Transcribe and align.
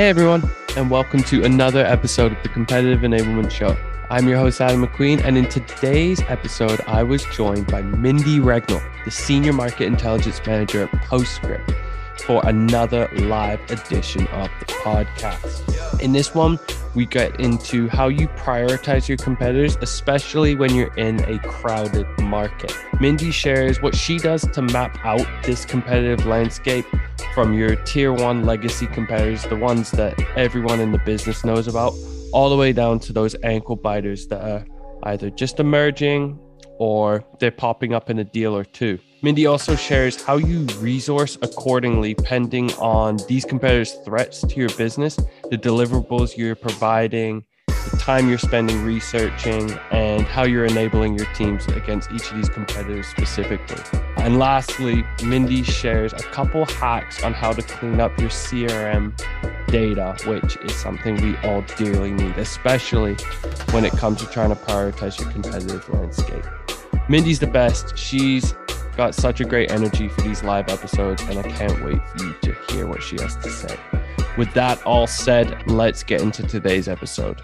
Hey 0.00 0.08
everyone, 0.08 0.50
and 0.78 0.90
welcome 0.90 1.22
to 1.24 1.44
another 1.44 1.84
episode 1.84 2.32
of 2.32 2.42
the 2.42 2.48
Competitive 2.48 3.00
Enablement 3.00 3.50
Show. 3.50 3.76
I'm 4.08 4.26
your 4.26 4.38
host, 4.38 4.58
Adam 4.62 4.86
McQueen, 4.86 5.22
and 5.22 5.36
in 5.36 5.46
today's 5.46 6.22
episode, 6.22 6.80
I 6.86 7.02
was 7.02 7.22
joined 7.26 7.66
by 7.66 7.82
Mindy 7.82 8.38
Regnell, 8.38 8.82
the 9.04 9.10
Senior 9.10 9.52
Market 9.52 9.84
Intelligence 9.84 10.40
Manager 10.46 10.84
at 10.84 11.02
Postscript, 11.02 11.74
for 12.24 12.40
another 12.46 13.10
live 13.12 13.60
edition 13.70 14.26
of 14.28 14.48
the 14.60 14.72
podcast. 14.72 16.00
In 16.00 16.12
this 16.12 16.34
one, 16.34 16.58
we 16.94 17.04
get 17.04 17.38
into 17.38 17.86
how 17.88 18.08
you 18.08 18.26
prioritize 18.28 19.06
your 19.06 19.18
competitors, 19.18 19.76
especially 19.82 20.54
when 20.54 20.74
you're 20.74 20.94
in 20.94 21.22
a 21.24 21.38
crowded 21.40 22.06
market. 22.20 22.74
Mindy 23.00 23.30
shares 23.30 23.82
what 23.82 23.94
she 23.94 24.16
does 24.16 24.46
to 24.52 24.62
map 24.62 24.98
out 25.04 25.26
this 25.44 25.66
competitive 25.66 26.24
landscape 26.24 26.86
from 27.34 27.54
your 27.54 27.76
tier 27.76 28.12
one 28.12 28.44
legacy 28.44 28.86
competitors, 28.86 29.42
the 29.44 29.56
ones 29.56 29.90
that 29.92 30.18
everyone 30.36 30.80
in 30.80 30.92
the 30.92 30.98
business 30.98 31.44
knows 31.44 31.68
about, 31.68 31.94
all 32.32 32.50
the 32.50 32.56
way 32.56 32.72
down 32.72 32.98
to 33.00 33.12
those 33.12 33.36
ankle 33.44 33.76
biters 33.76 34.26
that 34.28 34.42
are 34.42 34.66
either 35.04 35.30
just 35.30 35.60
emerging 35.60 36.38
or 36.78 37.24
they're 37.38 37.50
popping 37.50 37.92
up 37.92 38.10
in 38.10 38.18
a 38.18 38.24
deal 38.24 38.56
or 38.56 38.64
two. 38.64 38.98
Mindy 39.22 39.46
also 39.46 39.76
shares 39.76 40.22
how 40.22 40.38
you 40.38 40.60
resource 40.78 41.36
accordingly, 41.42 42.14
pending 42.14 42.72
on 42.74 43.18
these 43.28 43.44
competitors' 43.44 43.92
threats 44.04 44.40
to 44.40 44.54
your 44.56 44.70
business, 44.70 45.16
the 45.50 45.58
deliverables 45.58 46.38
you're 46.38 46.54
providing, 46.54 47.44
the 47.66 47.98
time 47.98 48.28
you're 48.28 48.38
spending 48.38 48.82
researching, 48.82 49.70
and 49.90 50.22
how 50.22 50.44
you're 50.44 50.64
enabling 50.64 51.18
your 51.18 51.26
teams 51.34 51.66
against 51.66 52.10
each 52.12 52.30
of 52.30 52.36
these 52.36 52.48
competitors 52.48 53.06
specifically. 53.08 53.76
And 54.20 54.38
lastly, 54.38 55.04
Mindy 55.24 55.62
shares 55.62 56.12
a 56.12 56.18
couple 56.18 56.66
hacks 56.66 57.22
on 57.24 57.32
how 57.32 57.52
to 57.52 57.62
clean 57.62 58.00
up 58.00 58.18
your 58.18 58.28
CRM 58.28 59.16
data, 59.68 60.14
which 60.26 60.56
is 60.58 60.74
something 60.74 61.16
we 61.22 61.36
all 61.38 61.62
dearly 61.78 62.10
need, 62.10 62.36
especially 62.36 63.14
when 63.70 63.86
it 63.86 63.92
comes 63.92 64.20
to 64.20 64.26
trying 64.26 64.50
to 64.50 64.56
prioritize 64.56 65.18
your 65.18 65.30
competitive 65.30 65.88
landscape. 65.88 66.44
Mindy's 67.08 67.38
the 67.38 67.46
best. 67.46 67.96
She's 67.96 68.54
got 68.94 69.14
such 69.14 69.40
a 69.40 69.44
great 69.44 69.70
energy 69.70 70.08
for 70.08 70.20
these 70.20 70.42
live 70.42 70.68
episodes, 70.68 71.22
and 71.22 71.38
I 71.38 71.42
can't 71.42 71.82
wait 71.82 72.06
for 72.10 72.24
you 72.24 72.34
to 72.42 72.56
hear 72.68 72.86
what 72.86 73.02
she 73.02 73.16
has 73.20 73.36
to 73.36 73.50
say. 73.50 73.74
With 74.36 74.52
that 74.52 74.82
all 74.84 75.06
said, 75.06 75.66
let's 75.66 76.02
get 76.02 76.20
into 76.20 76.42
today's 76.42 76.88
episode. 76.88 77.40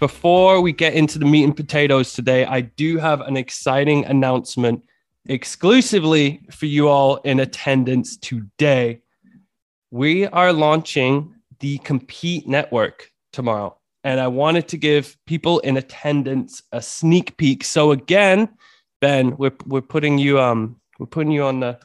Before 0.00 0.60
we 0.60 0.72
get 0.72 0.94
into 0.94 1.18
the 1.18 1.24
meat 1.24 1.42
and 1.42 1.56
potatoes 1.56 2.12
today, 2.12 2.44
I 2.44 2.60
do 2.60 2.98
have 2.98 3.20
an 3.20 3.36
exciting 3.36 4.04
announcement 4.04 4.84
exclusively 5.28 6.40
for 6.50 6.66
you 6.66 6.88
all 6.88 7.16
in 7.16 7.40
attendance 7.40 8.16
today. 8.16 9.00
We 9.90 10.26
are 10.26 10.52
launching 10.52 11.34
the 11.60 11.78
Compete 11.78 12.48
Network 12.48 13.10
tomorrow, 13.32 13.76
and 14.04 14.20
I 14.20 14.28
wanted 14.28 14.68
to 14.68 14.76
give 14.76 15.16
people 15.26 15.60
in 15.60 15.76
attendance 15.76 16.62
a 16.72 16.82
sneak 16.82 17.36
peek. 17.36 17.64
So 17.64 17.92
again, 17.92 18.48
Ben, 19.00 19.36
we're 19.36 19.56
we're 19.66 19.80
putting 19.80 20.18
you 20.18 20.40
um 20.40 20.80
we're 20.98 21.06
putting 21.06 21.32
you 21.32 21.44
on 21.44 21.60
the 21.60 21.78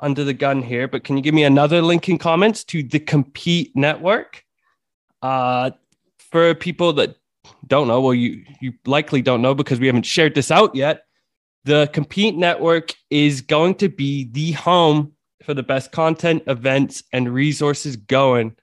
under 0.00 0.24
the 0.24 0.34
gun 0.34 0.62
here, 0.62 0.88
but 0.88 1.04
can 1.04 1.16
you 1.16 1.22
give 1.22 1.34
me 1.34 1.44
another 1.44 1.80
link 1.82 2.08
in 2.08 2.18
comments 2.18 2.64
to 2.64 2.82
the 2.82 3.00
Compete 3.00 3.74
Network? 3.74 4.44
Uh, 5.22 5.70
for 6.18 6.54
people 6.54 6.92
that 6.94 7.16
don't 7.66 7.88
know, 7.88 8.00
well, 8.00 8.14
you 8.14 8.44
you 8.60 8.74
likely 8.86 9.22
don't 9.22 9.42
know 9.42 9.54
because 9.54 9.80
we 9.80 9.86
haven't 9.86 10.06
shared 10.06 10.34
this 10.34 10.50
out 10.50 10.74
yet. 10.74 11.04
The 11.64 11.88
Compete 11.92 12.36
Network 12.36 12.94
is 13.10 13.40
going 13.40 13.76
to 13.76 13.88
be 13.88 14.24
the 14.30 14.52
home 14.52 15.12
for 15.42 15.54
the 15.54 15.62
best 15.62 15.92
content, 15.92 16.42
events, 16.46 17.02
and 17.12 17.32
resources 17.32 17.96
going 17.96 18.56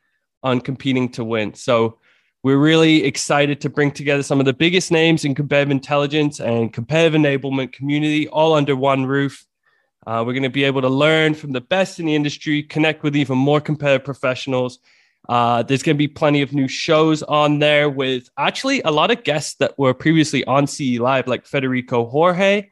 on 0.43 0.61
competing 0.61 1.09
to 1.13 1.23
win. 1.23 1.53
So 1.53 1.97
we're 2.43 2.57
really 2.57 3.03
excited 3.03 3.61
to 3.61 3.69
bring 3.69 3.91
together 3.91 4.23
some 4.23 4.39
of 4.39 4.45
the 4.45 4.53
biggest 4.53 4.91
names 4.91 5.25
in 5.25 5.35
competitive 5.35 5.71
intelligence 5.71 6.39
and 6.39 6.73
competitive 6.73 7.19
enablement 7.19 7.71
community 7.73 8.27
all 8.27 8.53
under 8.53 8.75
one 8.75 9.05
roof. 9.05 9.45
Uh, 10.07 10.23
we're 10.25 10.33
going 10.33 10.43
to 10.43 10.49
be 10.49 10.63
able 10.63 10.81
to 10.81 10.89
learn 10.89 11.33
from 11.33 11.51
the 11.51 11.61
best 11.61 11.99
in 11.99 12.05
the 12.07 12.15
industry, 12.15 12.63
connect 12.63 13.03
with 13.03 13.15
even 13.15 13.37
more 13.37 13.61
competitive 13.61 14.03
professionals, 14.03 14.79
uh, 15.29 15.63
there's 15.63 15.83
going 15.83 15.95
to 15.95 15.99
be 15.99 16.07
plenty 16.07 16.41
of 16.41 16.53
new 16.53 16.67
shows 16.67 17.21
on 17.23 17.59
there 17.59 17.89
with 17.89 18.29
actually 18.37 18.81
a 18.81 18.91
lot 18.91 19.11
of 19.11 19.23
guests 19.23 19.55
that 19.55 19.77
were 19.77 19.93
previously 19.93 20.43
on 20.45 20.67
CE 20.67 20.97
Live, 20.99 21.27
like 21.27 21.45
Federico 21.45 22.05
Jorge, 22.05 22.69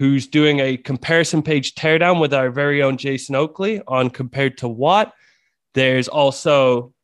who's 0.00 0.26
doing 0.26 0.60
a 0.60 0.78
comparison 0.78 1.42
page 1.42 1.74
teardown 1.74 2.22
with 2.22 2.32
our 2.32 2.50
very 2.50 2.82
own 2.82 2.96
Jason 2.96 3.34
Oakley 3.34 3.82
on 3.86 4.08
compared 4.08 4.56
to 4.56 4.66
what. 4.66 5.12
There's 5.74 6.08
also 6.08 6.94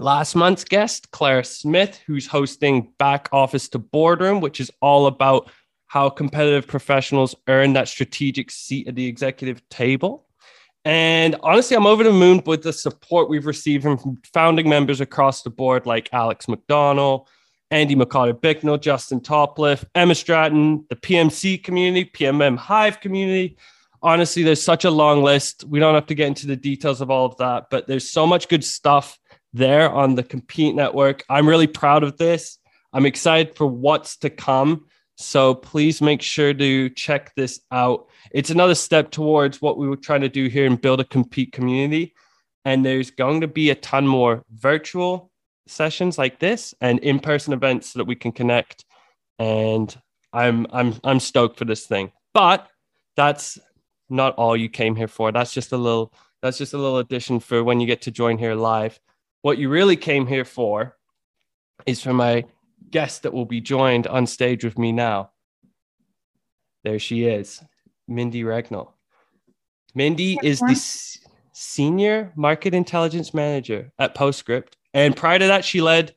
last 0.00 0.34
month's 0.34 0.64
guest, 0.64 1.12
Clara 1.12 1.44
Smith, 1.44 2.00
who's 2.08 2.26
hosting 2.26 2.92
Back 2.98 3.28
Office 3.30 3.68
to 3.68 3.78
Boardroom, 3.78 4.40
which 4.40 4.58
is 4.58 4.68
all 4.82 5.06
about 5.06 5.48
how 5.86 6.10
competitive 6.10 6.66
professionals 6.66 7.36
earn 7.46 7.74
that 7.74 7.86
strategic 7.86 8.50
seat 8.50 8.88
at 8.88 8.96
the 8.96 9.06
executive 9.06 9.62
table. 9.68 10.26
And 10.84 11.36
honestly, 11.44 11.76
I'm 11.76 11.86
over 11.86 12.02
the 12.02 12.12
moon 12.12 12.42
with 12.44 12.64
the 12.64 12.72
support 12.72 13.28
we've 13.28 13.46
received 13.46 13.84
from 13.84 14.20
founding 14.32 14.68
members 14.68 15.00
across 15.00 15.42
the 15.42 15.50
board, 15.50 15.86
like 15.86 16.08
Alex 16.12 16.48
McDonald, 16.48 17.28
Andy 17.74 17.96
McCotter 17.96 18.40
Bicknell, 18.40 18.78
Justin 18.78 19.20
Topliff, 19.20 19.84
Emma 19.96 20.14
Stratton, 20.14 20.86
the 20.90 20.94
PMC 20.94 21.64
community, 21.64 22.08
PMM 22.08 22.56
Hive 22.56 23.00
community. 23.00 23.56
Honestly, 24.00 24.44
there's 24.44 24.62
such 24.62 24.84
a 24.84 24.92
long 24.92 25.24
list. 25.24 25.64
We 25.64 25.80
don't 25.80 25.96
have 25.96 26.06
to 26.06 26.14
get 26.14 26.28
into 26.28 26.46
the 26.46 26.54
details 26.54 27.00
of 27.00 27.10
all 27.10 27.26
of 27.26 27.36
that, 27.38 27.70
but 27.72 27.88
there's 27.88 28.08
so 28.08 28.28
much 28.28 28.48
good 28.48 28.62
stuff 28.62 29.18
there 29.52 29.90
on 29.90 30.14
the 30.14 30.22
Compete 30.22 30.76
Network. 30.76 31.24
I'm 31.28 31.48
really 31.48 31.66
proud 31.66 32.04
of 32.04 32.16
this. 32.16 32.60
I'm 32.92 33.06
excited 33.06 33.56
for 33.56 33.66
what's 33.66 34.18
to 34.18 34.30
come. 34.30 34.86
So 35.16 35.52
please 35.52 36.00
make 36.00 36.22
sure 36.22 36.54
to 36.54 36.90
check 36.90 37.34
this 37.34 37.60
out. 37.72 38.06
It's 38.30 38.50
another 38.50 38.76
step 38.76 39.10
towards 39.10 39.60
what 39.60 39.78
we 39.78 39.88
were 39.88 39.96
trying 39.96 40.20
to 40.20 40.28
do 40.28 40.46
here 40.46 40.66
and 40.66 40.80
build 40.80 41.00
a 41.00 41.04
compete 41.04 41.50
community. 41.50 42.14
And 42.64 42.86
there's 42.86 43.10
going 43.10 43.40
to 43.40 43.48
be 43.48 43.70
a 43.70 43.74
ton 43.74 44.06
more 44.06 44.44
virtual 44.52 45.32
sessions 45.66 46.18
like 46.18 46.38
this 46.38 46.74
and 46.80 46.98
in-person 47.00 47.52
events 47.52 47.90
so 47.90 47.98
that 47.98 48.04
we 48.04 48.14
can 48.14 48.32
connect. 48.32 48.84
And 49.38 49.94
I'm 50.32 50.66
I'm 50.70 50.94
I'm 51.04 51.20
stoked 51.20 51.58
for 51.58 51.64
this 51.64 51.86
thing. 51.86 52.12
But 52.32 52.68
that's 53.16 53.58
not 54.08 54.34
all 54.36 54.56
you 54.56 54.68
came 54.68 54.96
here 54.96 55.08
for. 55.08 55.32
That's 55.32 55.52
just 55.52 55.72
a 55.72 55.76
little 55.76 56.12
that's 56.42 56.58
just 56.58 56.74
a 56.74 56.78
little 56.78 56.98
addition 56.98 57.40
for 57.40 57.64
when 57.64 57.80
you 57.80 57.86
get 57.86 58.02
to 58.02 58.10
join 58.10 58.38
here 58.38 58.54
live. 58.54 59.00
What 59.42 59.58
you 59.58 59.68
really 59.68 59.96
came 59.96 60.26
here 60.26 60.44
for 60.44 60.96
is 61.86 62.02
for 62.02 62.12
my 62.12 62.44
guest 62.90 63.22
that 63.22 63.32
will 63.32 63.46
be 63.46 63.60
joined 63.60 64.06
on 64.06 64.26
stage 64.26 64.64
with 64.64 64.78
me 64.78 64.92
now. 64.92 65.30
There 66.82 66.98
she 66.98 67.24
is, 67.24 67.62
Mindy 68.06 68.42
Regnell. 68.42 68.92
Mindy 69.94 70.38
is 70.42 70.60
the 70.60 70.78
senior 71.52 72.32
market 72.36 72.74
intelligence 72.74 73.32
manager 73.32 73.92
at 73.98 74.14
Postscript. 74.14 74.76
And 74.94 75.16
prior 75.16 75.38
to 75.40 75.46
that, 75.48 75.64
she 75.64 75.80
led 75.80 76.14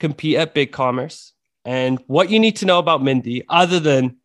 Compete 0.00 0.36
at 0.36 0.54
BigCommerce. 0.54 1.32
And 1.64 2.02
what 2.06 2.30
you 2.30 2.40
need 2.40 2.56
to 2.56 2.66
know 2.66 2.78
about 2.78 3.02
Mindy, 3.02 3.44
other 3.48 3.78
than 3.78 4.16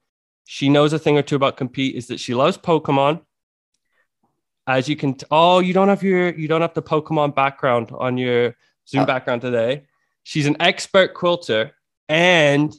she 0.45 0.69
knows 0.69 0.93
a 0.93 0.99
thing 0.99 1.17
or 1.17 1.21
two 1.21 1.35
about 1.35 1.57
Compete, 1.57 1.95
is 1.95 2.07
that 2.07 2.19
she 2.19 2.33
loves 2.33 2.57
Pokemon. 2.57 3.21
As 4.65 4.87
you 4.87 4.95
can, 4.95 5.13
t- 5.15 5.25
oh, 5.29 5.59
you 5.59 5.73
don't 5.73 5.89
have 5.89 6.01
your, 6.01 6.33
you 6.33 6.47
don't 6.47 6.61
have 6.61 6.73
the 6.73 6.81
Pokemon 6.81 7.35
background 7.35 7.91
on 7.97 8.17
your 8.17 8.55
Zoom 8.87 9.01
uh, 9.01 9.05
background 9.05 9.41
today. 9.41 9.83
She's 10.23 10.47
an 10.47 10.57
expert 10.59 11.13
quilter 11.13 11.71
and 12.07 12.73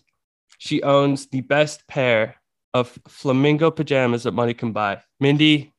she 0.58 0.82
owns 0.82 1.26
the 1.28 1.40
best 1.40 1.86
pair 1.86 2.36
of 2.74 2.98
flamingo 3.08 3.70
pajamas 3.70 4.24
that 4.24 4.32
money 4.32 4.54
can 4.54 4.72
buy. 4.72 5.02
Mindy, 5.18 5.72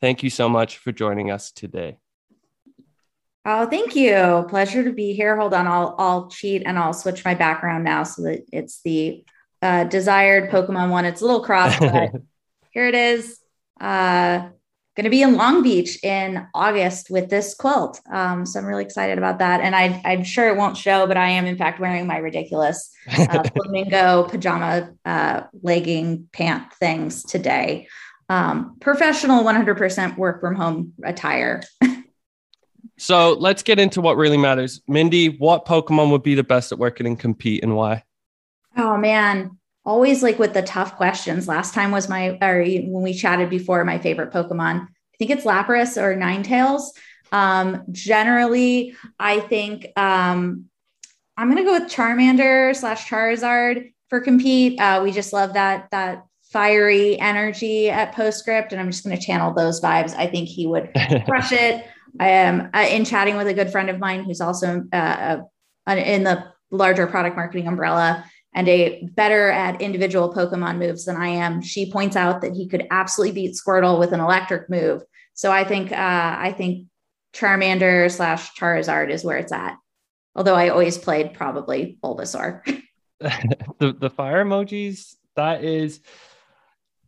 thank 0.00 0.22
you 0.22 0.30
so 0.30 0.48
much 0.48 0.78
for 0.78 0.92
joining 0.92 1.30
us 1.30 1.50
today. 1.50 1.99
Oh, 3.44 3.66
thank 3.66 3.96
you. 3.96 4.44
Pleasure 4.48 4.84
to 4.84 4.92
be 4.92 5.14
here. 5.14 5.36
Hold 5.36 5.54
on, 5.54 5.66
I'll 5.66 5.94
I'll 5.98 6.28
cheat 6.28 6.62
and 6.66 6.78
I'll 6.78 6.92
switch 6.92 7.24
my 7.24 7.34
background 7.34 7.84
now 7.84 8.02
so 8.02 8.22
that 8.22 8.44
it's 8.52 8.82
the 8.82 9.24
uh, 9.62 9.84
desired 9.84 10.50
Pokemon 10.50 10.90
one. 10.90 11.04
It's 11.04 11.22
a 11.22 11.24
little 11.24 11.42
cross, 11.42 11.78
but 11.78 12.10
here 12.70 12.86
it 12.86 12.94
is. 12.94 13.38
Uh, 13.80 14.50
going 14.96 15.04
to 15.04 15.10
be 15.10 15.22
in 15.22 15.36
Long 15.36 15.62
Beach 15.62 16.02
in 16.02 16.46
August 16.52 17.10
with 17.10 17.30
this 17.30 17.54
quilt. 17.54 18.00
Um, 18.12 18.44
so 18.44 18.58
I'm 18.58 18.66
really 18.66 18.84
excited 18.84 19.16
about 19.16 19.38
that. 19.38 19.60
And 19.60 19.74
I, 19.74 20.02
I'm 20.04 20.24
sure 20.24 20.48
it 20.48 20.56
won't 20.56 20.76
show, 20.76 21.06
but 21.06 21.16
I 21.16 21.30
am 21.30 21.46
in 21.46 21.56
fact 21.56 21.80
wearing 21.80 22.06
my 22.06 22.18
ridiculous 22.18 22.90
uh, 23.16 23.42
flamingo 23.54 24.24
pajama 24.24 24.90
uh, 25.06 25.42
legging 25.62 26.28
pant 26.32 26.72
things 26.74 27.22
today. 27.22 27.88
Um, 28.28 28.76
professional 28.80 29.42
100% 29.42 30.18
work 30.18 30.40
from 30.40 30.54
home 30.54 30.92
attire. 31.02 31.62
so 33.00 33.32
let's 33.32 33.62
get 33.62 33.78
into 33.78 34.02
what 34.02 34.18
really 34.18 34.36
matters. 34.36 34.82
Mindy, 34.86 35.28
what 35.38 35.64
Pokemon 35.64 36.10
would 36.10 36.22
be 36.22 36.34
the 36.34 36.44
best 36.44 36.70
at 36.70 36.78
working 36.78 37.06
and 37.06 37.18
compete 37.18 37.62
and 37.62 37.74
why? 37.74 38.04
Oh 38.76 38.98
man, 38.98 39.58
always 39.86 40.22
like 40.22 40.38
with 40.38 40.52
the 40.52 40.60
tough 40.60 40.96
questions. 40.96 41.48
Last 41.48 41.72
time 41.72 41.92
was 41.92 42.10
my, 42.10 42.36
or 42.42 42.62
when 42.62 43.02
we 43.02 43.14
chatted 43.14 43.48
before, 43.48 43.82
my 43.86 43.98
favorite 43.98 44.32
Pokemon. 44.32 44.82
I 44.82 45.16
think 45.18 45.30
it's 45.30 45.46
Lapras 45.46 45.96
or 45.96 46.14
Ninetales. 46.14 46.90
Um, 47.32 47.84
generally, 47.90 48.94
I 49.18 49.40
think 49.40 49.86
um, 49.96 50.66
I'm 51.38 51.48
gonna 51.48 51.64
go 51.64 51.80
with 51.80 51.90
Charmander 51.90 52.76
slash 52.76 53.08
Charizard 53.08 53.94
for 54.08 54.20
compete. 54.20 54.78
Uh, 54.78 55.00
we 55.02 55.10
just 55.10 55.32
love 55.32 55.54
that 55.54 55.88
that 55.90 56.26
fiery 56.42 57.18
energy 57.18 57.88
at 57.88 58.12
Postscript, 58.14 58.72
and 58.72 58.80
I'm 58.80 58.90
just 58.90 59.04
gonna 59.04 59.18
channel 59.18 59.54
those 59.54 59.80
vibes. 59.80 60.14
I 60.14 60.26
think 60.26 60.50
he 60.50 60.66
would 60.66 60.90
crush 61.24 61.52
it. 61.52 61.86
I 62.18 62.28
am 62.28 62.70
in 62.74 63.04
chatting 63.04 63.36
with 63.36 63.46
a 63.46 63.54
good 63.54 63.70
friend 63.70 63.90
of 63.90 63.98
mine 63.98 64.24
who's 64.24 64.40
also 64.40 64.84
uh 64.92 65.38
in 65.86 66.24
the 66.24 66.44
larger 66.70 67.06
product 67.06 67.36
marketing 67.36 67.66
umbrella 67.66 68.24
and 68.54 68.68
a 68.68 69.04
better 69.12 69.50
at 69.50 69.80
individual 69.80 70.32
Pokemon 70.32 70.78
moves 70.78 71.04
than 71.04 71.16
I 71.16 71.28
am. 71.28 71.62
She 71.62 71.90
points 71.90 72.16
out 72.16 72.40
that 72.40 72.54
he 72.54 72.68
could 72.68 72.86
absolutely 72.90 73.34
beat 73.34 73.56
Squirtle 73.56 73.98
with 73.98 74.12
an 74.12 74.20
electric 74.20 74.68
move. 74.68 75.02
So 75.34 75.52
I 75.52 75.64
think 75.64 75.92
uh, 75.92 75.96
I 75.96 76.54
think 76.56 76.88
Charmander 77.34 78.10
slash 78.10 78.52
Charizard 78.54 79.10
is 79.10 79.24
where 79.24 79.38
it's 79.38 79.52
at. 79.52 79.76
Although 80.34 80.54
I 80.54 80.68
always 80.68 80.98
played 80.98 81.34
probably 81.34 81.98
Bulbasaur. 82.02 82.62
the 83.20 83.92
the 83.92 84.10
fire 84.10 84.44
emojis 84.44 85.14
that 85.36 85.62
is, 85.62 86.00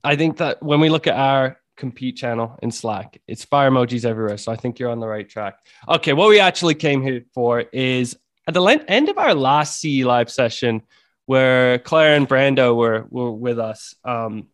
I 0.04 0.16
think 0.16 0.36
that 0.38 0.62
when 0.62 0.80
we 0.80 0.90
look 0.90 1.06
at 1.06 1.16
our 1.16 1.58
compete 1.76 2.16
channel 2.16 2.58
in 2.62 2.70
Slack, 2.70 3.20
it's 3.26 3.44
fire 3.44 3.70
emojis 3.70 4.04
everywhere. 4.04 4.38
So 4.38 4.52
I 4.52 4.56
think 4.56 4.78
you're 4.78 4.90
on 4.90 5.00
the 5.00 5.08
right 5.08 5.28
track. 5.28 5.58
Okay, 5.88 6.12
what 6.12 6.28
we 6.28 6.40
actually 6.40 6.74
came 6.74 7.02
here 7.02 7.24
for 7.34 7.60
is 7.60 8.16
at 8.46 8.54
the 8.54 8.84
end 8.88 9.08
of 9.08 9.18
our 9.18 9.34
last 9.34 9.80
CE 9.80 10.04
live 10.04 10.30
session, 10.30 10.82
where 11.26 11.78
Claire 11.78 12.16
and 12.16 12.28
Brando 12.28 12.76
were 12.76 13.06
were 13.08 13.30
with 13.32 13.58
us. 13.58 13.94
Um, 14.04 14.48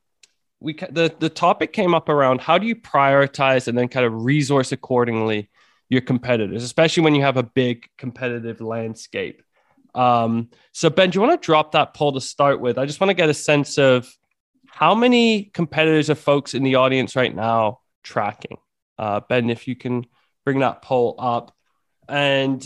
we 0.60 0.74
the 0.74 1.14
the 1.18 1.28
topic 1.28 1.72
came 1.72 1.94
up 1.94 2.08
around 2.08 2.40
how 2.40 2.58
do 2.58 2.66
you 2.66 2.76
prioritize 2.76 3.68
and 3.68 3.78
then 3.78 3.88
kind 3.88 4.04
of 4.04 4.24
resource 4.24 4.72
accordingly 4.72 5.50
your 5.88 6.02
competitors, 6.02 6.62
especially 6.64 7.02
when 7.02 7.14
you 7.14 7.22
have 7.22 7.36
a 7.36 7.42
big 7.42 7.88
competitive 7.96 8.60
landscape. 8.60 9.42
Um, 9.94 10.50
so 10.72 10.90
Ben, 10.90 11.10
do 11.10 11.16
you 11.16 11.26
want 11.26 11.40
to 11.40 11.44
drop 11.44 11.72
that 11.72 11.94
poll 11.94 12.12
to 12.12 12.20
start 12.20 12.60
with? 12.60 12.78
I 12.78 12.84
just 12.84 13.00
want 13.00 13.08
to 13.10 13.14
get 13.14 13.30
a 13.30 13.34
sense 13.34 13.78
of 13.78 14.08
how 14.78 14.94
many 14.94 15.42
competitors 15.42 16.08
are 16.08 16.14
folks 16.14 16.54
in 16.54 16.62
the 16.62 16.76
audience 16.76 17.16
right 17.16 17.34
now 17.34 17.80
tracking. 18.04 18.58
Uh, 18.96 19.18
ben, 19.28 19.50
if 19.50 19.66
you 19.66 19.74
can 19.74 20.06
bring 20.44 20.60
that 20.60 20.82
poll 20.82 21.16
up, 21.18 21.52
and 22.08 22.64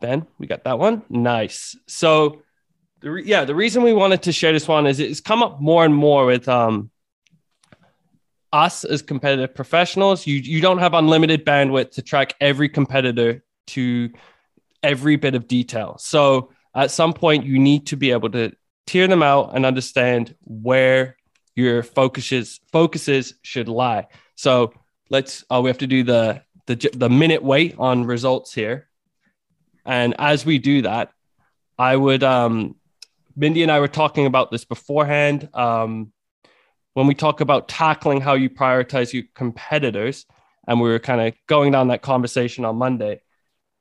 Ben, 0.00 0.26
we 0.38 0.48
got 0.48 0.64
that 0.64 0.80
one. 0.80 1.02
Nice. 1.08 1.76
So, 1.86 2.42
the 3.00 3.12
re- 3.12 3.24
yeah, 3.24 3.44
the 3.44 3.54
reason 3.54 3.84
we 3.84 3.92
wanted 3.92 4.24
to 4.24 4.32
share 4.32 4.52
this 4.52 4.66
one 4.66 4.88
is 4.88 4.98
it's 4.98 5.20
come 5.20 5.40
up 5.40 5.60
more 5.60 5.84
and 5.84 5.94
more 5.94 6.26
with 6.26 6.48
um, 6.48 6.90
us 8.52 8.82
as 8.82 9.02
competitive 9.02 9.54
professionals. 9.54 10.26
You 10.26 10.34
you 10.34 10.60
don't 10.60 10.78
have 10.78 10.94
unlimited 10.94 11.46
bandwidth 11.46 11.92
to 11.92 12.02
track 12.02 12.34
every 12.40 12.68
competitor 12.68 13.44
to 13.68 14.10
every 14.82 15.14
bit 15.14 15.36
of 15.36 15.46
detail. 15.46 15.96
So 16.00 16.50
at 16.74 16.90
some 16.90 17.12
point, 17.12 17.46
you 17.46 17.60
need 17.60 17.86
to 17.86 17.96
be 17.96 18.10
able 18.10 18.30
to 18.30 18.52
tier 18.92 19.08
them 19.08 19.22
out 19.22 19.52
and 19.54 19.64
understand 19.64 20.34
where 20.44 21.16
your 21.56 21.82
focuses 21.82 22.60
focuses 22.70 23.34
should 23.40 23.66
lie. 23.66 24.06
So 24.34 24.74
let's. 25.08 25.44
Oh, 25.48 25.62
we 25.62 25.70
have 25.70 25.78
to 25.78 25.86
do 25.86 26.02
the 26.02 26.42
the 26.66 26.90
the 26.92 27.08
minute 27.08 27.42
wait 27.42 27.74
on 27.78 28.04
results 28.04 28.52
here. 28.52 28.88
And 29.86 30.14
as 30.18 30.44
we 30.44 30.58
do 30.58 30.82
that, 30.82 31.10
I 31.78 31.96
would, 31.96 32.22
um, 32.22 32.76
Mindy 33.34 33.62
and 33.62 33.72
I 33.72 33.80
were 33.80 33.88
talking 33.88 34.26
about 34.26 34.50
this 34.50 34.66
beforehand. 34.66 35.48
Um, 35.54 36.12
when 36.92 37.06
we 37.06 37.14
talk 37.14 37.40
about 37.40 37.68
tackling 37.68 38.20
how 38.20 38.34
you 38.34 38.50
prioritize 38.50 39.14
your 39.14 39.24
competitors, 39.34 40.26
and 40.68 40.80
we 40.80 40.90
were 40.90 40.98
kind 40.98 41.20
of 41.22 41.34
going 41.46 41.72
down 41.72 41.88
that 41.88 42.02
conversation 42.02 42.66
on 42.66 42.76
Monday, 42.76 43.22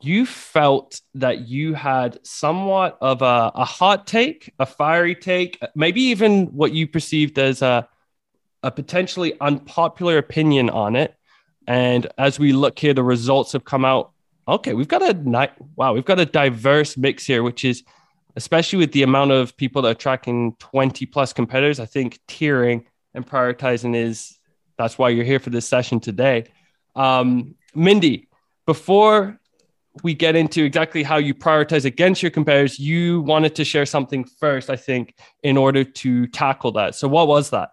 you 0.03 0.25
felt 0.25 1.01
that 1.15 1.47
you 1.47 1.73
had 1.73 2.19
somewhat 2.25 2.97
of 3.01 3.21
a, 3.21 3.51
a 3.55 3.65
hot 3.65 4.07
take, 4.07 4.53
a 4.59 4.65
fiery 4.65 5.15
take, 5.15 5.59
maybe 5.75 6.01
even 6.01 6.47
what 6.47 6.73
you 6.73 6.87
perceived 6.87 7.37
as 7.39 7.61
a, 7.61 7.87
a 8.63 8.71
potentially 8.71 9.39
unpopular 9.39 10.17
opinion 10.17 10.69
on 10.69 10.95
it. 10.95 11.15
And 11.67 12.07
as 12.17 12.39
we 12.39 12.53
look 12.53 12.79
here, 12.79 12.93
the 12.93 13.03
results 13.03 13.53
have 13.53 13.63
come 13.63 13.85
out 13.85 14.11
okay, 14.47 14.73
we've 14.73 14.87
got 14.87 15.01
a 15.01 15.13
night. 15.13 15.51
Wow, 15.75 15.93
we've 15.93 16.05
got 16.05 16.19
a 16.19 16.25
diverse 16.25 16.97
mix 16.97 17.25
here, 17.25 17.43
which 17.43 17.63
is 17.63 17.83
especially 18.35 18.79
with 18.79 18.91
the 18.91 19.03
amount 19.03 19.31
of 19.31 19.55
people 19.57 19.81
that 19.81 19.91
are 19.91 19.99
tracking 19.99 20.55
20 20.59 21.05
plus 21.05 21.33
competitors. 21.33 21.79
I 21.79 21.85
think 21.85 22.19
tiering 22.27 22.85
and 23.13 23.25
prioritizing 23.25 23.95
is 23.95 24.37
that's 24.77 24.97
why 24.97 25.09
you're 25.09 25.25
here 25.25 25.39
for 25.39 25.49
this 25.49 25.67
session 25.67 25.99
today. 25.99 26.45
Um, 26.95 27.55
Mindy, 27.75 28.29
before 28.65 29.39
we 30.03 30.13
get 30.13 30.35
into 30.35 30.63
exactly 30.63 31.03
how 31.03 31.17
you 31.17 31.33
prioritize 31.33 31.85
against 31.85 32.21
your 32.23 32.31
competitors, 32.31 32.79
you 32.79 33.21
wanted 33.21 33.55
to 33.55 33.65
share 33.65 33.85
something 33.85 34.23
first, 34.23 34.69
I 34.69 34.75
think, 34.75 35.15
in 35.43 35.57
order 35.57 35.83
to 35.83 36.27
tackle 36.27 36.71
that. 36.73 36.95
So, 36.95 37.07
what 37.07 37.27
was 37.27 37.49
that? 37.49 37.69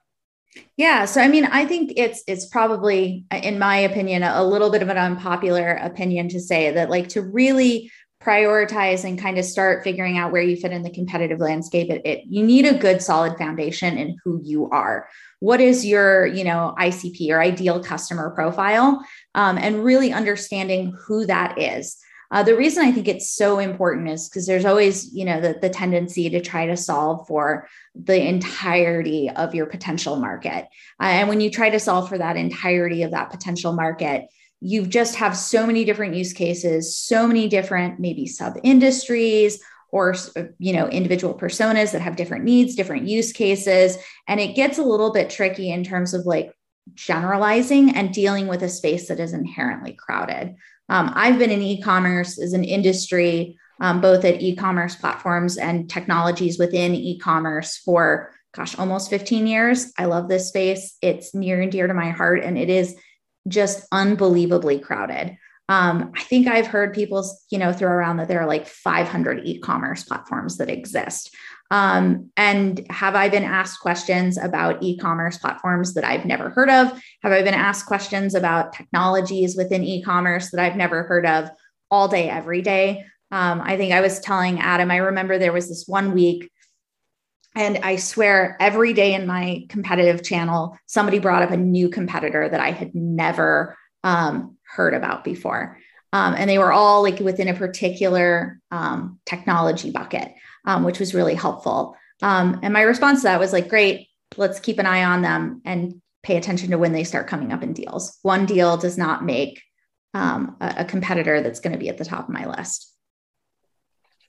Yeah, 0.77 1.05
so 1.05 1.21
I 1.21 1.29
mean, 1.29 1.45
I 1.45 1.65
think 1.65 1.93
it's 1.97 2.23
it's 2.27 2.47
probably, 2.47 3.25
in 3.31 3.59
my 3.59 3.77
opinion, 3.77 4.23
a 4.23 4.43
little 4.45 4.71
bit 4.71 4.83
of 4.83 4.89
an 4.89 4.99
unpopular 4.99 5.73
opinion 5.75 6.29
to 6.31 6.41
say 6.41 6.73
that, 6.73 6.91
like, 6.91 7.09
to 7.11 7.23
really 7.23 7.91
prioritize 8.23 9.05
and 9.05 9.19
kind 9.19 9.39
of 9.39 9.45
start 9.45 9.85
figuring 9.85 10.19
out 10.19 10.33
where 10.33 10.43
you 10.43 10.57
fit 10.57 10.73
in 10.73 10.83
the 10.83 10.91
competitive 10.91 11.39
landscape 11.39 11.89
it, 11.89 12.03
it, 12.05 12.25
you 12.27 12.43
need 12.43 12.67
a 12.67 12.77
good 12.77 13.01
solid 13.01 13.39
foundation 13.39 13.97
in 13.97 14.17
who 14.25 14.41
you 14.43 14.69
are 14.71 15.09
what 15.39 15.61
is 15.61 15.87
your 15.87 16.27
you 16.27 16.43
know 16.43 16.75
icp 16.81 17.31
or 17.31 17.41
ideal 17.41 17.83
customer 17.83 18.31
profile 18.31 19.01
um, 19.37 19.57
and 19.57 19.85
really 19.85 20.13
understanding 20.13 20.93
who 21.07 21.27
that 21.27 21.57
is 21.63 21.97
uh, 22.31 22.43
the 22.43 22.57
reason 22.57 22.85
I 22.85 22.93
think 22.93 23.09
it's 23.09 23.31
so 23.31 23.59
important 23.59 24.09
is 24.09 24.29
because 24.29 24.47
there's 24.47 24.67
always, 24.67 25.13
you 25.15 25.25
know, 25.25 25.41
the, 25.41 25.59
the 25.61 25.71
tendency 25.71 26.29
to 26.31 26.41
try 26.41 26.67
to 26.67 26.77
solve 26.77 27.27
for 27.27 27.69
the 27.95 28.21
entirety 28.21 29.31
of 29.31 29.55
your 29.55 29.67
potential 29.67 30.17
market. 30.17 30.67
Uh, 31.01 31.07
and 31.07 31.29
when 31.29 31.41
you 31.41 31.51
try 31.51 31.71
to 31.71 31.81
solve 31.81 32.09
for 32.09 32.19
that 32.19 32.37
entirety 32.37 33.03
of 33.03 33.13
that 33.13 33.31
potential 33.31 33.73
market, 33.73 34.27
you 34.61 34.87
just 34.87 35.15
have 35.17 35.37
so 35.37 35.67
many 35.67 35.85
different 35.85 36.15
use 36.15 36.33
cases, 36.33 36.97
so 36.97 37.27
many 37.27 37.49
different 37.49 37.99
maybe 37.99 38.27
sub 38.27 38.59
industries 38.63 39.61
or 39.91 40.15
you 40.59 40.75
know 40.75 40.87
individual 40.89 41.33
personas 41.33 41.93
that 41.93 42.03
have 42.03 42.17
different 42.17 42.45
needs 42.45 42.75
different 42.75 43.09
use 43.09 43.33
cases 43.33 43.97
and 44.27 44.39
it 44.39 44.55
gets 44.55 44.77
a 44.77 44.83
little 44.83 45.13
bit 45.13 45.31
tricky 45.31 45.71
in 45.71 45.83
terms 45.83 46.13
of 46.13 46.27
like 46.27 46.53
generalizing 46.95 47.95
and 47.95 48.13
dealing 48.13 48.49
with 48.49 48.63
a 48.63 48.69
space 48.69 49.09
that 49.09 49.19
is 49.19 49.33
inherently 49.33 49.93
crowded 49.93 50.55
um, 50.89 51.13
I've 51.15 51.39
been 51.39 51.51
in 51.51 51.63
e 51.63 51.83
commerce 51.83 52.39
as 52.39 52.53
an 52.53 52.65
industry, 52.65 53.59
um, 53.81 54.01
both 54.01 54.25
at 54.25 54.41
e 54.41 54.57
commerce 54.57 54.95
platforms 54.95 55.57
and 55.57 55.89
technologies 55.89 56.59
within 56.59 56.95
e 56.95 57.19
commerce 57.19 57.77
for, 57.77 58.33
gosh, 58.55 58.79
almost 58.79 59.11
15 59.11 59.47
years. 59.47 59.93
I 59.99 60.07
love 60.07 60.29
this 60.29 60.49
space. 60.49 60.97
It's 61.03 61.35
near 61.35 61.61
and 61.61 61.71
dear 61.71 61.87
to 61.87 61.95
my 61.95 62.11
heart, 62.11 62.43
and 62.43 62.57
it 62.57 62.71
is 62.71 62.97
just 63.47 63.87
unbelievably 63.93 64.81
crowded. 64.81 65.37
Um, 65.71 66.13
I 66.17 66.23
think 66.23 66.49
I've 66.49 66.67
heard 66.67 66.95
people, 66.95 67.29
you 67.51 67.59
know, 67.59 67.73
throw 67.73 67.91
around 67.91 68.17
that 68.17 68.29
there 68.29 68.41
are 68.41 68.47
like 68.47 68.67
500 68.67 69.45
e-commerce 69.45 70.03
platforms 70.03 70.57
that 70.57 70.71
exist. 70.71 71.35
Um, 71.71 72.31
and 72.37 72.87
have 72.89 73.15
I 73.15 73.29
been 73.29 73.45
asked 73.45 73.81
questions 73.81 74.39
about 74.39 74.83
e 74.83 74.97
commerce 74.97 75.37
platforms 75.37 75.95
that 75.95 76.05
I've 76.05 76.25
never 76.25 76.51
heard 76.51 76.71
of? 76.71 76.89
Have 77.23 77.33
I 77.33 77.43
been 77.43 77.55
asked 77.55 77.87
questions 77.87 78.35
about 78.35 78.73
technologies 78.73 79.57
within 79.57 79.85
e 79.85 80.03
commerce 80.03 80.51
that 80.51 80.61
I've 80.61 80.77
never 80.77 81.03
heard 81.03 81.27
of 81.27 81.51
all 81.91 82.09
day, 82.09 82.31
every 82.31 82.63
day? 82.63 83.05
Um, 83.31 83.61
I 83.63 83.77
think 83.77 83.93
I 83.93 84.01
was 84.01 84.21
telling 84.21 84.61
Adam, 84.61 84.91
I 84.91 84.97
remember 84.97 85.37
there 85.37 85.53
was 85.53 85.69
this 85.69 85.85
one 85.87 86.15
week, 86.15 86.51
and 87.55 87.79
I 87.79 87.97
swear 87.97 88.57
every 88.61 88.95
day 88.95 89.13
in 89.15 89.27
my 89.27 89.67
competitive 89.69 90.23
channel, 90.23 90.79
somebody 90.87 91.19
brought 91.19 91.43
up 91.43 91.51
a 91.51 91.57
new 91.57 91.91
competitor 91.91 92.49
that 92.49 92.61
I 92.61 92.71
had 92.71 92.95
never 92.95 93.77
um, 94.05 94.57
heard 94.63 94.95
about 94.95 95.25
before. 95.25 95.79
Um, 96.15 96.35
and 96.35 96.49
they 96.49 96.59
were 96.59 96.73
all 96.73 97.03
like 97.03 97.19
within 97.19 97.49
a 97.49 97.55
particular 97.55 98.61
um, 98.71 99.19
technology 99.27 99.91
bucket 99.91 100.33
um, 100.65 100.85
which 100.85 100.99
was 100.99 101.15
really 101.15 101.35
helpful. 101.35 101.97
Um, 102.23 102.61
and 102.63 102.73
my 102.73 102.83
response 102.83 103.21
to 103.21 103.25
that 103.25 103.41
was 103.41 103.53
like, 103.53 103.69
great, 103.69 104.09
let's 104.37 104.61
keep 104.61 104.79
an 104.79 104.87
eye 104.87 105.05
on 105.05 105.23
them 105.23 105.63
and 105.65 106.01
pay 106.23 106.37
attention 106.37 106.71
to 106.71 106.79
when 106.79 106.93
they 106.93 107.05
start 107.05 107.29
coming 107.29 107.53
up 107.53 107.63
in 107.63 107.73
deals. 107.73 108.19
One 108.23 108.47
deal 108.47 108.77
does 108.77 108.99
not 108.99 109.25
make 109.25 109.63
um, 110.15 110.57
a, 110.61 110.77
a 110.79 110.85
competitor 110.85 111.41
that's 111.41 111.61
going 111.61 111.73
to 111.73 111.79
be 111.79 111.89
at 111.89 111.99
the 111.99 112.05
top 112.05 112.29
of 112.29 112.35
my 112.35 112.47
list. 112.47 112.93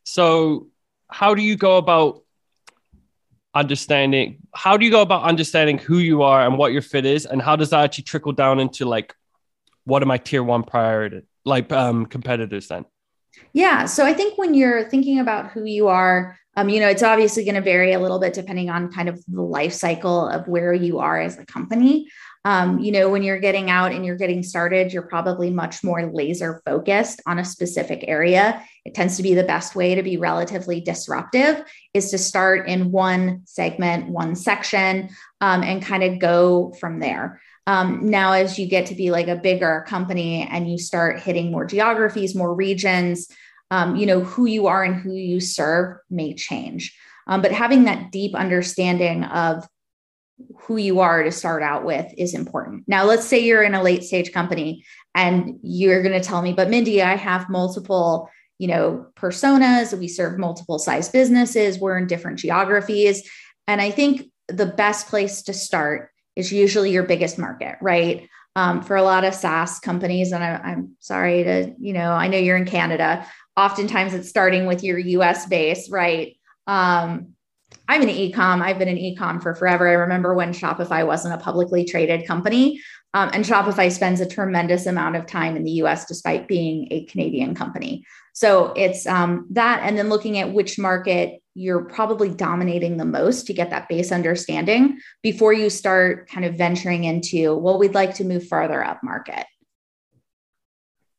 So, 0.04 0.68
how 1.08 1.36
do 1.36 1.42
you 1.42 1.56
go 1.56 1.78
about 1.78 2.24
understanding? 3.54 4.38
How 4.54 4.78
do 4.78 4.86
you 4.86 4.92
go 4.92 5.02
about 5.02 5.24
understanding 5.24 5.78
who 5.78 5.98
you 5.98 6.22
are 6.22 6.46
and 6.46 6.58
what 6.58 6.72
your 6.72 6.82
fit 6.82 7.06
is, 7.06 7.26
and 7.26 7.42
how 7.42 7.56
does 7.56 7.72
that 7.72 7.84
actually 7.84 8.06
trickle 8.06 8.32
down 8.32 8.60
into 8.60 8.86
like 8.86 9.14
what 9.86 10.04
are 10.04 10.08
my 10.08 10.18
tier 10.18 10.44
one 10.44 10.64
priority 10.64 11.22
like 11.46 11.72
um, 11.72 12.06
competitors 12.06 12.68
then? 12.68 12.86
Yeah. 13.54 13.86
So 13.86 14.06
I 14.06 14.14
think 14.14 14.38
when 14.38 14.54
you're 14.54 14.90
thinking 14.90 15.20
about 15.20 15.52
who 15.52 15.66
you 15.66 15.88
are, 15.88 16.38
um, 16.56 16.70
you 16.70 16.80
know, 16.80 16.90
it's 16.90 17.04
obviously 17.04 17.46
going 17.46 17.56
to 17.56 17.62
vary 17.62 17.94
a 17.94 18.00
little 18.00 18.20
bit 18.20 18.34
depending 18.34 18.70
on 18.70 18.92
kind 18.92 19.08
of 19.08 19.24
the 19.28 19.42
life 19.42 19.74
cycle 19.74 20.28
of 20.28 20.48
where 20.48 20.74
you 20.74 21.00
are 21.00 21.20
as 21.20 21.38
a 21.38 21.46
company. 21.46 22.10
Um, 22.46 22.80
you 22.80 22.92
know, 22.92 23.10
when 23.10 23.22
you're 23.22 23.40
getting 23.40 23.70
out 23.70 23.92
and 23.92 24.06
you're 24.06 24.18
getting 24.18 24.44
started, 24.44 24.94
you're 24.94 25.04
probably 25.04 25.50
much 25.50 25.84
more 25.84 26.12
laser 26.12 26.62
focused 26.66 27.22
on 27.26 27.38
a 27.38 27.46
specific 27.46 28.06
area. 28.08 28.64
It 28.86 28.94
tends 28.94 29.18
to 29.18 29.24
be 29.24 29.34
the 29.34 29.44
best 29.44 29.76
way 29.76 29.96
to 29.96 30.04
be 30.04 30.18
relatively 30.18 30.80
disruptive 30.80 31.64
is 31.94 32.12
to 32.12 32.18
start 32.18 32.68
in 32.68 32.92
one 32.92 33.42
segment, 33.46 34.10
one 34.10 34.36
section, 34.36 35.10
um, 35.42 35.64
and 35.64 35.84
kind 35.84 36.04
of 36.04 36.20
go 36.20 36.74
from 36.80 37.00
there. 37.00 37.42
Um, 37.70 38.10
now, 38.10 38.32
as 38.32 38.58
you 38.58 38.66
get 38.66 38.88
to 38.88 38.96
be 38.96 39.12
like 39.12 39.28
a 39.28 39.36
bigger 39.36 39.86
company 39.88 40.42
and 40.50 40.72
you 40.72 40.80
start 40.80 41.20
hitting 41.20 41.52
more 41.52 41.66
geographies, 41.66 42.34
more 42.34 42.52
regions, 42.52 43.28
um, 43.70 43.96
you 43.96 44.08
know, 44.08 44.22
who 44.22 44.48
you 44.48 44.66
are 44.66 44.84
and 44.84 44.96
who 44.96 45.14
you 45.14 45.40
serve 45.40 45.98
may 46.10 46.34
change. 46.34 46.98
Um, 47.28 47.44
but 47.44 47.52
having 47.52 47.84
that 47.84 48.12
deep 48.12 48.34
understanding 48.34 49.24
of 49.24 49.68
who 50.62 50.78
you 50.78 51.00
are 51.02 51.22
to 51.22 51.32
start 51.32 51.62
out 51.62 51.86
with 51.86 52.12
is 52.18 52.34
important. 52.34 52.86
Now, 52.88 53.04
let's 53.04 53.28
say 53.28 53.38
you're 53.38 53.62
in 53.62 53.76
a 53.76 53.84
late 53.84 54.02
stage 54.02 54.32
company 54.32 54.84
and 55.14 55.60
you're 55.62 56.02
going 56.02 56.20
to 56.20 56.28
tell 56.28 56.42
me, 56.42 56.54
but 56.54 56.72
Mindy, 56.72 57.04
I 57.04 57.18
have 57.18 57.52
multiple, 57.52 58.32
you 58.58 58.68
know, 58.68 59.06
personas. 59.16 59.96
We 59.96 60.08
serve 60.08 60.40
multiple 60.40 60.80
size 60.80 61.10
businesses. 61.10 61.78
We're 61.78 62.00
in 62.00 62.08
different 62.08 62.40
geographies. 62.40 63.30
And 63.68 63.80
I 63.80 63.92
think 63.92 64.32
the 64.48 64.66
best 64.66 65.08
place 65.08 65.44
to 65.44 65.54
start 65.54 66.09
is 66.36 66.52
usually 66.52 66.92
your 66.92 67.04
biggest 67.04 67.38
market, 67.38 67.78
right? 67.82 68.30
Um, 68.56 68.82
for 68.82 68.96
a 68.96 69.04
lot 69.04 69.24
of 69.24 69.34
SaaS 69.34 69.80
companies, 69.80 70.32
and 70.32 70.44
I, 70.44 70.56
I'm 70.56 70.96
sorry 71.00 71.44
to, 71.44 71.74
you 71.80 71.94
know, 71.94 72.12
I 72.12 72.28
know 72.28 72.38
you're 72.38 72.58
in 72.58 72.66
Canada. 72.66 73.26
Oftentimes 73.56 74.14
it's 74.14 74.30
starting 74.30 74.66
with 74.66 74.84
your 74.84 74.98
US 74.98 75.46
base, 75.46 75.90
right? 75.90 76.36
Um, 76.68 77.36
I'm 77.88 78.02
in 78.02 78.10
ecom. 78.10 78.62
I've 78.62 78.80
been 78.80 78.88
in 78.88 78.98
ecom 78.98 79.42
for 79.42 79.56
forever. 79.56 79.88
I 79.88 79.94
remember 79.94 80.34
when 80.34 80.54
Shopify 80.54 81.06
wasn't 81.06 81.34
a 81.36 81.44
publicly 81.44 81.86
traded 81.86 82.28
company. 82.28 82.82
Um, 83.14 83.32
and 83.34 83.44
Shopify 83.44 83.92
spends 83.92 84.22
a 84.22 84.28
tremendous 84.28 84.86
amount 84.86 85.16
of 85.16 85.26
time 85.26 85.56
in 85.56 85.64
the 85.64 85.72
US 85.84 86.06
despite 86.06 86.48
being 86.48 86.88
a 86.92 87.06
Canadian 87.06 87.56
company. 87.56 88.06
So 88.34 88.74
it's 88.76 89.08
um, 89.08 89.48
that. 89.52 89.82
And 89.84 89.98
then 89.98 90.10
looking 90.10 90.38
at 90.38 90.54
which 90.54 90.78
market 90.78 91.42
you're 91.60 91.84
probably 91.84 92.30
dominating 92.30 92.96
the 92.96 93.04
most 93.04 93.46
to 93.46 93.54
get 93.54 93.70
that 93.70 93.90
base 93.90 94.14
understanding 94.14 94.98
before 95.22 95.52
you 95.52 95.70
start 95.70 96.30
kind 96.30 96.46
of 96.46 96.56
venturing 96.56 97.04
into, 97.04 97.54
well, 97.54 97.78
we'd 97.78 97.94
like 97.94 98.14
to 98.14 98.24
move 98.24 98.48
further 98.48 98.82
up 98.82 99.04
market. 99.04 99.46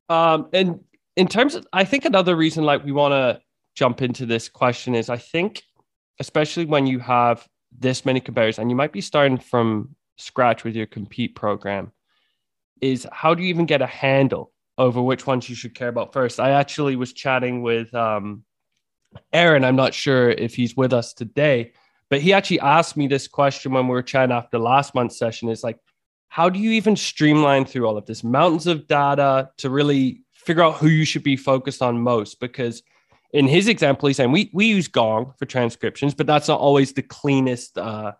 Um, 0.09 0.49
and 0.55 0.81
in 1.15 1.29
terms 1.29 1.55
of, 1.55 1.67
I 1.75 1.85
think 1.85 2.07
another 2.07 2.35
reason 2.35 2.65
like 2.65 2.83
we 2.83 2.91
want 2.91 3.13
to 3.13 3.43
jump 3.75 4.01
into 4.01 4.25
this 4.25 4.49
question 4.49 4.95
is 4.95 5.11
I 5.11 5.19
think 5.19 5.63
especially 6.19 6.65
when 6.65 6.87
you 6.87 7.01
have 7.01 7.47
this 7.79 8.07
many 8.07 8.21
competitors 8.21 8.59
and 8.59 8.71
you 8.71 8.77
might 8.77 8.93
be 8.93 9.03
starting 9.03 9.37
from 9.37 9.95
scratch 10.17 10.65
with 10.65 10.75
your 10.75 10.87
compete 10.87 11.35
program 11.35 11.93
is 12.81 13.07
how 13.13 13.35
do 13.35 13.43
you 13.43 13.49
even 13.51 13.67
get 13.67 13.83
a 13.83 13.87
handle 13.87 14.53
over 14.79 15.03
which 15.03 15.27
ones 15.27 15.51
you 15.51 15.55
should 15.55 15.75
care 15.75 15.89
about 15.89 16.13
first 16.13 16.41
i 16.41 16.51
actually 16.51 16.97
was 16.97 17.13
chatting 17.13 17.63
with 17.63 17.95
um, 17.95 18.43
aaron 19.33 19.65
i'm 19.65 19.77
not 19.77 19.95
sure 19.95 20.31
if 20.31 20.55
he's 20.55 20.77
with 20.77 20.93
us 20.93 21.13
today 21.13 21.73
but 22.11 22.21
he 22.21 22.33
actually 22.33 22.61
asked 22.61 22.97
me 22.97 23.07
this 23.07 23.29
question 23.29 23.73
when 23.73 23.87
we 23.87 23.93
were 23.93 24.03
chatting 24.03 24.35
after 24.35 24.59
last 24.59 24.95
month's 24.95 25.17
session. 25.17 25.49
Is 25.49 25.65
like 25.65 25.79
how 26.29 26.51
do 26.51 26.59
you 26.59 26.73
even 26.73 26.97
streamline 26.97 27.65
through 27.65 27.87
all 27.87 27.97
of 27.97 28.05
this? 28.05 28.23
Mountains 28.23 28.67
of 28.67 28.87
data 28.87 29.51
to 29.59 29.71
really 29.71 30.23
figure 30.33 30.63
out 30.63 30.77
who 30.77 30.89
you 30.89 31.05
should 31.05 31.23
be 31.23 31.37
focused 31.37 31.83
on 31.83 32.01
most 32.01 32.41
because 32.41 32.83
in 33.33 33.47
his 33.47 33.69
example, 33.69 34.09
he's 34.09 34.17
saying 34.17 34.33
we 34.33 34.51
we 34.53 34.67
use 34.67 34.89
Gong 34.89 35.33
for 35.39 35.47
transcriptions, 35.47 36.15
but 36.15 36.27
that's 36.27 36.49
not 36.49 36.59
always 36.59 36.93
the 36.93 37.03
cleanest 37.03 37.79
uh, 37.79 38.13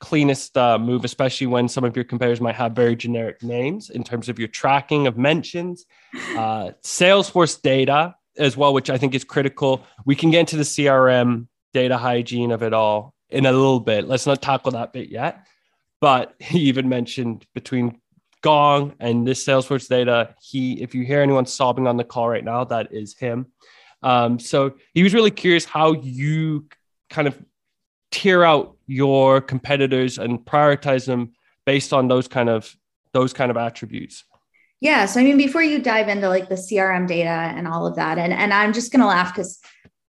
cleanest 0.00 0.58
uh, 0.58 0.76
move, 0.76 1.04
especially 1.04 1.46
when 1.46 1.68
some 1.68 1.84
of 1.84 1.94
your 1.94 2.04
competitors 2.04 2.40
might 2.40 2.56
have 2.56 2.72
very 2.72 2.96
generic 2.96 3.40
names 3.42 3.88
in 3.88 4.02
terms 4.02 4.28
of 4.28 4.38
your 4.38 4.48
tracking 4.48 5.06
of 5.06 5.16
mentions, 5.16 5.86
uh, 6.36 6.70
Salesforce 6.82 7.60
data 7.62 8.16
as 8.38 8.56
well, 8.56 8.72
which 8.72 8.90
I 8.90 8.98
think 8.98 9.14
is 9.14 9.24
critical. 9.24 9.84
We 10.04 10.14
can 10.14 10.30
get 10.30 10.40
into 10.40 10.56
the 10.56 10.62
CRM 10.62 11.48
data 11.72 11.96
hygiene 11.96 12.52
of 12.52 12.62
it 12.62 12.72
all 12.72 13.14
in 13.30 13.46
a 13.46 13.52
little 13.52 13.80
bit. 13.80 14.06
Let's 14.06 14.26
not 14.26 14.40
tackle 14.40 14.72
that 14.72 14.92
bit 14.92 15.10
yet. 15.10 15.46
But 16.00 16.34
he 16.40 16.60
even 16.60 16.88
mentioned 16.88 17.46
between 17.54 18.00
Gong 18.42 18.94
and 19.00 19.26
this 19.26 19.44
Salesforce 19.44 19.88
data, 19.88 20.34
he 20.40 20.80
if 20.80 20.94
you 20.94 21.04
hear 21.04 21.20
anyone 21.20 21.46
sobbing 21.46 21.86
on 21.86 21.96
the 21.96 22.04
call 22.04 22.28
right 22.28 22.44
now, 22.44 22.64
that 22.64 22.92
is 22.92 23.16
him. 23.16 23.46
Um, 24.02 24.38
so 24.38 24.74
he 24.94 25.02
was 25.02 25.12
really 25.12 25.32
curious 25.32 25.64
how 25.64 25.92
you 25.92 26.66
kind 27.10 27.26
of 27.26 27.36
tier 28.10 28.44
out 28.44 28.76
your 28.86 29.40
competitors 29.40 30.18
and 30.18 30.38
prioritize 30.38 31.04
them 31.04 31.32
based 31.66 31.92
on 31.92 32.08
those 32.08 32.28
kind 32.28 32.48
of 32.48 32.74
those 33.12 33.32
kind 33.32 33.50
of 33.50 33.56
attributes. 33.56 34.24
Yeah. 34.80 35.06
So 35.06 35.20
I 35.20 35.24
mean, 35.24 35.36
before 35.36 35.62
you 35.62 35.80
dive 35.80 36.08
into 36.08 36.28
like 36.28 36.48
the 36.48 36.54
CRM 36.54 37.06
data 37.06 37.28
and 37.28 37.66
all 37.66 37.86
of 37.86 37.96
that, 37.96 38.18
and 38.18 38.32
and 38.32 38.52
I'm 38.52 38.72
just 38.72 38.92
gonna 38.92 39.06
laugh 39.06 39.34
because 39.34 39.60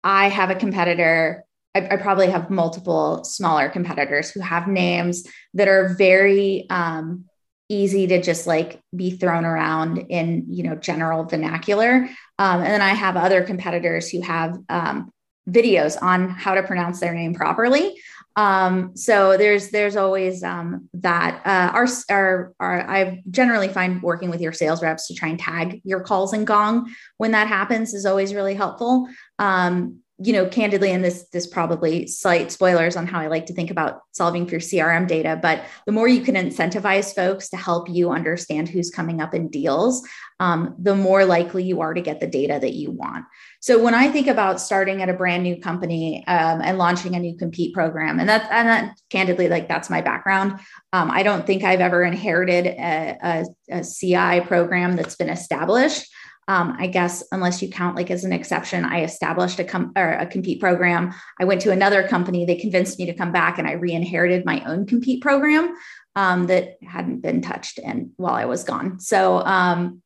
I 0.05 0.29
have 0.29 0.51
a 0.51 0.55
competitor. 0.55 1.45
I, 1.75 1.89
I, 1.93 1.97
probably 1.97 2.29
have 2.29 2.51
multiple 2.51 3.25
smaller 3.25 3.71
competitors 3.71 4.31
who 4.31 4.41
have 4.41 4.69
names 4.69 5.25
that 5.55 5.69
are 5.69 5.95
very 5.97 6.67
um, 6.69 7.25
easy 7.73 8.07
to 8.07 8.21
just 8.21 8.47
like 8.47 8.81
be 8.95 9.13
thrown 9.13 9.47
around 9.47 9.99
in 10.11 10.45
you 10.51 10.63
know 10.63 10.77
general 10.77 11.25
vernacular 11.25 12.09
um, 12.39 12.61
and 12.61 12.67
then 12.67 12.83
i 12.83 12.91
have 12.91 13.17
other 13.17 13.43
competitors 13.43 14.11
who 14.11 14.21
have 14.21 14.59
um, 14.69 15.11
videos 15.49 15.97
on 16.01 16.29
how 16.29 16.55
to 16.55 16.63
pronounce 16.63 17.01
their 17.01 17.15
name 17.15 17.35
properly 17.35 17.97
um, 18.37 18.97
so 18.97 19.37
there's 19.37 19.71
there's 19.71 19.97
always 19.97 20.43
um, 20.43 20.89
that 20.95 21.43
uh, 21.45 21.77
our, 21.77 21.87
our, 22.11 22.55
our 22.61 22.91
i 22.91 23.23
generally 23.31 23.69
find 23.69 24.03
working 24.03 24.31
with 24.31 24.41
your 24.41 24.53
sales 24.53 24.83
reps 24.83 25.07
to 25.07 25.15
try 25.15 25.29
and 25.29 25.39
tag 25.39 25.81
your 25.85 26.01
calls 26.01 26.33
in 26.33 26.45
gong 26.45 26.91
when 27.19 27.33
that 27.33 27.47
happens 27.47 27.95
is 27.95 28.07
always 28.07 28.35
really 28.35 28.55
helpful. 28.55 29.09
Um, 29.39 30.02
you 30.19 30.33
know, 30.33 30.47
candidly, 30.47 30.93
and 30.93 31.05
this 31.05 31.25
this 31.33 31.47
probably 31.47 32.07
slight 32.07 32.53
spoilers 32.53 32.97
on 32.97 33.07
how 33.07 33.21
I 33.21 33.27
like 33.27 33.47
to 33.47 33.55
think 33.55 33.71
about 33.71 34.03
solving 34.13 34.47
for 34.47 34.57
CRM 34.57 35.09
data, 35.09 35.39
but 35.41 35.65
the 35.87 35.93
more 35.93 36.07
you 36.07 36.21
can 36.21 36.35
incentivize 36.35 37.15
folks 37.15 37.49
to 37.51 37.57
help 37.57 37.89
you 37.89 38.11
understand 38.11 38.69
who's 38.69 38.91
coming 38.91 39.21
up 39.21 39.35
in 39.35 39.49
deals, 39.49 40.07
um, 40.39 40.75
the 40.79 40.95
more 40.95 41.25
likely 41.25 41.65
you 41.65 41.81
are 41.81 41.95
to 41.95 42.01
get 42.01 42.21
the 42.21 42.27
data 42.27 42.59
that 42.61 42.75
you 42.75 42.91
want. 42.91 43.25
So 43.61 43.83
when 43.83 43.95
I 43.95 44.11
think 44.11 44.27
about 44.27 44.61
starting 44.61 45.01
at 45.03 45.09
a 45.09 45.13
brand 45.13 45.45
new 45.45 45.61
company 45.61 46.25
um, 46.27 46.61
and 46.61 46.79
launching 46.79 47.15
a 47.15 47.21
new 47.21 47.37
compete 47.37 47.73
program, 47.73 48.19
and 48.19 48.29
that, 48.29 48.51
and 48.51 48.69
that 48.69 48.97
candidly, 49.09 49.49
like 49.49 49.69
that's 49.69 49.89
my 49.89 50.01
background. 50.01 50.59
Um, 50.93 51.11
I 51.11 51.23
don't 51.23 51.47
think 51.47 51.63
I've 51.63 51.81
ever 51.81 52.03
inherited 52.03 52.67
a, 52.67 53.19
a, 53.23 53.45
a 53.79 53.85
CI 53.85 54.45
program 54.47 54.97
that's 54.97 55.15
been 55.15 55.31
established. 55.31 56.13
Um, 56.53 56.77
I 56.79 56.87
guess 56.87 57.25
unless 57.33 57.63
you 57.63 57.71
count 57.71 57.97
like 57.97 58.11
as 58.11 58.25
an 58.25 58.33
exception, 58.33 58.85
I 58.85 59.05
established 59.05 59.59
a 59.59 59.65
com- 59.65 59.93
or 59.97 60.11
a 60.11 60.27
compete 60.27 60.61
program. 60.61 61.15
I 61.41 61.45
went 61.47 61.63
to 61.63 61.73
another 61.73 62.07
company. 62.07 62.45
They 62.45 62.57
convinced 62.57 62.99
me 62.99 63.07
to 63.07 63.15
come 63.15 63.33
back, 63.33 63.59
and 63.59 63.67
I 63.67 63.73
re-inherited 63.73 64.45
my 64.45 64.63
own 64.67 64.85
compete 64.85 65.23
program 65.23 65.75
um, 66.15 66.49
that 66.49 66.77
hadn't 66.87 67.23
been 67.23 67.41
touched 67.41 67.79
and 67.79 68.11
while 68.19 68.35
I 68.35 68.45
was 68.45 68.65
gone. 68.65 69.01
So 69.01 69.39
um, 69.39 70.03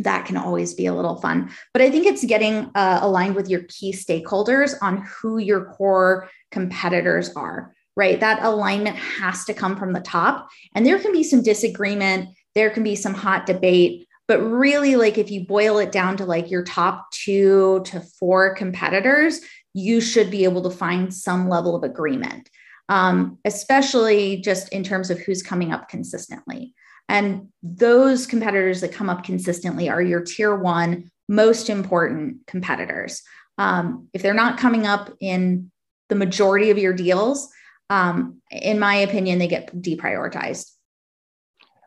that 0.00 0.26
can 0.26 0.36
always 0.36 0.74
be 0.74 0.86
a 0.86 0.94
little 0.94 1.20
fun. 1.20 1.52
But 1.72 1.82
I 1.82 1.90
think 1.92 2.04
it's 2.04 2.24
getting 2.24 2.72
uh, 2.74 2.98
aligned 3.02 3.36
with 3.36 3.48
your 3.48 3.62
key 3.68 3.92
stakeholders 3.92 4.74
on 4.82 5.06
who 5.06 5.38
your 5.38 5.66
core 5.66 6.28
competitors 6.50 7.30
are. 7.36 7.72
Right, 7.96 8.18
that 8.18 8.42
alignment 8.42 8.96
has 8.96 9.44
to 9.44 9.54
come 9.54 9.76
from 9.76 9.92
the 9.92 10.00
top, 10.00 10.48
and 10.74 10.84
there 10.84 10.98
can 10.98 11.12
be 11.12 11.22
some 11.22 11.42
disagreement. 11.42 12.30
There 12.56 12.70
can 12.70 12.82
be 12.82 12.96
some 12.96 13.14
hot 13.14 13.46
debate 13.46 14.08
but 14.30 14.40
really 14.40 14.94
like 14.94 15.18
if 15.18 15.28
you 15.28 15.44
boil 15.44 15.78
it 15.78 15.90
down 15.90 16.16
to 16.16 16.24
like 16.24 16.50
your 16.50 16.62
top 16.62 17.10
two 17.10 17.82
to 17.84 18.00
four 18.00 18.54
competitors 18.54 19.40
you 19.74 20.00
should 20.00 20.30
be 20.30 20.44
able 20.44 20.62
to 20.62 20.70
find 20.70 21.12
some 21.12 21.48
level 21.48 21.74
of 21.74 21.82
agreement 21.82 22.48
um, 22.90 23.38
especially 23.44 24.38
just 24.38 24.68
in 24.70 24.82
terms 24.82 25.10
of 25.10 25.20
who's 25.20 25.44
coming 25.44 25.72
up 25.72 25.88
consistently. 25.88 26.74
And 27.08 27.48
those 27.62 28.26
competitors 28.26 28.80
that 28.80 28.92
come 28.92 29.08
up 29.08 29.22
consistently 29.22 29.88
are 29.88 30.02
your 30.02 30.22
tier 30.22 30.54
one 30.54 31.10
most 31.28 31.70
important 31.70 32.38
competitors. 32.48 33.22
Um, 33.58 34.08
if 34.12 34.22
they're 34.22 34.34
not 34.34 34.58
coming 34.58 34.86
up 34.86 35.10
in 35.20 35.70
the 36.08 36.16
majority 36.16 36.70
of 36.70 36.78
your 36.78 36.92
deals 36.92 37.48
um, 37.90 38.40
in 38.50 38.80
my 38.80 38.96
opinion 38.96 39.38
they 39.38 39.46
get 39.46 39.74
deprioritized 39.80 40.72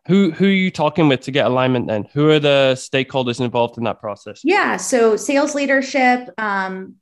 who 0.07 0.31
who 0.31 0.45
are 0.45 0.49
you 0.49 0.71
talking 0.71 1.07
with 1.07 1.21
to 1.21 1.31
get 1.31 1.45
alignment 1.45 1.87
then? 1.87 2.05
Who 2.13 2.29
are 2.29 2.39
the 2.39 2.73
stakeholders 2.75 3.39
involved 3.39 3.77
in 3.77 3.85
that 3.85 3.99
process? 3.99 4.41
Yeah 4.43 4.77
so 4.77 5.15
sales 5.15 5.55
leadership 5.55 6.29
um, 6.37 6.95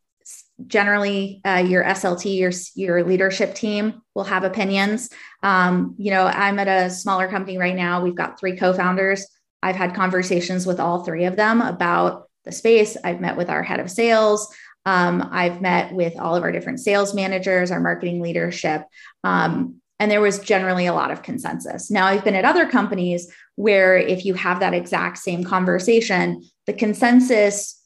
generally 0.67 1.41
uh, 1.43 1.63
your 1.65 1.83
slt 1.83 2.37
your, 2.37 2.51
your 2.75 3.03
leadership 3.03 3.55
team 3.55 4.01
will 4.13 4.23
have 4.23 4.43
opinions. 4.43 5.09
Um, 5.41 5.95
you 5.97 6.11
know 6.11 6.25
i'm 6.25 6.59
at 6.59 6.67
a 6.67 6.89
smaller 6.89 7.27
company 7.27 7.57
right 7.57 7.75
now. 7.75 8.01
We've 8.01 8.15
got 8.15 8.39
three 8.39 8.55
co-founders. 8.55 9.25
I've 9.63 9.75
had 9.75 9.95
conversations 9.95 10.65
with 10.65 10.79
all 10.79 11.03
three 11.03 11.25
of 11.25 11.35
them 11.35 11.61
about 11.61 12.29
the 12.45 12.51
space. 12.51 12.97
I've 13.03 13.21
met 13.21 13.37
with 13.37 13.49
our 13.49 13.63
head 13.63 13.79
of 13.79 13.89
sales. 13.89 14.53
Um, 14.85 15.29
i've 15.31 15.61
met 15.61 15.93
with 15.93 16.19
all 16.19 16.35
of 16.35 16.41
our 16.41 16.51
different 16.51 16.79
sales 16.79 17.13
managers 17.13 17.69
our 17.71 17.79
marketing 17.79 18.21
leadership. 18.21 18.83
Um, 19.23 19.80
and 20.01 20.09
there 20.09 20.19
was 20.19 20.39
generally 20.39 20.87
a 20.87 20.95
lot 20.95 21.11
of 21.11 21.21
consensus. 21.21 21.91
Now, 21.91 22.07
I've 22.07 22.23
been 22.23 22.33
at 22.33 22.43
other 22.43 22.67
companies 22.67 23.31
where 23.53 23.95
if 23.95 24.25
you 24.25 24.33
have 24.33 24.59
that 24.59 24.73
exact 24.73 25.19
same 25.19 25.43
conversation, 25.43 26.41
the 26.65 26.73
consensus 26.73 27.79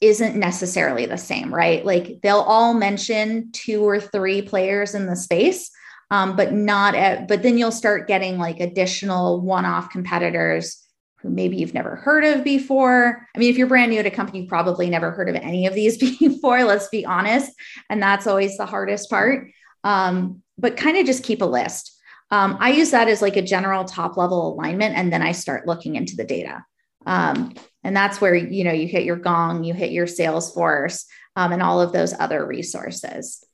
isn't 0.00 0.36
necessarily 0.36 1.04
the 1.04 1.18
same, 1.18 1.54
right? 1.54 1.84
Like 1.84 2.22
they'll 2.22 2.38
all 2.38 2.72
mention 2.72 3.52
two 3.52 3.86
or 3.86 4.00
three 4.00 4.40
players 4.40 4.94
in 4.94 5.04
the 5.04 5.16
space, 5.16 5.70
um, 6.10 6.34
but 6.34 6.54
not 6.54 6.94
at, 6.94 7.28
but 7.28 7.42
then 7.42 7.58
you'll 7.58 7.72
start 7.72 8.08
getting 8.08 8.38
like 8.38 8.60
additional 8.60 9.42
one 9.42 9.66
off 9.66 9.90
competitors 9.90 10.82
who 11.18 11.28
maybe 11.28 11.58
you've 11.58 11.74
never 11.74 11.96
heard 11.96 12.24
of 12.24 12.42
before. 12.42 13.28
I 13.36 13.38
mean, 13.38 13.50
if 13.50 13.58
you're 13.58 13.66
brand 13.66 13.90
new 13.90 13.98
at 13.98 14.06
a 14.06 14.10
company, 14.10 14.40
you've 14.40 14.48
probably 14.48 14.88
never 14.88 15.10
heard 15.10 15.28
of 15.28 15.34
any 15.34 15.66
of 15.66 15.74
these 15.74 15.98
before, 16.18 16.64
let's 16.64 16.88
be 16.88 17.04
honest. 17.04 17.52
And 17.90 18.02
that's 18.02 18.26
always 18.26 18.56
the 18.56 18.64
hardest 18.64 19.10
part. 19.10 19.50
Um, 19.82 20.42
but 20.58 20.76
kind 20.76 20.96
of 20.96 21.06
just 21.06 21.24
keep 21.24 21.42
a 21.42 21.46
list. 21.46 21.90
Um, 22.30 22.56
I 22.60 22.70
use 22.70 22.90
that 22.90 23.08
as 23.08 23.22
like 23.22 23.36
a 23.36 23.42
general 23.42 23.84
top 23.84 24.16
level 24.16 24.54
alignment, 24.54 24.96
and 24.96 25.12
then 25.12 25.22
I 25.22 25.32
start 25.32 25.66
looking 25.66 25.96
into 25.96 26.16
the 26.16 26.24
data. 26.24 26.64
Um, 27.06 27.54
and 27.82 27.94
that's 27.94 28.20
where 28.20 28.34
you 28.34 28.64
know 28.64 28.72
you 28.72 28.88
hit 28.88 29.04
your 29.04 29.16
gong, 29.16 29.64
you 29.64 29.74
hit 29.74 29.92
your 29.92 30.06
Salesforce, 30.06 31.04
um, 31.36 31.52
and 31.52 31.62
all 31.62 31.80
of 31.80 31.92
those 31.92 32.14
other 32.18 32.46
resources. 32.46 33.44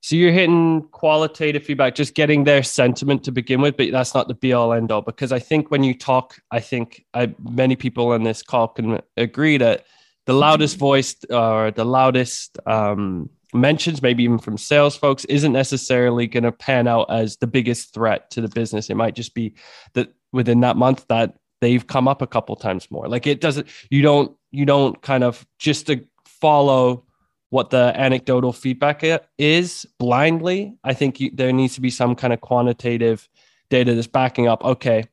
So 0.00 0.14
you're 0.14 0.32
hitting 0.32 0.82
qualitative 0.92 1.64
feedback, 1.64 1.94
just 1.94 2.14
getting 2.14 2.44
their 2.44 2.62
sentiment 2.62 3.24
to 3.24 3.32
begin 3.32 3.60
with, 3.60 3.76
but 3.76 3.90
that's 3.90 4.14
not 4.14 4.28
the 4.28 4.34
be 4.34 4.52
all 4.52 4.72
end 4.72 4.92
all. 4.92 5.02
Because 5.02 5.32
I 5.32 5.38
think 5.38 5.70
when 5.70 5.82
you 5.82 5.94
talk, 5.94 6.36
I 6.50 6.60
think 6.60 7.04
I, 7.12 7.34
many 7.42 7.76
people 7.76 8.12
on 8.12 8.22
this 8.22 8.42
call 8.42 8.68
can 8.68 9.00
agree 9.16 9.58
that 9.58 9.84
the 10.26 10.32
loudest 10.32 10.76
voice 10.76 11.16
or 11.30 11.70
the 11.70 11.84
loudest 11.84 12.58
um, 12.66 13.30
mentions, 13.54 14.02
maybe 14.02 14.24
even 14.24 14.38
from 14.38 14.58
sales 14.58 14.96
folks, 14.96 15.24
isn't 15.26 15.52
necessarily 15.52 16.26
going 16.26 16.44
to 16.44 16.52
pan 16.52 16.88
out 16.88 17.10
as 17.10 17.36
the 17.36 17.46
biggest 17.46 17.94
threat 17.94 18.30
to 18.30 18.40
the 18.40 18.48
business. 18.48 18.90
It 18.90 18.96
might 18.96 19.14
just 19.14 19.34
be 19.34 19.54
that 19.94 20.12
within 20.32 20.60
that 20.60 20.76
month 20.76 21.06
that 21.08 21.36
they've 21.60 21.86
come 21.86 22.08
up 22.08 22.22
a 22.22 22.26
couple 22.26 22.56
times 22.56 22.90
more. 22.90 23.08
Like 23.08 23.26
it 23.26 23.40
doesn't, 23.40 23.68
you 23.90 24.02
don't, 24.02 24.36
you 24.50 24.66
don't 24.66 25.00
kind 25.00 25.24
of 25.24 25.46
just 25.58 25.86
to 25.86 26.04
follow 26.26 27.04
what 27.50 27.70
the 27.70 27.92
anecdotal 27.94 28.52
feedback 28.52 29.04
is 29.38 29.86
blindly. 29.98 30.76
I 30.84 30.94
think 30.94 31.20
you, 31.20 31.30
there 31.32 31.52
needs 31.52 31.76
to 31.76 31.80
be 31.80 31.90
some 31.90 32.14
kind 32.14 32.32
of 32.32 32.40
quantitative 32.40 33.28
data 33.70 33.94
that's 33.94 34.06
backing 34.06 34.48
up. 34.48 34.64
Okay, 34.64 35.04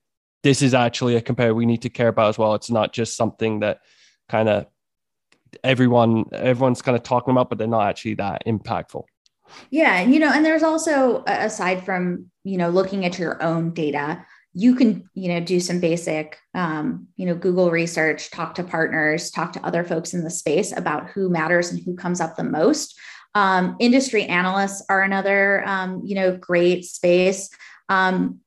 this 0.41 0.61
is 0.61 0.73
actually 0.73 1.15
a 1.15 1.21
compare 1.21 1.53
we 1.53 1.65
need 1.65 1.83
to 1.83 1.89
care 1.89 2.09
about 2.09 2.29
as 2.29 2.37
well. 2.37 2.55
It's 2.55 2.71
not 2.71 2.91
just 2.91 3.15
something 3.15 3.59
that 3.59 3.81
kind 4.27 4.49
of 4.49 4.65
everyone 5.63 6.25
everyone's 6.31 6.81
kind 6.81 6.95
of 6.95 7.03
talking 7.03 7.31
about, 7.31 7.49
but 7.49 7.57
they're 7.57 7.67
not 7.67 7.87
actually 7.87 8.15
that 8.15 8.43
impactful. 8.45 9.03
Yeah, 9.69 10.01
you 10.01 10.19
know, 10.19 10.31
and 10.31 10.45
there's 10.45 10.63
also 10.63 11.23
aside 11.27 11.85
from 11.85 12.27
you 12.43 12.57
know 12.57 12.69
looking 12.69 13.05
at 13.05 13.19
your 13.19 13.41
own 13.41 13.73
data, 13.73 14.25
you 14.53 14.75
can 14.75 15.09
you 15.13 15.29
know 15.29 15.39
do 15.39 15.59
some 15.59 15.79
basic 15.79 16.37
um, 16.53 17.07
you 17.15 17.25
know 17.25 17.35
Google 17.35 17.71
research, 17.71 18.31
talk 18.31 18.55
to 18.55 18.63
partners, 18.63 19.31
talk 19.31 19.53
to 19.53 19.65
other 19.65 19.83
folks 19.83 20.13
in 20.13 20.23
the 20.23 20.29
space 20.29 20.75
about 20.75 21.09
who 21.09 21.29
matters 21.29 21.71
and 21.71 21.81
who 21.83 21.95
comes 21.95 22.21
up 22.21 22.35
the 22.35 22.43
most. 22.43 22.97
Um, 23.35 23.75
industry 23.79 24.25
analysts 24.25 24.85
are 24.89 25.01
another 25.01 25.63
um, 25.67 26.01
you 26.05 26.15
know 26.15 26.37
great 26.37 26.85
space. 26.85 27.49
Um, 27.89 28.39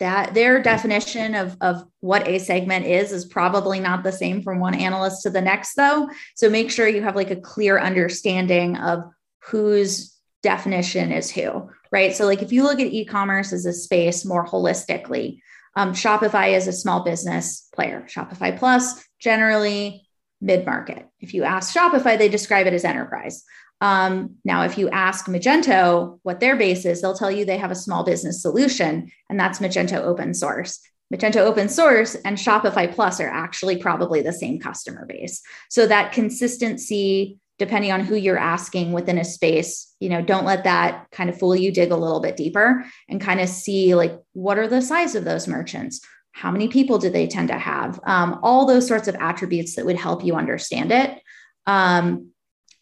that 0.00 0.34
their 0.34 0.62
definition 0.62 1.34
of, 1.34 1.56
of 1.60 1.84
what 2.00 2.26
a 2.28 2.38
segment 2.38 2.86
is 2.86 3.12
is 3.12 3.24
probably 3.24 3.80
not 3.80 4.04
the 4.04 4.12
same 4.12 4.42
from 4.42 4.60
one 4.60 4.74
analyst 4.74 5.22
to 5.22 5.30
the 5.30 5.40
next 5.40 5.74
though. 5.74 6.08
So 6.36 6.48
make 6.48 6.70
sure 6.70 6.86
you 6.86 7.02
have 7.02 7.16
like 7.16 7.30
a 7.30 7.36
clear 7.36 7.78
understanding 7.78 8.76
of 8.76 9.04
whose 9.44 10.16
definition 10.42 11.10
is 11.10 11.30
who 11.30 11.70
right? 11.90 12.14
So 12.14 12.26
like 12.26 12.42
if 12.42 12.52
you 12.52 12.62
look 12.62 12.80
at 12.80 12.92
e-commerce 12.92 13.52
as 13.52 13.66
a 13.66 13.72
space 13.72 14.24
more 14.24 14.46
holistically 14.46 15.40
um, 15.74 15.92
shopify 15.92 16.56
is 16.56 16.66
a 16.66 16.72
small 16.72 17.04
business 17.04 17.68
player. 17.74 18.06
Shopify 18.08 18.56
plus 18.56 19.04
generally 19.20 20.06
mid-market. 20.40 21.08
If 21.18 21.34
you 21.34 21.44
ask 21.44 21.74
shopify 21.74 22.16
they 22.16 22.28
describe 22.28 22.66
it 22.66 22.72
as 22.72 22.84
enterprise 22.84 23.44
um, 23.80 24.36
now, 24.44 24.62
if 24.62 24.76
you 24.76 24.88
ask 24.90 25.26
Magento 25.26 26.18
what 26.22 26.40
their 26.40 26.56
base 26.56 26.84
is, 26.84 27.00
they'll 27.00 27.14
tell 27.14 27.30
you 27.30 27.44
they 27.44 27.58
have 27.58 27.70
a 27.70 27.76
small 27.76 28.04
business 28.04 28.42
solution, 28.42 29.10
and 29.30 29.38
that's 29.38 29.60
Magento 29.60 29.98
open 29.98 30.34
source. 30.34 30.80
Magento 31.14 31.36
open 31.36 31.68
source 31.68 32.16
and 32.16 32.36
Shopify 32.36 32.92
Plus 32.92 33.20
are 33.20 33.28
actually 33.28 33.78
probably 33.78 34.20
the 34.20 34.32
same 34.32 34.60
customer 34.60 35.06
base. 35.06 35.40
So 35.70 35.86
that 35.86 36.12
consistency, 36.12 37.38
depending 37.58 37.92
on 37.92 38.00
who 38.00 38.14
you're 38.14 38.38
asking 38.38 38.92
within 38.92 39.16
a 39.16 39.24
space, 39.24 39.94
you 40.00 40.10
know, 40.10 40.20
don't 40.20 40.44
let 40.44 40.64
that 40.64 41.06
kind 41.10 41.30
of 41.30 41.38
fool 41.38 41.56
you. 41.56 41.72
Dig 41.72 41.92
a 41.92 41.96
little 41.96 42.20
bit 42.20 42.36
deeper 42.36 42.84
and 43.08 43.22
kind 43.22 43.40
of 43.40 43.48
see 43.48 43.94
like 43.94 44.18
what 44.34 44.58
are 44.58 44.68
the 44.68 44.82
size 44.82 45.14
of 45.14 45.24
those 45.24 45.48
merchants? 45.48 46.00
How 46.32 46.50
many 46.50 46.68
people 46.68 46.98
do 46.98 47.08
they 47.08 47.26
tend 47.26 47.48
to 47.48 47.58
have? 47.58 47.98
Um, 48.04 48.40
all 48.42 48.66
those 48.66 48.86
sorts 48.86 49.08
of 49.08 49.16
attributes 49.16 49.76
that 49.76 49.86
would 49.86 49.96
help 49.96 50.22
you 50.24 50.34
understand 50.34 50.92
it. 50.92 51.18
Um, 51.66 52.32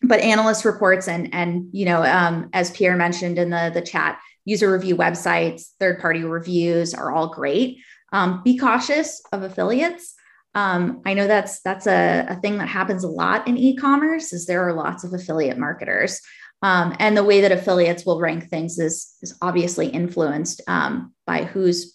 but 0.02 0.20
analyst 0.20 0.64
reports 0.64 1.09
and 1.09 1.32
and 1.32 1.68
you 1.72 1.85
know 1.85 2.02
um, 2.02 2.48
as 2.52 2.70
pierre 2.70 2.96
mentioned 2.96 3.38
in 3.38 3.50
the 3.50 3.70
the 3.72 3.82
chat 3.82 4.18
user 4.44 4.72
review 4.72 4.96
websites 4.96 5.70
third 5.78 6.00
party 6.00 6.22
reviews 6.24 6.94
are 6.94 7.12
all 7.12 7.28
great. 7.28 7.78
Um, 8.12 8.42
be 8.44 8.56
cautious 8.56 9.20
of 9.32 9.42
affiliates. 9.42 10.14
Um, 10.54 11.02
i 11.04 11.12
know 11.12 11.26
that's 11.26 11.61
that's 11.61 11.87
a, 11.87 12.24
a, 12.30 12.37
thing 12.37 12.56
that 12.59 12.68
happens 12.68 13.04
a 13.04 13.09
lot 13.09 13.46
in 13.46 13.59
e-commerce 13.59 14.32
is 14.32 14.46
there 14.46 14.66
are 14.66 14.72
lots 14.72 15.04
of 15.04 15.12
affiliate 15.12 15.59
marketers. 15.59 16.22
Um, 16.62 16.96
and 16.98 17.14
the 17.14 17.24
way 17.24 17.42
that 17.42 17.52
affiliates 17.52 18.06
will 18.06 18.20
rank 18.20 18.48
things 18.48 18.78
is 18.78 19.16
is 19.20 19.37
obviously 19.42 19.88
influenced 19.88 20.62
um, 20.66 21.12
by 21.26 21.44
who's 21.44 21.94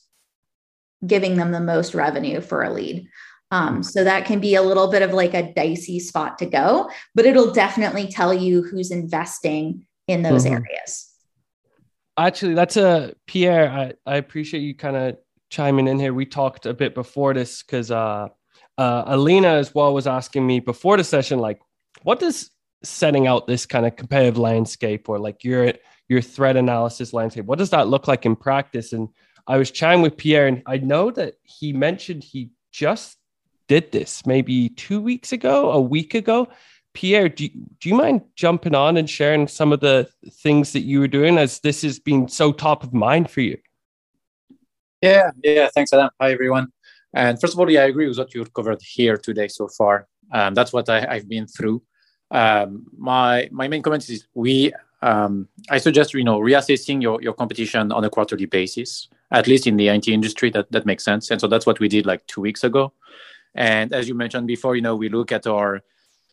giving 1.05 1.37
them 1.37 1.51
the 1.51 1.59
most 1.59 1.95
revenue 1.95 2.41
for 2.41 2.61
a 2.63 2.71
lead 2.71 3.07
um, 3.51 3.83
so 3.83 4.03
that 4.03 4.25
can 4.25 4.39
be 4.39 4.55
a 4.55 4.61
little 4.61 4.89
bit 4.89 5.01
of 5.01 5.13
like 5.13 5.33
a 5.33 5.53
dicey 5.53 5.99
spot 5.99 6.39
to 6.39 6.45
go, 6.45 6.89
but 7.13 7.25
it'll 7.25 7.51
definitely 7.51 8.07
tell 8.07 8.33
you 8.33 8.63
who's 8.63 8.91
investing 8.91 9.85
in 10.07 10.23
those 10.23 10.45
mm-hmm. 10.45 10.55
areas. 10.55 11.09
Actually, 12.17 12.55
that's 12.55 12.77
a 12.77 13.13
Pierre. 13.27 13.69
I, 13.69 13.93
I 14.05 14.17
appreciate 14.17 14.61
you 14.61 14.75
kind 14.75 14.95
of 14.95 15.17
chiming 15.49 15.87
in 15.87 15.99
here. 15.99 16.13
We 16.13 16.25
talked 16.25 16.65
a 16.65 16.73
bit 16.73 16.95
before 16.95 17.33
this 17.33 17.61
because 17.63 17.91
uh, 17.91 18.27
uh, 18.77 19.03
Alina 19.05 19.49
as 19.49 19.73
well 19.75 19.93
was 19.93 20.07
asking 20.07 20.45
me 20.45 20.59
before 20.59 20.97
the 20.97 21.03
session, 21.03 21.39
like, 21.39 21.59
what 22.03 22.19
does 22.19 22.49
setting 22.83 23.27
out 23.27 23.47
this 23.47 23.65
kind 23.65 23.85
of 23.85 23.95
competitive 23.95 24.37
landscape 24.37 25.07
or 25.07 25.19
like 25.19 25.43
your 25.43 25.73
your 26.09 26.21
threat 26.21 26.57
analysis 26.57 27.13
landscape, 27.13 27.45
what 27.45 27.57
does 27.57 27.69
that 27.69 27.87
look 27.87 28.05
like 28.05 28.25
in 28.25 28.35
practice? 28.35 28.91
And 28.91 29.07
I 29.47 29.55
was 29.55 29.71
chatting 29.71 30.01
with 30.01 30.17
Pierre, 30.17 30.47
and 30.47 30.61
I 30.65 30.77
know 30.77 31.09
that 31.11 31.35
he 31.43 31.71
mentioned 31.71 32.21
he 32.23 32.51
just 32.71 33.17
did 33.71 33.89
this 33.93 34.25
maybe 34.25 34.67
two 34.67 34.99
weeks 34.99 35.31
ago, 35.31 35.71
a 35.71 35.79
week 35.79 36.13
ago. 36.13 36.45
Pierre, 36.93 37.29
do 37.29 37.45
you, 37.45 37.51
do 37.79 37.87
you 37.87 37.95
mind 37.95 38.19
jumping 38.35 38.75
on 38.75 38.97
and 38.97 39.09
sharing 39.09 39.47
some 39.47 39.71
of 39.71 39.79
the 39.79 40.09
things 40.43 40.73
that 40.73 40.81
you 40.81 40.99
were 40.99 41.07
doing 41.07 41.37
as 41.37 41.61
this 41.61 41.81
has 41.83 41.97
been 41.97 42.27
so 42.27 42.51
top 42.51 42.83
of 42.83 42.93
mind 42.93 43.29
for 43.29 43.39
you? 43.39 43.57
Yeah, 45.01 45.31
yeah. 45.41 45.69
Thanks, 45.73 45.93
Adam. 45.93 46.09
Hi, 46.19 46.33
everyone. 46.33 46.67
And 47.13 47.39
first 47.39 47.53
of 47.53 47.59
all, 47.61 47.71
yeah, 47.71 47.83
I 47.83 47.85
agree 47.85 48.09
with 48.09 48.17
what 48.17 48.33
you've 48.33 48.53
covered 48.53 48.81
here 48.81 49.15
today 49.15 49.47
so 49.47 49.69
far. 49.69 50.05
Um, 50.33 50.53
that's 50.53 50.73
what 50.73 50.89
I, 50.89 51.13
have 51.13 51.29
been 51.29 51.47
through. 51.47 51.81
Um, 52.29 52.87
my 52.97 53.47
my 53.53 53.69
main 53.69 53.81
comment 53.81 54.09
is 54.09 54.27
we. 54.33 54.73
Um, 55.01 55.47
I 55.69 55.77
suggest 55.77 56.13
you 56.13 56.25
know 56.25 56.39
reassessing 56.39 57.01
your, 57.01 57.21
your 57.21 57.33
competition 57.33 57.91
on 57.93 58.03
a 58.03 58.09
quarterly 58.09 58.47
basis, 58.47 59.07
at 59.31 59.47
least 59.47 59.65
in 59.65 59.77
the 59.77 59.87
IT 59.87 60.09
industry. 60.09 60.49
That 60.49 60.69
that 60.73 60.85
makes 60.85 61.05
sense. 61.05 61.31
And 61.31 61.39
so 61.39 61.47
that's 61.47 61.65
what 61.65 61.79
we 61.79 61.87
did 61.87 62.05
like 62.05 62.27
two 62.27 62.41
weeks 62.41 62.65
ago. 62.65 62.91
And 63.55 63.93
as 63.93 64.07
you 64.07 64.15
mentioned 64.15 64.47
before, 64.47 64.75
you 64.75 64.81
know, 64.81 64.95
we 64.95 65.09
look 65.09 65.31
at 65.31 65.47
our 65.47 65.81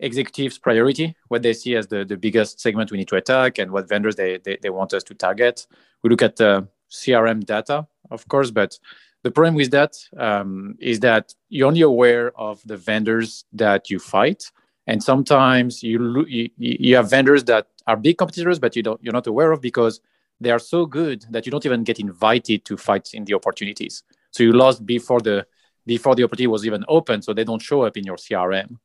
executives' 0.00 0.58
priority, 0.58 1.16
what 1.28 1.42
they 1.42 1.52
see 1.52 1.74
as 1.74 1.88
the, 1.88 2.04
the 2.04 2.16
biggest 2.16 2.60
segment 2.60 2.90
we 2.90 2.98
need 2.98 3.08
to 3.08 3.16
attack, 3.16 3.58
and 3.58 3.70
what 3.70 3.88
vendors 3.88 4.16
they, 4.16 4.38
they, 4.38 4.58
they 4.62 4.70
want 4.70 4.94
us 4.94 5.02
to 5.04 5.14
target. 5.14 5.66
We 6.02 6.10
look 6.10 6.22
at 6.22 6.36
the 6.36 6.68
CRM 6.90 7.44
data, 7.44 7.86
of 8.10 8.26
course, 8.28 8.50
but 8.50 8.78
the 9.24 9.30
problem 9.30 9.56
with 9.56 9.70
that 9.72 9.96
um, 10.16 10.76
is 10.78 11.00
that 11.00 11.34
you're 11.48 11.66
only 11.66 11.80
aware 11.80 12.38
of 12.38 12.62
the 12.64 12.76
vendors 12.76 13.44
that 13.52 13.90
you 13.90 13.98
fight, 13.98 14.44
and 14.86 15.02
sometimes 15.02 15.82
you, 15.82 16.24
you 16.26 16.50
you 16.56 16.96
have 16.96 17.10
vendors 17.10 17.44
that 17.44 17.66
are 17.86 17.96
big 17.96 18.16
competitors, 18.16 18.58
but 18.58 18.76
you 18.76 18.82
don't 18.82 19.02
you're 19.02 19.12
not 19.12 19.26
aware 19.26 19.50
of 19.50 19.60
because 19.60 20.00
they 20.40 20.50
are 20.50 20.60
so 20.60 20.86
good 20.86 21.26
that 21.30 21.44
you 21.44 21.50
don't 21.50 21.66
even 21.66 21.82
get 21.82 21.98
invited 21.98 22.64
to 22.64 22.76
fight 22.76 23.12
in 23.12 23.24
the 23.24 23.34
opportunities. 23.34 24.04
So 24.30 24.44
you 24.44 24.52
lost 24.52 24.86
before 24.86 25.20
the 25.20 25.46
before 25.88 26.14
the 26.14 26.22
opportunity 26.22 26.46
was 26.46 26.66
even 26.66 26.84
open, 26.86 27.22
so 27.22 27.32
they 27.32 27.44
don't 27.44 27.62
show 27.62 27.82
up 27.82 27.96
in 27.96 28.04
your 28.04 28.16
CRM. 28.16 28.76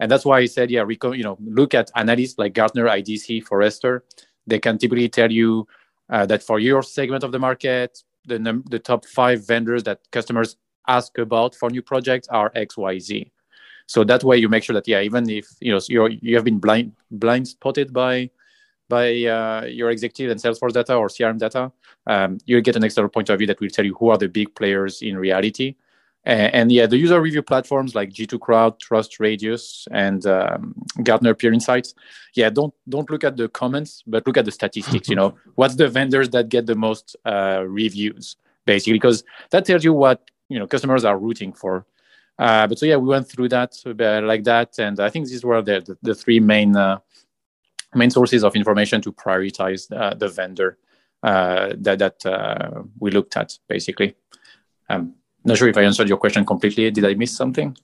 And 0.00 0.10
that's 0.10 0.24
why 0.24 0.38
I 0.38 0.46
said, 0.46 0.70
yeah, 0.70 0.84
you 0.88 1.22
know, 1.22 1.36
look 1.44 1.74
at 1.74 1.90
analysts 1.94 2.38
like 2.38 2.54
Gartner, 2.54 2.86
IDC, 2.86 3.44
Forrester. 3.44 4.04
They 4.46 4.58
can 4.58 4.78
typically 4.78 5.08
tell 5.08 5.30
you 5.30 5.66
uh, 6.08 6.24
that 6.26 6.42
for 6.42 6.58
your 6.58 6.82
segment 6.82 7.24
of 7.24 7.32
the 7.32 7.38
market, 7.38 8.02
the 8.26 8.38
num- 8.38 8.64
the 8.70 8.78
top 8.78 9.04
five 9.06 9.46
vendors 9.46 9.82
that 9.84 10.00
customers 10.10 10.56
ask 10.88 11.18
about 11.18 11.54
for 11.54 11.68
new 11.70 11.82
projects 11.82 12.26
are 12.28 12.50
X, 12.54 12.76
Y, 12.76 12.98
Z. 12.98 13.32
So 13.86 14.04
that 14.04 14.24
way 14.24 14.36
you 14.38 14.48
make 14.48 14.64
sure 14.64 14.74
that 14.74 14.88
yeah, 14.88 15.00
even 15.00 15.28
if 15.28 15.46
you 15.60 15.72
know 15.72 15.80
you're, 15.88 16.10
you 16.10 16.34
have 16.36 16.44
been 16.44 16.58
blind 16.58 16.92
blind 17.10 17.48
spotted 17.48 17.92
by 17.92 18.30
by 18.88 19.06
uh, 19.36 19.64
your 19.80 19.90
executive 19.90 20.30
and 20.30 20.40
Salesforce 20.40 20.72
data 20.72 20.94
or 20.94 21.08
CRM 21.08 21.38
data, 21.38 21.72
um, 22.06 22.38
you'll 22.46 22.66
get 22.68 22.76
an 22.76 22.84
external 22.84 23.10
point 23.10 23.28
of 23.30 23.38
view 23.38 23.46
that 23.48 23.60
will 23.60 23.74
tell 23.76 23.84
you 23.84 23.94
who 23.98 24.10
are 24.10 24.18
the 24.18 24.28
big 24.28 24.54
players 24.54 25.02
in 25.02 25.16
reality. 25.18 25.74
And, 26.26 26.54
and 26.54 26.72
yeah, 26.72 26.86
the 26.86 26.98
user 26.98 27.20
review 27.20 27.42
platforms 27.42 27.94
like 27.94 28.10
G2 28.10 28.40
Crowd, 28.40 28.80
TrustRadius, 28.80 29.86
and 29.92 30.26
um, 30.26 30.74
Gartner 31.02 31.34
Peer 31.34 31.52
Insights. 31.52 31.94
Yeah, 32.34 32.50
don't 32.50 32.74
don't 32.88 33.08
look 33.08 33.22
at 33.22 33.36
the 33.36 33.48
comments, 33.48 34.02
but 34.06 34.26
look 34.26 34.36
at 34.36 34.44
the 34.44 34.50
statistics. 34.50 35.08
you 35.08 35.14
know, 35.14 35.36
what's 35.54 35.76
the 35.76 35.88
vendors 35.88 36.28
that 36.30 36.48
get 36.48 36.66
the 36.66 36.74
most 36.74 37.16
uh, 37.24 37.62
reviews, 37.66 38.36
basically, 38.66 38.94
because 38.94 39.22
that 39.50 39.64
tells 39.64 39.84
you 39.84 39.92
what 39.92 40.28
you 40.48 40.58
know 40.58 40.66
customers 40.66 41.04
are 41.04 41.16
rooting 41.16 41.52
for. 41.52 41.86
Uh, 42.38 42.66
but 42.66 42.78
so 42.78 42.84
yeah, 42.84 42.96
we 42.96 43.06
went 43.06 43.28
through 43.28 43.48
that 43.48 43.72
uh, 43.86 44.26
like 44.26 44.42
that, 44.44 44.78
and 44.80 44.98
I 44.98 45.08
think 45.08 45.28
these 45.28 45.44
were 45.44 45.62
the 45.62 45.80
the, 45.80 45.96
the 46.02 46.14
three 46.14 46.40
main 46.40 46.74
uh, 46.76 46.98
main 47.94 48.10
sources 48.10 48.42
of 48.42 48.56
information 48.56 49.00
to 49.02 49.12
prioritize 49.12 49.90
uh, 49.96 50.14
the 50.14 50.28
vendor 50.28 50.76
uh, 51.22 51.72
that 51.78 52.00
that 52.00 52.26
uh, 52.26 52.82
we 52.98 53.12
looked 53.12 53.36
at 53.36 53.56
basically. 53.68 54.16
Um, 54.88 55.14
not 55.46 55.58
sure 55.58 55.68
if 55.68 55.76
I 55.76 55.82
answered 55.82 56.08
your 56.08 56.18
question 56.18 56.44
completely. 56.44 56.90
Did 56.90 57.04
I 57.04 57.14
miss 57.14 57.34
something? 57.34 57.76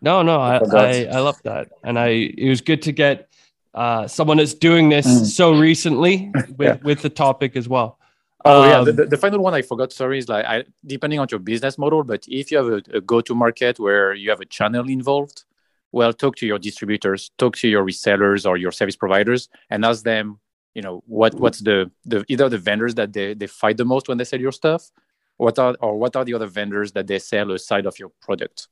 No, 0.00 0.22
no, 0.22 0.40
I 0.40 0.58
I, 0.58 1.04
I 1.12 1.20
love 1.20 1.40
that, 1.44 1.68
and 1.82 1.98
I 1.98 2.08
it 2.36 2.48
was 2.48 2.60
good 2.60 2.82
to 2.82 2.92
get 2.92 3.28
uh, 3.74 4.06
someone 4.06 4.36
that's 4.36 4.54
doing 4.54 4.88
this 4.88 5.06
mm. 5.06 5.24
so 5.24 5.58
recently 5.58 6.30
with 6.56 6.60
yeah. 6.60 6.76
with 6.82 7.02
the 7.02 7.08
topic 7.10 7.56
as 7.56 7.68
well. 7.68 7.98
Oh 8.44 8.62
um, 8.62 8.68
yeah, 8.68 8.84
the, 8.84 8.92
the, 8.92 9.06
the, 9.06 9.16
final 9.16 9.40
one 9.40 9.54
I 9.54 9.62
forgot. 9.62 9.92
Sorry, 9.92 10.18
is 10.18 10.28
like 10.28 10.44
I, 10.44 10.64
depending 10.84 11.18
on 11.18 11.28
your 11.30 11.40
business 11.40 11.78
model, 11.78 12.04
but 12.04 12.24
if 12.28 12.50
you 12.50 12.58
have 12.58 12.66
a, 12.66 12.98
a 12.98 13.00
go-to 13.00 13.34
market 13.34 13.80
where 13.80 14.12
you 14.12 14.28
have 14.28 14.40
a 14.40 14.44
channel 14.44 14.88
involved, 14.90 15.44
well, 15.92 16.12
talk 16.12 16.36
to 16.36 16.46
your 16.46 16.58
distributors, 16.58 17.30
talk 17.38 17.56
to 17.56 17.68
your 17.68 17.84
resellers 17.84 18.46
or 18.46 18.58
your 18.58 18.72
service 18.72 18.96
providers, 18.96 19.48
and 19.70 19.84
ask 19.84 20.04
them, 20.04 20.38
you 20.74 20.82
know, 20.82 21.02
what 21.06 21.34
what's 21.34 21.60
the 21.60 21.90
the 22.04 22.24
either 22.28 22.50
the 22.50 22.58
vendors 22.58 22.94
that 22.96 23.14
they, 23.14 23.32
they 23.32 23.46
fight 23.46 23.78
the 23.78 23.84
most 23.86 24.08
when 24.08 24.18
they 24.18 24.24
sell 24.24 24.40
your 24.40 24.52
stuff, 24.52 24.90
what 25.36 25.58
are 25.58 25.76
or 25.80 25.98
what 25.98 26.16
are 26.16 26.24
the 26.24 26.34
other 26.34 26.46
vendors 26.46 26.92
that 26.92 27.06
they 27.06 27.18
sell 27.18 27.50
aside 27.52 27.86
of 27.86 27.98
your 27.98 28.10
product. 28.20 28.68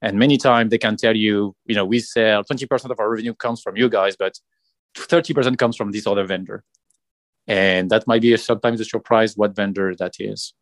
And 0.00 0.18
many 0.18 0.36
times 0.36 0.70
they 0.70 0.78
can 0.78 0.96
tell 0.96 1.16
you, 1.16 1.54
you 1.66 1.74
know, 1.74 1.84
we 1.84 1.98
sell 1.98 2.44
20% 2.44 2.90
of 2.90 3.00
our 3.00 3.10
revenue 3.10 3.34
comes 3.34 3.60
from 3.60 3.76
you 3.76 3.88
guys, 3.88 4.16
but 4.16 4.38
30% 4.94 5.58
comes 5.58 5.76
from 5.76 5.90
this 5.90 6.06
other 6.06 6.24
vendor. 6.24 6.62
And 7.46 7.90
that 7.90 8.06
might 8.06 8.22
be 8.22 8.32
a, 8.32 8.38
sometimes 8.38 8.80
a 8.80 8.84
surprise 8.84 9.36
what 9.36 9.56
vendor 9.56 9.94
that 9.96 10.14
is. 10.20 10.54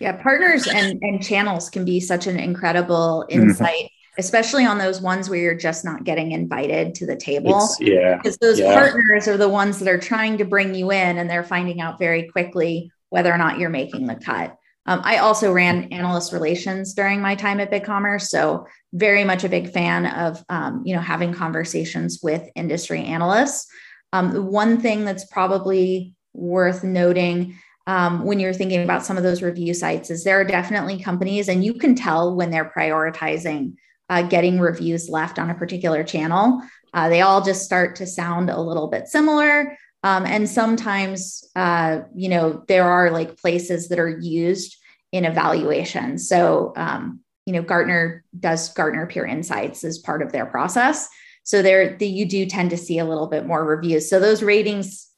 Yeah, 0.00 0.12
partners 0.22 0.68
and, 0.68 0.98
and 1.02 1.22
channels 1.22 1.68
can 1.70 1.84
be 1.84 2.00
such 2.00 2.26
an 2.26 2.38
incredible 2.38 3.26
mm-hmm. 3.28 3.42
insight. 3.42 3.74
Mm-hmm 3.74 3.94
especially 4.18 4.66
on 4.66 4.78
those 4.78 5.00
ones 5.00 5.30
where 5.30 5.38
you're 5.38 5.54
just 5.54 5.84
not 5.84 6.02
getting 6.02 6.32
invited 6.32 6.92
to 6.96 7.06
the 7.06 7.14
table. 7.14 7.56
It's, 7.56 7.80
yeah. 7.80 8.16
Because 8.16 8.36
those 8.38 8.58
yeah. 8.58 8.74
partners 8.74 9.28
are 9.28 9.36
the 9.36 9.48
ones 9.48 9.78
that 9.78 9.88
are 9.88 9.98
trying 9.98 10.38
to 10.38 10.44
bring 10.44 10.74
you 10.74 10.90
in 10.90 11.18
and 11.18 11.30
they're 11.30 11.44
finding 11.44 11.80
out 11.80 12.00
very 12.00 12.24
quickly 12.24 12.90
whether 13.10 13.32
or 13.32 13.38
not 13.38 13.58
you're 13.58 13.70
making 13.70 14.06
the 14.06 14.14
cut. 14.14 14.56
Um, 14.86 15.02
I 15.04 15.18
also 15.18 15.52
ran 15.52 15.92
analyst 15.92 16.32
relations 16.32 16.94
during 16.94 17.20
my 17.20 17.34
time 17.34 17.60
at 17.60 17.70
BigCommerce, 17.70 18.28
so 18.28 18.66
very 18.94 19.22
much 19.22 19.44
a 19.44 19.48
big 19.48 19.70
fan 19.70 20.06
of 20.06 20.42
um, 20.48 20.82
you 20.84 20.94
know 20.94 21.02
having 21.02 21.34
conversations 21.34 22.20
with 22.22 22.48
industry 22.54 23.02
analysts. 23.02 23.66
Um, 24.14 24.46
one 24.46 24.80
thing 24.80 25.04
that's 25.04 25.26
probably 25.26 26.14
worth 26.32 26.84
noting 26.84 27.58
um, 27.86 28.24
when 28.24 28.40
you're 28.40 28.54
thinking 28.54 28.82
about 28.82 29.04
some 29.04 29.18
of 29.18 29.22
those 29.22 29.42
review 29.42 29.74
sites 29.74 30.10
is 30.10 30.24
there 30.24 30.40
are 30.40 30.44
definitely 30.44 31.02
companies, 31.02 31.48
and 31.48 31.62
you 31.62 31.74
can 31.74 31.94
tell 31.94 32.34
when 32.34 32.50
they're 32.50 32.72
prioritizing 32.74 33.74
uh, 34.08 34.22
getting 34.22 34.58
reviews 34.58 35.08
left 35.08 35.38
on 35.38 35.50
a 35.50 35.54
particular 35.54 36.02
channel. 36.02 36.62
Uh, 36.94 37.08
they 37.08 37.20
all 37.20 37.42
just 37.42 37.64
start 37.64 37.96
to 37.96 38.06
sound 38.06 38.48
a 38.48 38.60
little 38.60 38.88
bit 38.88 39.06
similar. 39.08 39.76
Um, 40.04 40.24
and 40.26 40.48
sometimes, 40.48 41.44
uh, 41.56 42.00
you 42.14 42.28
know, 42.28 42.64
there 42.68 42.84
are 42.84 43.10
like 43.10 43.36
places 43.36 43.88
that 43.88 43.98
are 43.98 44.18
used 44.20 44.76
in 45.12 45.24
evaluation. 45.24 46.18
So, 46.18 46.72
um, 46.76 47.20
you 47.46 47.52
know, 47.52 47.62
Gartner 47.62 48.24
does 48.38 48.72
Gartner 48.74 49.06
Peer 49.06 49.26
Insights 49.26 49.82
as 49.82 49.98
part 49.98 50.22
of 50.22 50.32
their 50.32 50.46
process. 50.46 51.08
So 51.42 51.62
there, 51.62 51.96
the, 51.96 52.06
you 52.06 52.26
do 52.26 52.44
tend 52.46 52.70
to 52.70 52.76
see 52.76 52.98
a 52.98 53.04
little 53.04 53.26
bit 53.26 53.46
more 53.46 53.64
reviews. 53.64 54.08
So 54.08 54.20
those 54.20 54.42
ratings, 54.42 55.08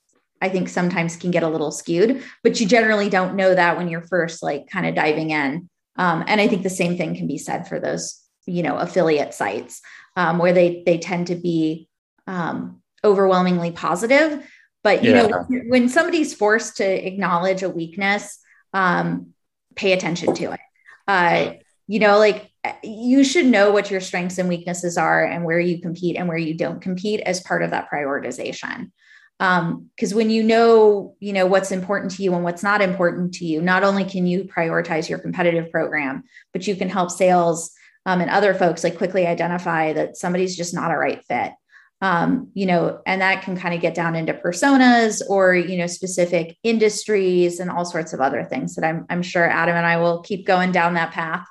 I 0.41 0.49
think, 0.49 0.69
sometimes 0.69 1.17
can 1.17 1.33
get 1.33 1.43
a 1.43 1.49
little 1.49 1.73
skewed, 1.73 2.23
but 2.45 2.61
you 2.61 2.67
generally 2.67 3.11
don't 3.11 3.35
know 3.35 3.55
that 3.55 3.77
when 3.77 3.89
you're 3.89 4.07
first 4.07 4.43
like 4.43 4.69
kind 4.69 4.87
of 4.87 4.95
diving 4.95 5.31
in. 5.31 5.69
Um, 5.97 6.25
and 6.27 6.41
I 6.41 6.47
think 6.47 6.63
the 6.63 6.71
same 6.71 6.97
thing 6.97 7.17
can 7.17 7.27
be 7.27 7.37
said 7.37 7.69
for 7.69 7.81
those, 7.81 8.23
you 8.47 8.63
know, 8.63 8.77
affiliate 8.77 9.35
sites 9.35 9.83
um, 10.17 10.39
where 10.39 10.53
they 10.53 10.83
they 10.87 10.99
tend 10.99 11.27
to 11.27 11.35
be 11.35 11.89
um, 12.27 12.81
overwhelmingly 13.05 13.73
positive 13.73 14.47
but 14.83 15.05
you 15.05 15.11
yeah. 15.11 15.27
know, 15.27 15.47
when 15.69 15.89
somebody's 15.89 16.35
forced 16.35 16.79
to 16.79 17.07
acknowledge 17.07 17.63
a 17.63 17.69
weakness, 17.69 18.39
um, 18.73 19.35
pay 19.75 19.93
attention 19.93 20.35
to 20.35 20.53
it. 20.53 20.61
Uh, 21.07 21.53
you 21.87 21.99
know, 21.99 22.19
like 22.19 22.51
you 22.83 23.25
should 23.25 23.47
know 23.47 23.73
what 23.73 23.91
your 23.91 24.01
strengths 24.01 24.39
and 24.39 24.49
weaknesses 24.49 24.97
are 24.97 25.25
and 25.25 25.45
where 25.45 25.61
you 25.61 25.81
compete 25.81 26.17
and 26.17 26.29
where 26.29 26.39
you 26.39 26.55
don't 26.55 26.81
compete 26.81 27.21
as 27.21 27.41
part 27.41 27.63
of 27.63 27.71
that 27.71 27.89
prioritization. 27.93 28.91
Because 29.39 30.13
um, 30.13 30.17
when 30.17 30.29
you 30.29 30.43
know, 30.43 31.17
you 31.19 31.33
know 31.33 31.47
what's 31.47 31.73
important 31.73 32.13
to 32.13 32.23
you 32.23 32.35
and 32.35 32.45
what's 32.45 32.63
not 32.63 32.83
important 32.83 33.35
to 33.35 33.47
you, 33.47 33.63
not 33.63 33.83
only 33.83 34.05
can 34.05 34.27
you 34.27 34.45
prioritize 34.45 35.09
your 35.09 35.19
competitive 35.19 35.71
program, 35.71 36.25
but 36.53 36.67
you 36.67 36.77
can 36.77 36.89
help 36.89 37.11
sales 37.11 37.73
um, 38.07 38.21
and 38.21 38.31
other 38.31 38.55
folks 38.55 38.85
like 38.85 38.99
quickly 38.99 39.27
identify 39.27 39.93
that 39.95 40.17
somebody's 40.17 40.57
just 40.57 40.75
not 40.75 40.91
a 40.91 40.97
right 40.97 41.25
fit 41.25 41.53
um, 42.03 42.51
you 42.55 42.67
know, 42.67 43.01
and 43.05 43.21
that 43.21 43.43
can 43.43 43.57
kind 43.57 43.75
of 43.75 43.81
get 43.81 43.95
down 43.95 44.17
into 44.17 44.33
personas 44.33 45.21
or, 45.29 45.55
you 45.55 45.77
know, 45.77 45.87
specific 45.87 46.57
industries 46.63 47.61
and 47.61 47.71
all 47.71 47.85
sorts 47.85 48.13
of 48.13 48.21
other 48.21 48.45
things 48.45 48.75
that 48.77 48.85
I'm, 48.85 49.05
I'm 49.11 49.23
sure 49.23 49.49
Adam 49.49 49.77
and 49.77 49.87
I 49.87 49.99
will 49.99 50.23
keep 50.23 50.47
going 50.47 50.73
down 50.73 50.95
that 50.95 51.13
path. 51.13 51.47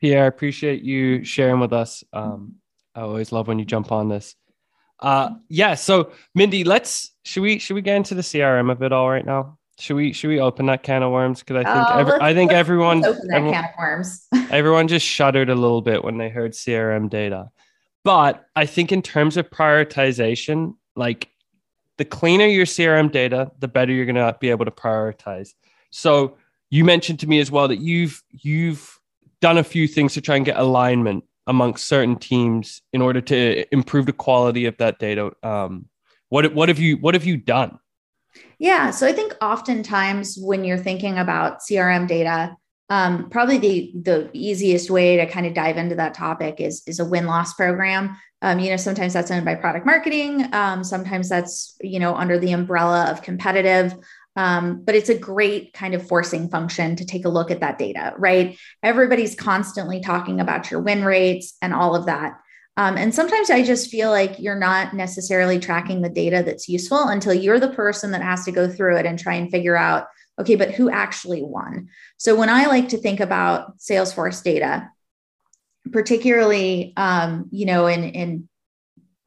Pierre, 0.00 0.24
I 0.24 0.26
appreciate 0.26 0.82
you 0.82 1.24
sharing 1.24 1.60
with 1.60 1.72
us. 1.72 2.04
Um, 2.12 2.56
I 2.94 3.00
always 3.00 3.32
love 3.32 3.48
when 3.48 3.58
you 3.58 3.64
jump 3.64 3.90
on 3.90 4.08
this. 4.08 4.36
Uh, 5.00 5.30
yeah. 5.48 5.74
So 5.74 6.12
Mindy, 6.34 6.62
let's, 6.62 7.12
should 7.24 7.42
we, 7.42 7.58
should 7.58 7.74
we 7.74 7.82
get 7.82 7.96
into 7.96 8.14
the 8.14 8.22
CRM 8.22 8.70
of 8.70 8.82
it 8.82 8.92
all 8.92 9.10
right 9.10 9.26
now? 9.26 9.58
Should 9.78 9.96
we 9.96 10.12
should 10.12 10.28
we 10.28 10.38
open 10.38 10.66
that 10.66 10.82
can 10.82 11.02
of 11.02 11.10
worms? 11.10 11.40
Because 11.40 11.64
I 11.64 11.74
think 11.74 11.88
uh, 11.88 11.98
every, 11.98 12.20
I 12.20 12.34
think 12.34 12.52
everyone 12.52 13.04
open 13.04 13.26
that 13.28 13.36
everyone, 13.36 13.54
can 13.54 13.64
of 13.64 13.70
worms. 13.78 14.28
everyone 14.50 14.86
just 14.86 15.04
shuddered 15.04 15.48
a 15.48 15.54
little 15.54 15.80
bit 15.80 16.04
when 16.04 16.18
they 16.18 16.28
heard 16.28 16.52
CRM 16.52 17.08
data. 17.08 17.48
But 18.04 18.44
I 18.56 18.66
think 18.66 18.92
in 18.92 19.02
terms 19.02 19.36
of 19.36 19.50
prioritization, 19.50 20.74
like 20.96 21.28
the 21.98 22.04
cleaner 22.04 22.46
your 22.46 22.66
CRM 22.66 23.12
data, 23.12 23.52
the 23.58 23.68
better 23.68 23.92
you're 23.92 24.06
going 24.06 24.16
to 24.16 24.36
be 24.40 24.50
able 24.50 24.64
to 24.64 24.70
prioritize. 24.70 25.50
So 25.90 26.36
you 26.70 26.84
mentioned 26.84 27.20
to 27.20 27.28
me 27.28 27.38
as 27.38 27.50
well 27.50 27.68
that 27.68 27.80
you've 27.80 28.22
you've 28.30 28.98
done 29.40 29.58
a 29.58 29.64
few 29.64 29.86
things 29.86 30.14
to 30.14 30.20
try 30.20 30.36
and 30.36 30.44
get 30.44 30.56
alignment 30.56 31.24
amongst 31.46 31.86
certain 31.86 32.16
teams 32.16 32.82
in 32.92 33.02
order 33.02 33.20
to 33.20 33.64
improve 33.72 34.06
the 34.06 34.12
quality 34.12 34.66
of 34.66 34.76
that 34.78 34.98
data. 34.98 35.32
Um, 35.42 35.86
what 36.28 36.54
what 36.54 36.68
have 36.68 36.78
you 36.78 36.96
what 36.96 37.14
have 37.14 37.24
you 37.24 37.36
done? 37.36 37.78
Yeah, 38.58 38.90
so 38.90 39.06
I 39.06 39.12
think 39.12 39.36
oftentimes 39.42 40.38
when 40.40 40.64
you're 40.64 40.78
thinking 40.78 41.18
about 41.18 41.58
CRM 41.60 42.08
data, 42.08 42.56
um, 42.88 43.30
probably 43.30 43.58
the 43.58 43.92
the 44.02 44.30
easiest 44.32 44.90
way 44.90 45.16
to 45.16 45.26
kind 45.26 45.46
of 45.46 45.54
dive 45.54 45.76
into 45.76 45.94
that 45.96 46.14
topic 46.14 46.60
is 46.60 46.82
is 46.86 47.00
a 47.00 47.04
win 47.04 47.26
loss 47.26 47.54
program. 47.54 48.16
Um, 48.42 48.58
you 48.58 48.70
know, 48.70 48.76
sometimes 48.76 49.12
that's 49.12 49.30
owned 49.30 49.44
by 49.44 49.54
product 49.54 49.86
marketing. 49.86 50.52
Um, 50.52 50.84
sometimes 50.84 51.28
that's 51.28 51.76
you 51.80 51.98
know 51.98 52.14
under 52.14 52.38
the 52.38 52.52
umbrella 52.52 53.10
of 53.10 53.22
competitive. 53.22 53.94
Um, 54.34 54.82
but 54.82 54.94
it's 54.94 55.10
a 55.10 55.18
great 55.18 55.74
kind 55.74 55.94
of 55.94 56.06
forcing 56.06 56.48
function 56.48 56.96
to 56.96 57.04
take 57.04 57.26
a 57.26 57.28
look 57.28 57.50
at 57.50 57.60
that 57.60 57.78
data, 57.78 58.14
right? 58.16 58.58
Everybody's 58.82 59.34
constantly 59.34 60.00
talking 60.00 60.40
about 60.40 60.70
your 60.70 60.80
win 60.80 61.04
rates 61.04 61.54
and 61.60 61.74
all 61.74 61.94
of 61.94 62.06
that. 62.06 62.40
Um, 62.78 62.96
and 62.96 63.14
sometimes 63.14 63.50
I 63.50 63.62
just 63.62 63.90
feel 63.90 64.10
like 64.10 64.38
you're 64.38 64.58
not 64.58 64.94
necessarily 64.94 65.58
tracking 65.58 66.00
the 66.00 66.08
data 66.08 66.42
that's 66.44 66.68
useful 66.68 67.08
until 67.08 67.34
you're 67.34 67.60
the 67.60 67.68
person 67.68 68.12
that 68.12 68.22
has 68.22 68.46
to 68.46 68.52
go 68.52 68.68
through 68.68 68.96
it 68.96 69.06
and 69.06 69.18
try 69.18 69.34
and 69.34 69.50
figure 69.50 69.76
out 69.76 70.06
okay, 70.40 70.56
but 70.56 70.72
who 70.72 70.90
actually 70.90 71.42
won? 71.42 71.88
So 72.16 72.34
when 72.34 72.48
I 72.48 72.66
like 72.66 72.90
to 72.90 72.98
think 72.98 73.20
about 73.20 73.78
Salesforce 73.78 74.42
data, 74.42 74.90
particularly, 75.90 76.92
um, 76.96 77.48
you 77.50 77.66
know, 77.66 77.86
in, 77.86 78.04
in 78.04 78.48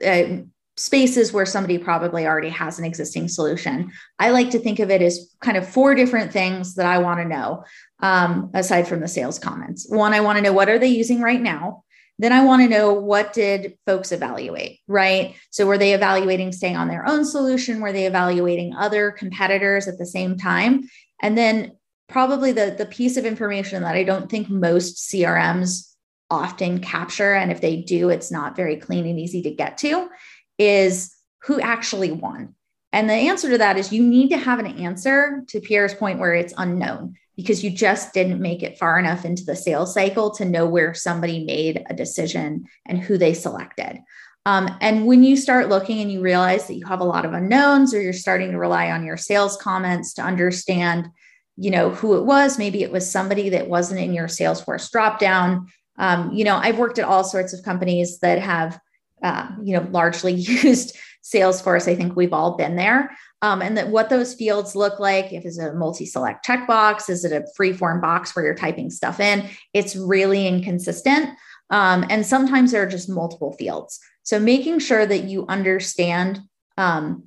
uh, 0.06 0.44
spaces 0.78 1.32
where 1.32 1.46
somebody 1.46 1.78
probably 1.78 2.26
already 2.26 2.50
has 2.50 2.80
an 2.80 2.86
existing 2.86 3.28
solution, 3.28 3.92
I 4.20 4.32
like 4.32 4.52
to 4.52 4.60
think 4.60 4.80
of 4.80 4.92
it 4.92 5.02
as 5.02 5.34
kind 5.42 5.58
of 5.58 5.68
four 5.68 5.96
different 5.96 6.34
things 6.34 6.76
that 6.76 6.86
I 6.86 6.98
want 6.98 7.22
to 7.22 7.28
know, 7.28 7.64
um, 8.02 8.52
aside 8.54 8.88
from 8.88 9.00
the 9.00 9.08
sales 9.08 9.40
comments. 9.40 9.88
One, 9.90 10.14
I 10.14 10.20
want 10.20 10.38
to 10.38 10.42
know 10.42 10.54
what 10.54 10.70
are 10.70 10.80
they 10.80 10.88
using 10.88 11.22
right 11.22 11.42
now? 11.42 11.85
Then 12.18 12.32
I 12.32 12.46
want 12.46 12.62
to 12.62 12.70
know 12.70 12.94
what 12.94 13.34
did 13.34 13.78
folks 13.86 14.12
evaluate, 14.12 14.80
right? 14.88 15.36
So 15.50 15.66
were 15.66 15.78
they 15.78 15.94
evaluating 15.94 16.52
staying 16.54 16.78
on 16.78 16.88
their 16.88 17.08
own 17.08 17.26
solution? 17.26 17.82
Were 17.82 17.92
they 17.92 18.06
evaluating 18.06 18.74
other 18.76 19.12
competitors 19.12 19.88
at 19.88 19.98
the 19.98 20.06
same 20.06 20.38
time? 20.38 20.90
And 21.22 21.38
then 21.38 21.74
probably 22.08 22.52
the, 22.52 22.76
the 22.78 22.86
piece 22.86 23.18
of 23.18 23.26
information 23.26 23.84
that 23.84 23.96
I 23.96 24.04
don't 24.04 24.30
think 24.30 24.50
most 24.50 25.12
CRMs 25.12 25.92
often 26.30 26.80
capture, 26.80 27.34
and 27.34 27.52
if 27.52 27.62
they 27.62 27.78
do, 27.78 28.10
it's 28.10 28.32
not 28.32 28.56
very 28.56 28.78
clean 28.78 29.06
and 29.06 29.20
easy 29.20 29.42
to 29.44 29.52
get 29.52 29.78
to, 29.80 30.10
is 30.58 31.14
who 31.44 31.60
actually 31.60 32.12
won? 32.12 32.56
And 32.92 33.10
the 33.10 33.14
answer 33.14 33.50
to 33.50 33.58
that 33.58 33.78
is 33.78 33.92
you 33.92 34.04
need 34.04 34.30
to 34.30 34.38
have 34.38 34.60
an 34.60 34.80
answer 34.80 35.44
to 35.50 35.60
Pierre's 35.60 35.94
point 35.94 36.20
where 36.20 36.34
it's 36.34 36.54
unknown 36.58 37.16
because 37.36 37.64
you 37.64 37.70
just 37.70 38.14
didn't 38.14 38.42
make 38.42 38.64
it 38.64 38.78
far 38.78 38.98
enough 38.98 39.26
into 39.26 39.44
the 39.44 39.56
sales 39.56 39.94
cycle 39.94 40.32
to 40.32 40.46
know 40.46 40.66
where 40.66 40.94
somebody 40.94 41.44
made 41.44 41.84
a 41.90 41.94
decision 41.94 42.66
and 42.86 43.00
who 43.00 43.18
they 43.18 43.34
selected. 43.34 44.00
Um, 44.46 44.70
and 44.80 45.06
when 45.06 45.24
you 45.24 45.36
start 45.36 45.70
looking 45.70 46.02
and 46.02 46.12
you 46.12 46.22
realize 46.22 46.68
that 46.68 46.76
you 46.76 46.86
have 46.86 47.00
a 47.00 47.06
lot 47.06 47.26
of 47.26 47.34
unknowns 47.34 47.94
or 47.94 48.02
you're 48.02 48.14
starting 48.14 48.52
to 48.52 48.58
rely 48.60 48.92
on 48.92 49.04
your 49.04 49.18
sales 49.18 49.58
comments 49.58 50.14
to 50.16 50.22
understand 50.22 51.10
you 51.58 51.72
know 51.72 51.90
who 51.90 52.18
it 52.18 52.26
was 52.26 52.58
maybe 52.58 52.84
it 52.84 52.92
was 52.92 53.10
somebody 53.10 53.48
that 53.48 53.70
wasn't 53.70 54.00
in 54.00 54.14
your 54.14 54.28
salesforce 54.28 54.92
dropdown. 54.92 55.68
Um, 55.98 56.34
you 56.34 56.44
know 56.44 56.58
i've 56.58 56.78
worked 56.78 57.00
at 57.00 57.06
all 57.06 57.24
sorts 57.24 57.54
of 57.54 57.64
companies 57.64 58.20
that 58.20 58.40
have 58.40 58.78
uh, 59.24 59.50
you 59.64 59.74
know 59.74 59.88
largely 59.90 60.34
used 60.34 60.98
salesforce. 61.24 61.88
I 61.88 61.96
think 61.96 62.16
we've 62.16 62.34
all 62.34 62.56
been 62.56 62.76
there 62.76 63.16
um, 63.46 63.62
and 63.62 63.78
that 63.78 63.90
what 63.90 64.10
those 64.10 64.34
fields 64.34 64.76
look 64.76 65.00
like 65.00 65.32
if 65.32 65.46
it's 65.46 65.60
a 65.60 65.74
multi-select 65.74 66.46
checkbox 66.46 67.10
is 67.10 67.24
it 67.24 67.32
a 67.32 67.46
free 67.56 67.74
form 67.74 68.02
box 68.02 68.36
where 68.36 68.44
you're 68.44 68.56
typing 68.56 68.90
stuff 68.90 69.20
in 69.20 69.48
it's 69.74 69.96
really 69.96 70.48
inconsistent 70.48 71.30
um, 71.70 72.06
and 72.10 72.26
sometimes 72.26 72.72
there 72.72 72.84
are 72.84 72.90
just 72.90 73.10
multiple 73.10 73.54
fields 73.54 74.00
so 74.24 74.40
making 74.40 74.80
sure 74.80 75.06
that 75.06 75.26
you 75.26 75.46
understand 75.48 76.40
um, 76.78 77.24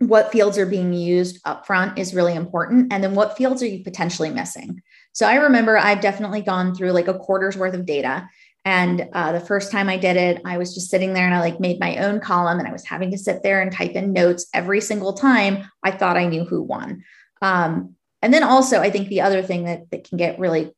what 0.00 0.32
fields 0.32 0.56
are 0.56 0.66
being 0.66 0.94
used 0.94 1.42
upfront 1.44 1.98
is 1.98 2.14
really 2.14 2.34
important. 2.34 2.90
And 2.90 3.04
then 3.04 3.14
what 3.14 3.36
fields 3.36 3.62
are 3.62 3.66
you 3.66 3.84
potentially 3.84 4.30
missing? 4.30 4.80
So 5.12 5.26
I 5.26 5.34
remember 5.34 5.76
I've 5.76 6.00
definitely 6.00 6.40
gone 6.40 6.74
through 6.74 6.92
like 6.92 7.08
a 7.08 7.18
quarter's 7.18 7.56
worth 7.56 7.74
of 7.74 7.84
data. 7.84 8.26
And 8.64 9.08
uh, 9.14 9.32
the 9.32 9.40
first 9.40 9.72
time 9.72 9.88
I 9.88 9.96
did 9.96 10.16
it, 10.16 10.42
I 10.44 10.58
was 10.58 10.74
just 10.74 10.90
sitting 10.90 11.14
there 11.14 11.24
and 11.24 11.34
I 11.34 11.40
like 11.40 11.60
made 11.60 11.80
my 11.80 11.96
own 11.98 12.20
column 12.20 12.58
and 12.58 12.68
I 12.68 12.72
was 12.72 12.84
having 12.84 13.10
to 13.12 13.18
sit 13.18 13.42
there 13.42 13.62
and 13.62 13.72
type 13.72 13.92
in 13.92 14.12
notes 14.12 14.46
every 14.52 14.80
single 14.80 15.14
time 15.14 15.64
I 15.82 15.90
thought 15.90 16.18
I 16.18 16.26
knew 16.26 16.44
who 16.44 16.62
won. 16.62 17.02
Um, 17.40 17.94
and 18.22 18.34
then 18.34 18.42
also, 18.42 18.80
I 18.80 18.90
think 18.90 19.08
the 19.08 19.22
other 19.22 19.42
thing 19.42 19.64
that, 19.64 19.90
that 19.90 20.06
can 20.06 20.18
get 20.18 20.38
really 20.38 20.72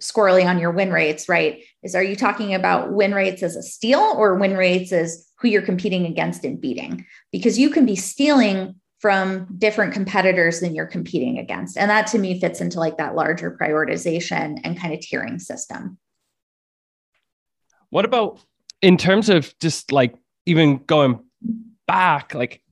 squirrely 0.00 0.46
on 0.46 0.58
your 0.58 0.70
win 0.70 0.92
rates, 0.92 1.28
right? 1.28 1.64
Is 1.82 1.94
are 1.94 2.02
you 2.02 2.16
talking 2.16 2.54
about 2.54 2.92
win 2.92 3.14
rates 3.14 3.42
as 3.42 3.56
a 3.56 3.62
steal 3.62 4.00
or 4.00 4.36
win 4.36 4.56
rates 4.56 4.92
as 4.92 5.28
who 5.38 5.48
you're 5.48 5.62
competing 5.62 6.06
against 6.06 6.44
and 6.44 6.60
beating? 6.60 7.04
Because 7.32 7.58
you 7.58 7.70
can 7.70 7.86
be 7.86 7.96
stealing 7.96 8.76
from 9.00 9.48
different 9.58 9.92
competitors 9.92 10.60
than 10.60 10.74
you're 10.74 10.86
competing 10.86 11.38
against. 11.38 11.76
And 11.76 11.90
that 11.90 12.06
to 12.08 12.18
me 12.18 12.38
fits 12.38 12.60
into 12.60 12.78
like 12.78 12.98
that 12.98 13.16
larger 13.16 13.56
prioritization 13.60 14.60
and 14.62 14.78
kind 14.78 14.94
of 14.94 15.00
tiering 15.00 15.40
system. 15.40 15.98
What 17.92 18.06
about 18.06 18.40
in 18.80 18.96
terms 18.96 19.28
of 19.28 19.54
just 19.58 19.92
like 19.92 20.14
even 20.46 20.78
going 20.86 21.20
back, 21.86 22.32
like 22.32 22.62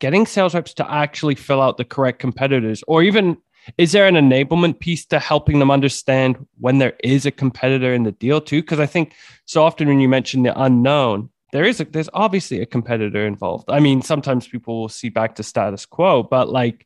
getting 0.00 0.26
sales 0.26 0.52
reps 0.52 0.74
to 0.74 0.90
actually 0.90 1.36
fill 1.36 1.62
out 1.62 1.76
the 1.76 1.84
correct 1.84 2.18
competitors? 2.18 2.82
Or 2.88 3.00
even 3.00 3.36
is 3.78 3.92
there 3.92 4.08
an 4.08 4.16
enablement 4.16 4.80
piece 4.80 5.06
to 5.06 5.20
helping 5.20 5.60
them 5.60 5.70
understand 5.70 6.44
when 6.58 6.78
there 6.78 6.94
is 7.04 7.24
a 7.24 7.30
competitor 7.30 7.94
in 7.94 8.02
the 8.02 8.10
deal 8.10 8.40
too? 8.40 8.62
Because 8.62 8.80
i 8.80 8.84
think 8.84 9.14
so 9.46 9.62
often 9.62 9.86
when 9.86 10.00
you 10.00 10.08
mention 10.08 10.42
the 10.42 10.60
unknown 10.60 11.30
there 11.52 11.64
is 11.64 11.78
a, 11.78 11.84
there's 11.84 12.10
obviously 12.12 12.60
a 12.60 12.66
competitor 12.66 13.24
involved. 13.24 13.70
I 13.70 13.78
mean 13.78 14.02
sometimes 14.02 14.48
people 14.48 14.80
will 14.80 14.88
see 14.88 15.08
back 15.08 15.36
to 15.36 15.44
status 15.44 15.86
quo 15.86 16.24
but 16.24 16.48
like 16.48 16.84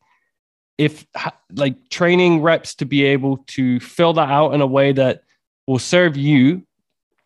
if 0.77 1.07
like 1.55 1.89
training 1.89 2.43
reps 2.43 2.75
to 2.75 2.85
be 2.85 3.05
able 3.05 3.39
to 3.57 3.81
fill 3.81 4.13
that 4.13 4.29
out 4.29 4.53
in 4.53 4.61
a 4.61 4.67
way 4.67 4.93
that 4.93 5.23
will 5.67 5.79
serve 5.79 6.19
you 6.19 6.68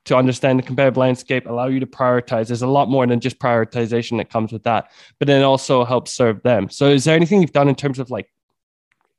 to 0.05 0.17
understand 0.17 0.59
the 0.59 0.63
competitive 0.63 0.97
landscape, 0.97 1.47
allow 1.47 1.67
you 1.67 1.81
to 1.81 1.87
prioritize. 1.87 2.49
There's 2.49 2.63
a 2.63 2.67
lot 2.67 2.89
more 2.89 3.07
than 3.07 3.21
just 3.21 3.39
prioritization 3.39 4.19
that 4.19 4.31
comes 4.31 4.53
with 4.53 4.65
that, 4.65 4.91
but 5.19 5.29
then 5.29 5.43
also 5.43 5.85
helps 5.85 6.13
serve 6.13 6.43
them. 6.43 6.69
So, 6.71 6.89
is 6.89 7.05
there 7.05 7.15
anything 7.15 7.41
you've 7.41 7.53
done 7.53 7.69
in 7.69 7.75
terms 7.75 7.99
of 7.99 8.11
like 8.11 8.29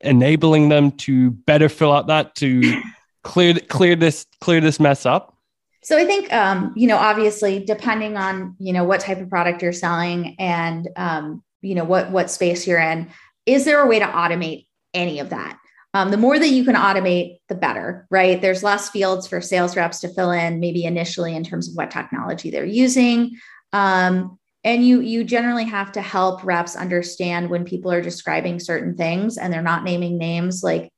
enabling 0.01 0.69
them 0.69 0.91
to 0.91 1.31
better 1.31 1.69
fill 1.69 1.91
out 1.91 2.07
that 2.07 2.35
to 2.35 2.81
clear 3.23 3.55
clear 3.69 3.95
this 3.95 4.25
clear 4.41 4.61
this 4.61 4.79
mess 4.79 5.05
up? 5.05 5.37
So 5.83 5.97
I 5.97 6.05
think 6.05 6.31
um, 6.33 6.73
you 6.75 6.87
know, 6.87 6.97
obviously, 6.97 7.63
depending 7.63 8.17
on 8.17 8.55
you 8.59 8.73
know 8.73 8.83
what 8.83 9.01
type 9.01 9.19
of 9.19 9.29
product 9.29 9.61
you're 9.61 9.73
selling 9.73 10.35
and 10.39 10.89
um, 10.95 11.43
you 11.61 11.75
know 11.75 11.83
what 11.83 12.11
what 12.11 12.29
space 12.29 12.67
you're 12.67 12.79
in, 12.79 13.09
is 13.45 13.65
there 13.65 13.79
a 13.79 13.87
way 13.87 13.99
to 13.99 14.05
automate 14.05 14.67
any 14.93 15.19
of 15.19 15.29
that? 15.29 15.57
Um, 15.95 16.09
the 16.09 16.17
more 16.17 16.39
that 16.39 16.49
you 16.49 16.65
can 16.65 16.75
automate, 16.75 17.37
the 17.49 17.55
better, 17.55 18.07
right? 18.09 18.41
There's 18.41 18.63
less 18.63 18.89
fields 18.89 19.27
for 19.27 19.41
sales 19.41 19.75
reps 19.75 19.99
to 19.99 20.13
fill 20.13 20.31
in, 20.31 20.59
maybe 20.59 20.85
initially 20.85 21.35
in 21.35 21.43
terms 21.43 21.69
of 21.69 21.75
what 21.75 21.91
technology 21.91 22.49
they're 22.49 22.65
using. 22.65 23.37
Um, 23.73 24.39
and 24.63 24.85
you 24.85 25.01
you 25.01 25.23
generally 25.23 25.65
have 25.65 25.91
to 25.93 26.01
help 26.01 26.43
reps 26.43 26.75
understand 26.75 27.49
when 27.49 27.65
people 27.65 27.91
are 27.91 28.01
describing 28.01 28.59
certain 28.59 28.95
things 28.95 29.37
and 29.37 29.51
they're 29.51 29.61
not 29.61 29.83
naming 29.83 30.17
names 30.17 30.63
like 30.63 30.89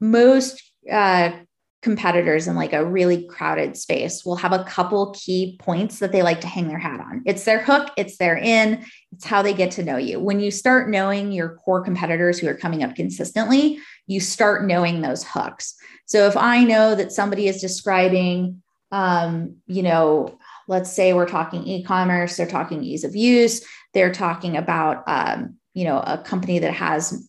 most 0.00 0.62
uh, 0.90 1.32
competitors 1.80 2.46
in 2.46 2.56
like 2.56 2.72
a 2.72 2.84
really 2.84 3.26
crowded 3.26 3.76
space 3.76 4.24
will 4.24 4.36
have 4.36 4.52
a 4.52 4.64
couple 4.64 5.12
key 5.12 5.56
points 5.60 5.98
that 5.98 6.12
they 6.12 6.22
like 6.22 6.40
to 6.40 6.46
hang 6.46 6.68
their 6.68 6.78
hat 6.78 7.00
on 7.00 7.22
it's 7.26 7.44
their 7.44 7.62
hook 7.62 7.90
it's 7.96 8.16
their 8.16 8.36
in 8.36 8.84
it's 9.12 9.24
how 9.24 9.42
they 9.42 9.52
get 9.52 9.70
to 9.70 9.82
know 9.82 9.98
you 9.98 10.18
when 10.18 10.40
you 10.40 10.50
start 10.50 10.88
knowing 10.88 11.30
your 11.30 11.56
core 11.56 11.82
competitors 11.82 12.38
who 12.38 12.48
are 12.48 12.56
coming 12.56 12.82
up 12.82 12.94
consistently 12.94 13.78
you 14.06 14.20
start 14.20 14.64
knowing 14.64 15.00
those 15.00 15.24
hooks. 15.24 15.74
So 16.06 16.26
if 16.26 16.36
i 16.36 16.62
know 16.64 16.94
that 16.94 17.12
somebody 17.12 17.48
is 17.48 17.60
describing 17.60 18.62
um, 18.92 19.56
you 19.66 19.82
know 19.82 20.38
let's 20.68 20.92
say 20.92 21.12
we're 21.12 21.28
talking 21.28 21.66
e-commerce 21.66 22.36
they're 22.36 22.46
talking 22.46 22.82
ease 22.82 23.04
of 23.04 23.16
use 23.16 23.64
they're 23.92 24.12
talking 24.12 24.56
about 24.56 25.02
um, 25.06 25.56
you 25.72 25.84
know 25.84 25.98
a 25.98 26.18
company 26.18 26.58
that 26.60 26.72
has 26.72 27.28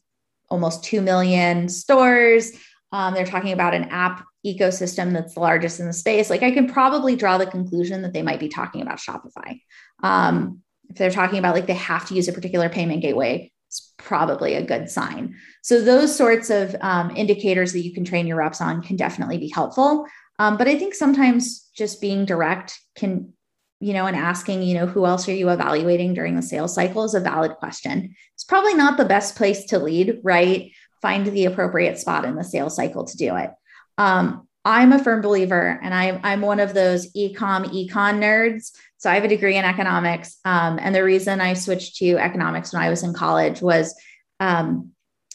almost 0.50 0.84
2 0.84 1.02
million 1.02 1.70
stores 1.70 2.52
um, 2.92 3.14
they're 3.14 3.26
talking 3.26 3.52
about 3.52 3.74
an 3.74 3.86
app 3.86 4.26
ecosystem 4.46 5.12
that's 5.12 5.34
the 5.34 5.40
largest 5.40 5.80
in 5.80 5.88
the 5.88 5.94
space 5.94 6.30
like 6.30 6.44
i 6.44 6.52
can 6.52 6.68
probably 6.68 7.16
draw 7.16 7.38
the 7.38 7.48
conclusion 7.48 8.02
that 8.04 8.14
they 8.14 8.22
might 8.22 8.40
be 8.40 8.50
talking 8.50 8.82
about 8.82 9.00
shopify. 9.00 9.60
Um, 10.04 10.62
if 10.90 10.98
they're 10.98 11.10
talking 11.10 11.40
about 11.40 11.56
like 11.56 11.66
they 11.66 11.74
have 11.74 12.08
to 12.10 12.14
use 12.14 12.28
a 12.28 12.34
particular 12.34 12.70
payment 12.70 13.02
gateway 13.02 13.52
it's 13.76 13.94
probably 13.98 14.56
a 14.56 14.66
good 14.66 14.90
sign 14.90 15.36
so 15.62 15.82
those 15.82 16.16
sorts 16.16 16.50
of 16.50 16.76
um, 16.82 17.12
indicators 17.16 17.74
that 17.74 17.82
you 17.82 17.94
can 17.94 18.06
train 18.06 18.28
your 18.28 18.38
reps 18.38 18.62
on 18.62 18.82
can 18.82 18.96
definitely 18.96 19.38
be 19.38 19.50
helpful 19.50 20.06
um, 20.40 20.58
but 20.58 20.68
I 20.68 20.78
think 20.78 20.94
sometimes 20.94 21.70
just 21.76 22.02
being 22.02 22.26
direct 22.26 22.80
can, 22.96 23.34
you 23.80 23.94
know, 23.94 24.06
and 24.06 24.16
asking, 24.16 24.64
you 24.64 24.74
know, 24.74 24.86
who 24.86 25.06
else 25.06 25.28
are 25.30 25.34
you 25.34 25.50
evaluating 25.50 26.14
during 26.14 26.36
the 26.36 26.42
sales 26.42 26.74
cycle 26.74 27.04
is 27.04 27.14
a 27.14 27.20
valid 27.20 27.56
question. 27.56 28.16
It's 28.34 28.44
probably 28.44 28.74
not 28.74 28.98
the 28.98 29.06
best 29.06 29.36
place 29.36 29.66
to 29.66 29.80
lead, 29.80 30.20
right? 30.24 30.72
Find 31.02 31.26
the 31.26 31.46
appropriate 31.46 32.00
spot 32.00 32.26
in 32.26 32.36
the 32.36 32.44
sales 32.44 32.76
cycle 32.76 33.06
to 33.06 33.18
do 33.18 33.36
it. 33.36 33.52
Um, 33.98 34.48
I'm 34.68 34.92
a 34.92 35.04
firm 35.04 35.22
believer, 35.22 35.80
and 35.84 35.94
I, 35.94 36.20
I'm 36.24 36.42
one 36.42 36.60
of 36.60 36.74
those 36.74 37.14
ecom 37.14 37.66
econ 37.68 38.18
nerds. 38.20 38.72
So 38.98 39.10
I 39.10 39.16
have 39.16 39.24
a 39.24 39.30
degree 39.30 39.58
in 39.58 39.66
economics, 39.66 40.38
um, 40.46 40.80
and 40.82 40.96
the 40.96 41.04
reason 41.04 41.42
I 41.42 41.54
switched 41.54 41.98
to 41.98 42.18
economics 42.18 42.74
when 42.74 42.82
I 42.82 42.90
was 42.90 43.04
in 43.04 43.14
college 43.14 43.62
was 43.62 43.94
um, 44.40 44.92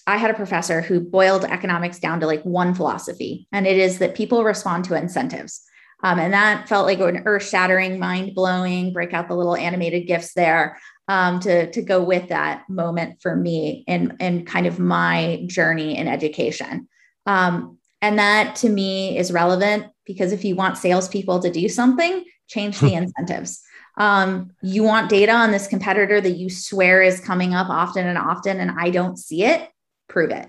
I 0.07 0.17
had 0.17 0.31
a 0.31 0.35
professor 0.35 0.81
who 0.81 1.01
boiled 1.01 1.45
economics 1.45 1.99
down 1.99 2.21
to 2.21 2.27
like 2.27 2.43
one 2.43 2.75
philosophy, 2.75 3.47
and 3.53 3.67
it 3.67 3.77
is 3.77 3.99
that 3.99 4.15
people 4.15 4.45
respond 4.45 4.85
to 4.87 4.95
incentives. 4.95 5.63
Um, 6.03 6.19
and 6.19 6.33
that 6.33 6.69
felt 6.69 6.87
like 6.87 6.99
an 7.01 7.23
earth 7.27 7.47
shattering, 7.47 7.99
mind 7.99 8.35
blowing, 8.35 8.93
break 8.93 9.13
out 9.13 9.29
the 9.29 9.37
little 9.37 9.57
animated 9.57 10.07
gifs 10.07 10.33
there 10.33 10.79
um, 11.09 11.41
to, 11.41 11.71
to 11.73 11.83
go 11.83 12.03
with 12.03 12.29
that 12.29 12.69
moment 12.69 13.21
for 13.21 13.37
me 13.37 13.85
and, 13.87 14.17
and 14.21 14.47
kind 14.47 14.67
of 14.67 14.79
my 14.79 15.45
journey 15.47 15.99
in 15.99 16.09
education. 16.09 16.89
Um, 17.27 17.79
and 18.01 18.19
that 18.19 18.57
to 18.57 18.69
me 18.69 19.19
is 19.19 19.31
relevant 19.31 19.87
because 20.07 20.33
if 20.33 20.45
you 20.45 20.57
want 20.57 20.79
salespeople 20.79 21.41
to 21.41 21.51
do 21.51 21.69
something, 21.69 22.25
change 22.51 22.79
the 22.81 22.95
incentives. 22.95 23.63
Um, 23.97 24.51
you 24.63 24.83
want 24.83 25.09
data 25.09 25.33
on 25.33 25.51
this 25.51 25.67
competitor 25.67 26.21
that 26.21 26.37
you 26.37 26.51
swear 26.51 27.03
is 27.03 27.21
coming 27.21 27.55
up 27.55 27.69
often 27.69 28.07
and 28.07 28.19
often, 28.19 28.61
and 28.61 28.71
I 28.79 28.91
don't 28.91 29.17
see 29.17 29.45
it 29.45 29.69
prove 30.09 30.31
it. 30.31 30.49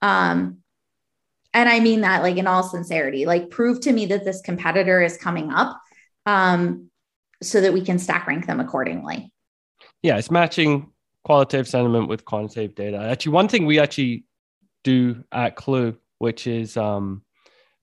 Um, 0.00 0.58
and 1.52 1.68
I 1.68 1.80
mean 1.80 2.00
that 2.00 2.22
like 2.22 2.38
in 2.38 2.46
all 2.46 2.62
sincerity, 2.62 3.26
like 3.26 3.50
prove 3.50 3.80
to 3.80 3.92
me 3.92 4.06
that 4.06 4.24
this 4.24 4.40
competitor 4.40 5.02
is 5.02 5.18
coming 5.18 5.52
up 5.52 5.78
um, 6.24 6.90
so 7.42 7.60
that 7.60 7.74
we 7.74 7.82
can 7.82 7.98
stack 7.98 8.26
rank 8.26 8.46
them 8.46 8.60
accordingly. 8.60 9.30
Yeah, 10.02 10.16
it's 10.16 10.30
matching 10.30 10.90
qualitative 11.24 11.68
sentiment 11.68 12.08
with 12.08 12.24
quantitative 12.24 12.74
data. 12.74 12.98
Actually, 12.98 13.32
one 13.32 13.48
thing 13.48 13.66
we 13.66 13.78
actually 13.78 14.24
do 14.82 15.22
at 15.30 15.56
Klue, 15.56 15.96
which 16.18 16.46
is 16.46 16.76
um, 16.76 17.22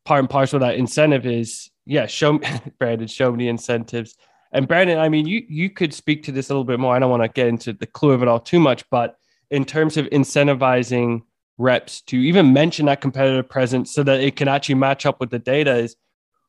part 0.03 0.19
and 0.19 0.29
parcel 0.29 0.57
of 0.57 0.61
that 0.61 0.75
incentive, 0.75 1.25
is 1.25 1.69
yeah, 1.89 2.05
show 2.05 2.33
me, 2.33 2.47
Brandon, 2.79 3.07
show 3.07 3.31
me 3.31 3.45
the 3.45 3.49
incentives. 3.49 4.15
And 4.51 4.67
Brandon, 4.67 4.99
I 4.99 5.09
mean, 5.09 5.27
you 5.27 5.43
you 5.49 5.69
could 5.69 5.93
speak 5.93 6.23
to 6.23 6.31
this 6.31 6.49
a 6.49 6.53
little 6.53 6.63
bit 6.63 6.79
more. 6.79 6.95
I 6.95 6.99
don't 6.99 7.09
want 7.09 7.23
to 7.23 7.29
get 7.29 7.47
into 7.47 7.73
the 7.73 7.87
Klue 7.87 8.13
of 8.13 8.21
it 8.21 8.27
all 8.27 8.39
too 8.39 8.59
much, 8.59 8.87
but 8.89 9.17
in 9.49 9.65
terms 9.65 9.97
of 9.97 10.05
incentivizing 10.07 11.21
reps 11.57 12.01
to 12.01 12.17
even 12.17 12.53
mention 12.53 12.85
that 12.85 13.01
competitive 13.01 13.49
presence 13.49 13.93
so 13.93 14.03
that 14.03 14.21
it 14.21 14.35
can 14.35 14.47
actually 14.47 14.75
match 14.75 15.05
up 15.05 15.19
with 15.19 15.29
the 15.29 15.39
data 15.39 15.75
is 15.75 15.95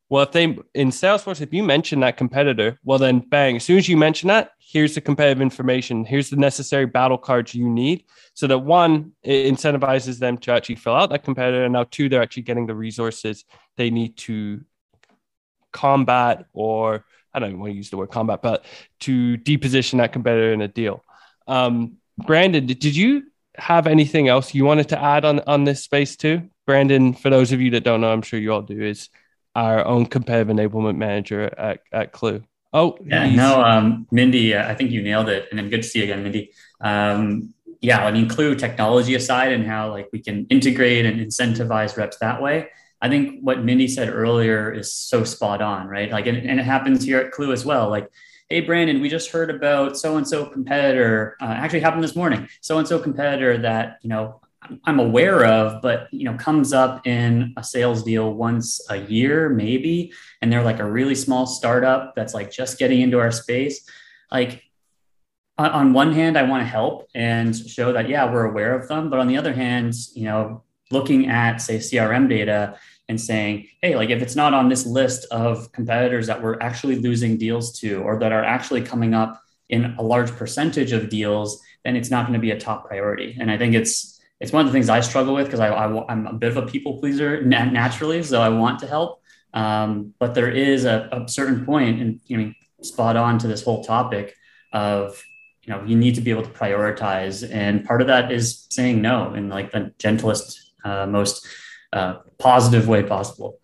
Well, 0.09 0.23
if 0.23 0.31
they 0.31 0.43
in 0.75 0.89
Salesforce, 0.89 1.41
if 1.41 1.53
you 1.53 1.63
mention 1.63 2.01
that 2.01 2.17
competitor, 2.17 2.79
well, 2.83 2.99
then 2.99 3.19
bang, 3.19 3.55
as 3.55 3.63
soon 3.63 3.77
as 3.77 3.89
you 3.89 3.97
mention 3.97 4.27
that, 4.27 4.51
here's 4.59 4.93
the 4.95 5.01
competitive 5.01 5.41
information, 5.41 6.05
here's 6.05 6.29
the 6.29 6.35
necessary 6.37 6.85
battle 6.85 7.17
cards 7.17 7.55
you 7.55 7.67
need. 7.67 8.05
So 8.35 8.45
that 8.47 8.59
one, 8.59 9.13
it 9.23 9.51
incentivizes 9.51 10.19
them 10.19 10.37
to 10.39 10.51
actually 10.51 10.75
fill 10.75 10.95
out 10.95 11.09
that 11.09 11.23
competitor. 11.23 11.63
And 11.63 11.73
now 11.73 11.85
two, 11.89 12.09
they're 12.09 12.21
actually 12.21 12.43
getting 12.43 12.67
the 12.67 12.75
resources 12.75 13.43
they 13.77 13.89
need 13.89 14.17
to 14.17 14.61
combat 15.71 16.45
or 16.53 17.05
I 17.33 17.39
don't 17.39 17.59
want 17.59 17.71
to 17.71 17.77
use 17.77 17.89
the 17.89 17.97
word 17.97 18.11
combat, 18.11 18.41
but 18.41 18.65
to 19.01 19.37
deposition 19.37 19.99
that 19.99 20.13
competitor 20.13 20.53
in 20.53 20.61
a 20.61 20.67
deal. 20.67 21.03
Um, 21.47 21.97
Brandon, 22.17 22.65
did 22.65 22.95
you 22.95 23.23
have 23.55 23.87
anything 23.87 24.27
else 24.27 24.53
you 24.53 24.65
wanted 24.65 24.89
to 24.89 25.01
add 25.01 25.25
on 25.25 25.39
on 25.41 25.63
this 25.63 25.83
space 25.83 26.15
too? 26.15 26.49
Brandon, 26.65 27.13
for 27.13 27.29
those 27.29 27.51
of 27.51 27.61
you 27.61 27.71
that 27.71 27.83
don't 27.83 28.01
know, 28.01 28.11
I'm 28.11 28.21
sure 28.21 28.39
you 28.39 28.53
all 28.53 28.61
do, 28.61 28.81
is 28.81 29.09
our 29.55 29.85
own 29.85 30.05
competitive 30.05 30.55
enablement 30.55 30.97
manager 30.97 31.53
at, 31.57 31.81
at 31.91 32.13
Klue. 32.13 32.43
Oh, 32.73 32.97
yeah, 33.03 33.29
no, 33.29 33.61
um, 33.61 34.07
Mindy, 34.11 34.53
uh, 34.53 34.69
I 34.69 34.75
think 34.75 34.91
you 34.91 35.01
nailed 35.01 35.27
it. 35.27 35.47
And 35.49 35.59
then 35.59 35.69
good 35.69 35.81
to 35.81 35.87
see 35.87 35.99
you 35.99 36.05
again, 36.05 36.23
Mindy. 36.23 36.51
Um, 36.79 37.53
yeah, 37.81 38.05
I 38.05 38.11
mean, 38.11 38.29
Klue 38.29 38.57
technology 38.57 39.15
aside 39.15 39.51
and 39.51 39.65
how 39.65 39.91
like 39.91 40.09
we 40.13 40.19
can 40.19 40.45
integrate 40.45 41.05
and 41.05 41.19
incentivize 41.19 41.97
reps 41.97 42.17
that 42.19 42.41
way. 42.41 42.69
I 43.01 43.09
think 43.09 43.41
what 43.41 43.63
Mindy 43.63 43.87
said 43.87 44.09
earlier 44.09 44.71
is 44.71 44.93
so 44.93 45.23
spot 45.23 45.61
on, 45.61 45.87
right? 45.87 46.11
Like, 46.11 46.27
and, 46.27 46.37
and 46.37 46.59
it 46.59 46.63
happens 46.63 47.03
here 47.03 47.19
at 47.19 47.31
Klue 47.33 47.51
as 47.51 47.65
well. 47.65 47.89
Like, 47.89 48.09
hey, 48.49 48.61
Brandon, 48.61 49.01
we 49.01 49.09
just 49.09 49.31
heard 49.31 49.49
about 49.49 49.97
so 49.97 50.17
and 50.17 50.27
so 50.27 50.45
competitor. 50.45 51.37
Uh, 51.41 51.45
actually, 51.45 51.79
happened 51.79 52.03
this 52.03 52.15
morning. 52.15 52.47
So 52.61 52.77
and 52.77 52.87
so 52.87 52.99
competitor 52.99 53.57
that 53.59 53.97
you 54.01 54.09
know 54.09 54.41
I'm 54.83 54.99
aware 54.99 55.45
of, 55.45 55.81
but 55.81 56.07
you 56.13 56.25
know, 56.25 56.35
comes 56.35 56.73
up 56.73 57.07
in 57.07 57.53
a 57.57 57.63
sales 57.63 58.03
deal 58.03 58.33
once 58.33 58.81
a 58.89 58.97
year, 58.97 59.49
maybe, 59.49 60.13
and 60.41 60.51
they're 60.51 60.63
like 60.63 60.79
a 60.79 60.89
really 60.89 61.15
small 61.15 61.47
startup 61.47 62.15
that's 62.15 62.33
like 62.33 62.51
just 62.51 62.77
getting 62.77 63.01
into 63.01 63.19
our 63.19 63.31
space. 63.31 63.89
Like, 64.31 64.63
on 65.57 65.93
one 65.93 66.13
hand, 66.13 66.37
I 66.37 66.43
want 66.43 66.61
to 66.61 66.67
help 66.67 67.09
and 67.13 67.55
show 67.55 67.93
that 67.93 68.09
yeah, 68.09 68.31
we're 68.31 68.45
aware 68.45 68.75
of 68.75 68.87
them, 68.87 69.09
but 69.09 69.19
on 69.19 69.27
the 69.27 69.37
other 69.37 69.53
hand, 69.53 69.93
you 70.13 70.25
know, 70.25 70.63
looking 70.91 71.27
at 71.27 71.57
say 71.57 71.77
CRM 71.77 72.29
data 72.29 72.77
and 73.09 73.19
saying, 73.19 73.67
hey, 73.81 73.95
like 73.95 74.09
if 74.09 74.21
it's 74.21 74.35
not 74.35 74.53
on 74.53 74.69
this 74.69 74.85
list 74.85 75.25
of 75.31 75.71
competitors 75.71 76.27
that 76.27 76.41
we're 76.41 76.59
actually 76.61 76.95
losing 76.95 77.37
deals 77.37 77.77
to, 77.79 78.01
or 78.03 78.19
that 78.19 78.31
are 78.31 78.43
actually 78.43 78.81
coming 78.81 79.13
up 79.13 79.41
in 79.69 79.95
a 79.97 80.01
large 80.01 80.31
percentage 80.31 80.91
of 80.91 81.09
deals, 81.09 81.61
then 81.83 81.95
it's 81.95 82.11
not 82.11 82.25
going 82.25 82.33
to 82.33 82.39
be 82.39 82.51
a 82.51 82.59
top 82.59 82.87
priority. 82.87 83.35
And 83.39 83.51
I 83.51 83.57
think 83.57 83.75
it's 83.75 84.19
it's 84.39 84.51
one 84.51 84.65
of 84.65 84.71
the 84.71 84.73
things 84.73 84.89
I 84.89 85.01
struggle 85.01 85.35
with 85.35 85.45
because 85.45 85.59
I, 85.59 85.67
I 85.67 86.11
am 86.11 86.25
a 86.25 86.33
bit 86.33 86.49
of 86.49 86.57
a 86.57 86.65
people 86.65 86.99
pleaser 86.99 87.43
naturally, 87.43 88.23
so 88.23 88.41
I 88.41 88.49
want 88.49 88.79
to 88.79 88.87
help. 88.87 89.21
Um, 89.53 90.15
but 90.17 90.33
there 90.33 90.49
is 90.49 90.85
a, 90.85 91.09
a, 91.11 91.29
certain 91.29 91.63
point, 91.63 92.01
and 92.01 92.19
you 92.25 92.37
know, 92.37 92.53
spot 92.81 93.17
on 93.17 93.37
to 93.39 93.47
this 93.47 93.63
whole 93.63 93.83
topic 93.83 94.35
of 94.73 95.21
you 95.61 95.73
know 95.73 95.83
you 95.83 95.95
need 95.95 96.15
to 96.15 96.21
be 96.21 96.31
able 96.31 96.43
to 96.43 96.49
prioritize, 96.49 97.47
and 97.51 97.85
part 97.85 98.01
of 98.01 98.07
that 98.07 98.31
is 98.31 98.65
saying 98.71 99.01
no 99.01 99.33
in 99.33 99.49
like 99.49 99.71
the 99.71 99.93
gentlest, 99.99 100.71
uh, 100.83 101.05
most 101.05 101.45
uh, 101.93 102.19
positive 102.37 102.87
way 102.87 103.03
possible. 103.03 103.59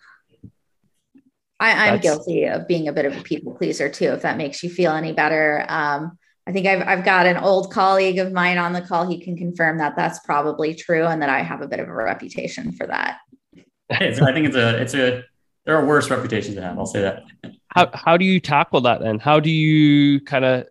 I, 1.59 1.87
am 1.87 1.99
guilty 1.99 2.45
of 2.45 2.67
being 2.67 2.87
a 2.87 2.93
bit 2.93 3.05
of 3.05 3.17
a 3.17 3.21
people 3.21 3.55
pleaser 3.55 3.89
too. 3.89 4.05
If 4.05 4.21
that 4.21 4.37
makes 4.37 4.61
you 4.61 4.69
feel 4.69 4.91
any 4.91 5.11
better. 5.11 5.65
Um, 5.67 6.17
I 6.45 6.51
think 6.51 6.65
I've, 6.65 6.87
I've 6.87 7.05
got 7.05 7.25
an 7.25 7.37
old 7.37 7.73
colleague 7.73 8.19
of 8.19 8.31
mine 8.31 8.57
on 8.57 8.73
the 8.73 8.81
call. 8.81 9.07
He 9.07 9.19
can 9.19 9.35
confirm 9.35 9.79
that 9.79 9.95
that's 9.95 10.19
probably 10.19 10.75
true 10.75 11.05
and 11.05 11.21
that 11.21 11.29
I 11.29 11.41
have 11.41 11.61
a 11.61 11.67
bit 11.67 11.79
of 11.79 11.89
a 11.89 11.93
reputation 11.93 12.71
for 12.71 12.87
that. 12.87 13.17
I 13.89 14.13
think 14.13 14.47
it's 14.47 14.55
a, 14.55 14.81
it's 14.81 14.93
a, 14.93 15.23
there 15.65 15.75
are 15.77 15.85
worse 15.85 16.09
reputations 16.09 16.55
to 16.55 16.61
have. 16.61 16.77
I'll 16.77 16.85
say 16.85 17.01
that. 17.01 17.23
How, 17.69 17.89
how 17.93 18.17
do 18.17 18.23
you 18.23 18.39
tackle 18.39 18.81
that 18.81 19.01
then? 19.01 19.19
How 19.19 19.39
do 19.39 19.49
you 19.49 20.21
kind 20.21 20.45
of 20.45 20.67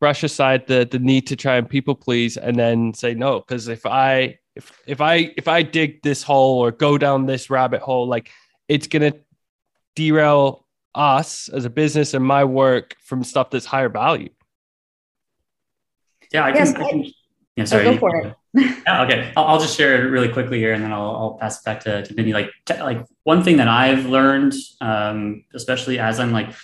brush 0.00 0.22
aside 0.22 0.66
the, 0.66 0.88
the 0.90 0.98
need 0.98 1.26
to 1.26 1.36
try 1.36 1.56
and 1.56 1.68
people 1.68 1.94
please 1.94 2.36
and 2.36 2.56
then 2.56 2.94
say 2.94 3.14
no? 3.14 3.40
Cause 3.42 3.68
if 3.68 3.84
I, 3.84 4.38
if, 4.56 4.82
if 4.86 5.00
I, 5.00 5.32
if 5.36 5.46
I 5.48 5.62
dig 5.62 6.02
this 6.02 6.22
hole 6.22 6.58
or 6.58 6.70
go 6.70 6.98
down 6.98 7.26
this 7.26 7.50
rabbit 7.50 7.82
hole, 7.82 8.08
like 8.08 8.30
it's 8.68 8.86
going 8.86 9.12
to 9.12 9.18
derail 9.94 10.66
us 10.94 11.48
as 11.48 11.64
a 11.64 11.70
business 11.70 12.14
and 12.14 12.24
my 12.24 12.44
work 12.44 12.96
from 13.04 13.22
stuff 13.22 13.50
that's 13.50 13.66
higher 13.66 13.88
value. 13.88 14.30
Yeah, 16.32 16.44
I 16.46 16.52
can. 16.52 16.76
I, 16.76 16.84
I 16.84 16.90
can 16.90 17.12
yeah, 17.56 17.64
sorry. 17.64 17.84
Go 17.84 17.98
for 17.98 18.16
it. 18.16 18.34
yeah, 18.54 19.02
okay, 19.04 19.32
I'll, 19.36 19.44
I'll, 19.44 19.60
just 19.60 19.76
share 19.76 19.94
it 19.94 20.10
really 20.10 20.28
quickly 20.28 20.58
here, 20.58 20.74
and 20.74 20.82
then 20.82 20.92
I'll, 20.92 21.16
I'll 21.16 21.38
pass 21.40 21.58
it 21.58 21.64
back 21.64 21.80
to, 21.80 22.02
to 22.04 22.14
Vinny. 22.14 22.32
Like, 22.32 22.50
t- 22.66 22.80
like 22.80 23.04
one 23.24 23.42
thing 23.42 23.56
that 23.58 23.68
I've 23.68 24.06
learned, 24.06 24.54
um, 24.80 25.44
especially 25.54 25.98
as 25.98 26.20
I'm 26.20 26.32
like 26.32 26.54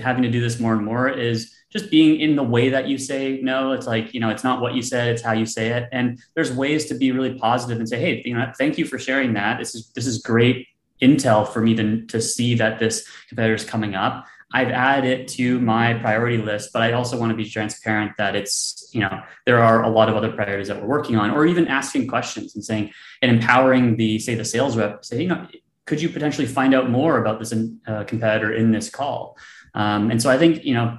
having 0.00 0.22
to 0.22 0.30
do 0.30 0.40
this 0.40 0.58
more 0.58 0.72
and 0.72 0.84
more, 0.84 1.08
is 1.08 1.54
just 1.72 1.90
being 1.90 2.20
in 2.20 2.36
the 2.36 2.42
way 2.42 2.68
that 2.68 2.86
you 2.88 2.98
say 2.98 3.40
no. 3.42 3.72
It's 3.72 3.86
like 3.86 4.12
you 4.14 4.20
know, 4.20 4.28
it's 4.28 4.44
not 4.44 4.60
what 4.60 4.74
you 4.74 4.82
said; 4.82 5.08
it's 5.08 5.22
how 5.22 5.32
you 5.32 5.46
say 5.46 5.68
it. 5.70 5.88
And 5.92 6.20
there's 6.34 6.52
ways 6.52 6.86
to 6.86 6.94
be 6.94 7.12
really 7.12 7.38
positive 7.38 7.78
and 7.78 7.88
say, 7.88 7.98
"Hey, 7.98 8.22
you 8.24 8.34
know, 8.34 8.52
thank 8.58 8.78
you 8.78 8.84
for 8.84 8.98
sharing 8.98 9.34
that. 9.34 9.58
This 9.58 9.74
is 9.74 9.90
this 9.94 10.06
is 10.06 10.18
great 10.22 10.68
intel 11.00 11.48
for 11.48 11.60
me 11.60 11.74
to 11.76 12.06
to 12.06 12.20
see 12.20 12.54
that 12.56 12.78
this 12.78 13.08
competitor 13.28 13.54
is 13.54 13.64
coming 13.64 13.94
up." 13.94 14.26
I've 14.54 14.68
added 14.68 15.10
it 15.10 15.28
to 15.28 15.58
my 15.60 15.94
priority 15.94 16.36
list, 16.36 16.72
but 16.72 16.82
I 16.82 16.92
also 16.92 17.18
want 17.18 17.30
to 17.30 17.36
be 17.36 17.48
transparent 17.48 18.12
that 18.18 18.36
it's, 18.36 18.90
you 18.92 19.00
know, 19.00 19.22
there 19.46 19.62
are 19.62 19.82
a 19.82 19.88
lot 19.88 20.08
of 20.08 20.16
other 20.16 20.30
priorities 20.30 20.68
that 20.68 20.80
we're 20.80 20.88
working 20.88 21.16
on, 21.16 21.30
or 21.30 21.46
even 21.46 21.68
asking 21.68 22.06
questions 22.06 22.54
and 22.54 22.62
saying, 22.62 22.90
and 23.22 23.30
empowering 23.30 23.96
the, 23.96 24.18
say, 24.18 24.34
the 24.34 24.44
sales 24.44 24.76
rep, 24.76 25.04
say, 25.04 25.22
you 25.22 25.28
know, 25.28 25.46
could 25.86 26.02
you 26.02 26.08
potentially 26.08 26.46
find 26.46 26.74
out 26.74 26.90
more 26.90 27.18
about 27.18 27.38
this 27.38 27.54
uh, 27.86 28.04
competitor 28.04 28.52
in 28.52 28.72
this 28.72 28.90
call? 28.90 29.38
Um, 29.74 30.10
and 30.10 30.20
so 30.20 30.28
I 30.28 30.36
think, 30.36 30.64
you 30.64 30.74
know, 30.74 30.98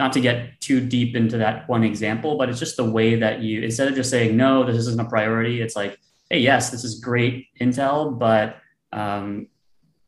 not 0.00 0.14
to 0.14 0.20
get 0.20 0.58
too 0.62 0.80
deep 0.80 1.14
into 1.14 1.36
that 1.36 1.68
one 1.68 1.84
example, 1.84 2.38
but 2.38 2.48
it's 2.48 2.58
just 2.58 2.78
the 2.78 2.90
way 2.90 3.16
that 3.16 3.42
you, 3.42 3.60
instead 3.60 3.86
of 3.86 3.94
just 3.94 4.08
saying, 4.08 4.34
no, 4.34 4.64
this 4.64 4.76
isn't 4.76 4.98
a 4.98 5.04
priority, 5.04 5.60
it's 5.60 5.76
like, 5.76 5.98
hey, 6.30 6.38
yes, 6.38 6.70
this 6.70 6.84
is 6.84 7.00
great 7.00 7.48
intel, 7.60 8.18
but 8.18 8.56
um, 8.92 9.46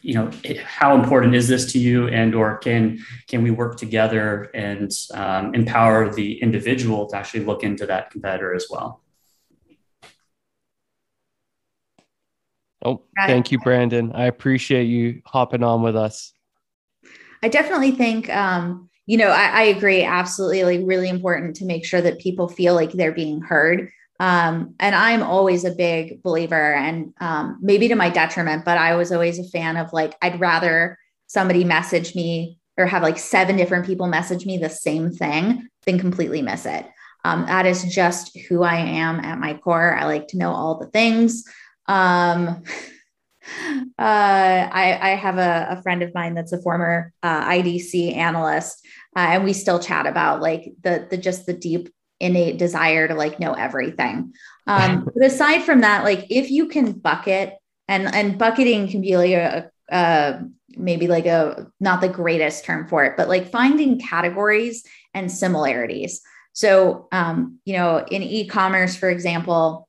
you 0.00 0.14
know 0.14 0.30
how 0.64 0.98
important 0.98 1.34
is 1.34 1.46
this 1.46 1.70
to 1.72 1.78
you 1.78 2.08
and 2.08 2.34
or 2.34 2.58
can 2.58 2.98
can 3.28 3.42
we 3.42 3.52
work 3.52 3.76
together 3.76 4.50
and 4.52 4.90
um, 5.14 5.54
empower 5.54 6.12
the 6.12 6.42
individual 6.42 7.06
to 7.06 7.16
actually 7.16 7.44
look 7.44 7.62
into 7.62 7.86
that 7.86 8.10
competitor 8.10 8.52
as 8.52 8.66
well? 8.68 9.00
Oh 12.84 13.02
thank 13.26 13.52
you 13.52 13.58
brandon. 13.60 14.10
I 14.12 14.24
appreciate 14.24 14.86
you 14.86 15.22
hopping 15.24 15.62
on 15.62 15.82
with 15.82 15.94
us. 15.94 16.32
I 17.44 17.48
definitely 17.48 17.92
think 17.92 18.28
um, 18.28 18.88
you 19.06 19.16
know 19.16 19.28
I, 19.28 19.46
I 19.46 19.62
agree 19.64 20.04
absolutely 20.04 20.64
like 20.64 20.86
really 20.86 21.08
important 21.08 21.56
to 21.56 21.64
make 21.64 21.84
sure 21.84 22.00
that 22.00 22.18
people 22.18 22.48
feel 22.48 22.74
like 22.74 22.92
they're 22.92 23.12
being 23.12 23.40
heard 23.40 23.90
um, 24.22 24.76
and 24.78 24.94
I'm 24.94 25.24
always 25.24 25.64
a 25.64 25.74
big 25.74 26.22
believer, 26.22 26.74
and 26.74 27.12
um, 27.20 27.58
maybe 27.60 27.88
to 27.88 27.96
my 27.96 28.08
detriment, 28.08 28.64
but 28.64 28.78
I 28.78 28.94
was 28.94 29.10
always 29.10 29.40
a 29.40 29.48
fan 29.48 29.76
of 29.76 29.92
like, 29.92 30.14
I'd 30.22 30.38
rather 30.38 30.96
somebody 31.26 31.64
message 31.64 32.14
me 32.14 32.56
or 32.78 32.86
have 32.86 33.02
like 33.02 33.18
seven 33.18 33.56
different 33.56 33.84
people 33.84 34.06
message 34.06 34.46
me 34.46 34.58
the 34.58 34.68
same 34.70 35.10
thing 35.10 35.66
than 35.86 35.98
completely 35.98 36.40
miss 36.40 36.66
it. 36.66 36.86
Um, 37.24 37.46
that 37.46 37.66
is 37.66 37.82
just 37.92 38.36
who 38.48 38.62
I 38.62 38.76
am 38.76 39.18
at 39.20 39.40
my 39.40 39.54
core. 39.54 39.96
I 39.96 40.04
like 40.04 40.28
to 40.28 40.38
know 40.38 40.52
all 40.52 40.78
the 40.78 40.86
things. 40.86 41.44
Um, 41.88 42.46
uh, 43.98 43.98
I, 43.98 44.98
I, 45.00 45.08
have 45.16 45.38
a, 45.38 45.66
a, 45.70 45.82
friend 45.82 46.02
of 46.02 46.14
mine 46.14 46.34
that's 46.34 46.52
a 46.52 46.62
former 46.62 47.12
uh, 47.24 47.44
IDC 47.44 48.14
analyst, 48.14 48.81
uh, 49.16 49.20
and 49.20 49.44
we 49.44 49.52
still 49.52 49.78
chat 49.78 50.06
about 50.06 50.40
like 50.40 50.72
the 50.82 51.06
the 51.10 51.16
just 51.16 51.46
the 51.46 51.52
deep 51.52 51.90
innate 52.20 52.56
desire 52.56 53.08
to 53.08 53.14
like 53.14 53.40
know 53.40 53.52
everything. 53.52 54.32
Um, 54.66 55.08
but 55.14 55.24
aside 55.24 55.62
from 55.62 55.80
that, 55.80 56.04
like 56.04 56.26
if 56.30 56.50
you 56.50 56.68
can 56.68 56.92
bucket 56.92 57.54
and 57.88 58.12
and 58.14 58.38
bucketing 58.38 58.88
can 58.88 59.02
be 59.02 59.16
like 59.16 59.32
a, 59.32 59.70
a 59.90 60.40
maybe 60.70 61.08
like 61.08 61.26
a 61.26 61.66
not 61.80 62.00
the 62.00 62.08
greatest 62.08 62.64
term 62.64 62.88
for 62.88 63.04
it, 63.04 63.16
but 63.16 63.28
like 63.28 63.50
finding 63.50 63.98
categories 63.98 64.84
and 65.12 65.30
similarities. 65.30 66.22
So 66.54 67.08
um, 67.12 67.58
you 67.64 67.74
know, 67.74 68.04
in 68.10 68.22
e-commerce, 68.22 68.96
for 68.96 69.10
example, 69.10 69.88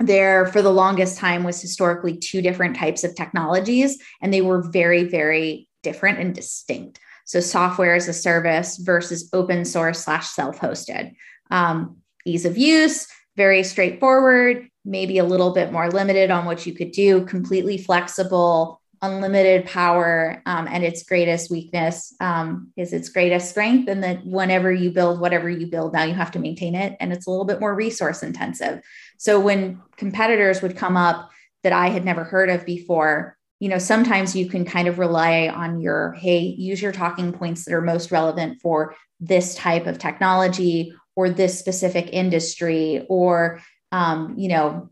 there 0.00 0.46
for 0.46 0.62
the 0.62 0.72
longest 0.72 1.18
time 1.18 1.44
was 1.44 1.60
historically 1.60 2.16
two 2.16 2.40
different 2.40 2.76
types 2.76 3.04
of 3.04 3.14
technologies, 3.14 3.98
and 4.20 4.32
they 4.32 4.40
were 4.40 4.62
very, 4.62 5.04
very 5.04 5.68
different 5.82 6.18
and 6.18 6.34
distinct. 6.34 7.00
So 7.28 7.40
software 7.40 7.94
as 7.94 8.08
a 8.08 8.14
service 8.14 8.78
versus 8.78 9.28
open 9.34 9.66
source 9.66 10.02
slash 10.02 10.28
self-hosted. 10.28 11.14
Um, 11.50 11.98
ease 12.24 12.46
of 12.46 12.56
use, 12.56 13.06
very 13.36 13.62
straightforward, 13.62 14.66
maybe 14.86 15.18
a 15.18 15.24
little 15.24 15.52
bit 15.52 15.70
more 15.70 15.90
limited 15.90 16.30
on 16.30 16.46
what 16.46 16.64
you 16.64 16.72
could 16.72 16.90
do, 16.90 17.26
completely 17.26 17.76
flexible, 17.76 18.80
unlimited 19.02 19.66
power, 19.66 20.42
um, 20.46 20.66
and 20.68 20.82
its 20.82 21.02
greatest 21.02 21.50
weakness 21.50 22.14
um, 22.20 22.72
is 22.78 22.94
its 22.94 23.10
greatest 23.10 23.50
strength. 23.50 23.90
And 23.90 24.02
that 24.02 24.24
whenever 24.24 24.72
you 24.72 24.90
build 24.90 25.20
whatever 25.20 25.50
you 25.50 25.66
build, 25.66 25.92
now 25.92 26.04
you 26.04 26.14
have 26.14 26.32
to 26.32 26.38
maintain 26.38 26.74
it, 26.74 26.96
and 26.98 27.12
it's 27.12 27.26
a 27.26 27.30
little 27.30 27.44
bit 27.44 27.60
more 27.60 27.74
resource 27.74 28.22
intensive. 28.22 28.80
So 29.18 29.38
when 29.38 29.82
competitors 29.98 30.62
would 30.62 30.78
come 30.78 30.96
up 30.96 31.30
that 31.62 31.74
I 31.74 31.88
had 31.88 32.06
never 32.06 32.24
heard 32.24 32.48
of 32.48 32.64
before, 32.64 33.36
you 33.60 33.68
know, 33.68 33.78
sometimes 33.78 34.36
you 34.36 34.48
can 34.48 34.64
kind 34.64 34.88
of 34.88 34.98
rely 34.98 35.48
on 35.48 35.80
your, 35.80 36.12
hey, 36.12 36.38
use 36.38 36.80
your 36.80 36.92
talking 36.92 37.32
points 37.32 37.64
that 37.64 37.74
are 37.74 37.80
most 37.80 38.12
relevant 38.12 38.60
for 38.60 38.94
this 39.20 39.54
type 39.54 39.86
of 39.86 39.98
technology 39.98 40.94
or 41.16 41.28
this 41.28 41.58
specific 41.58 42.10
industry, 42.12 43.04
or, 43.08 43.60
um, 43.90 44.34
you 44.38 44.48
know, 44.48 44.90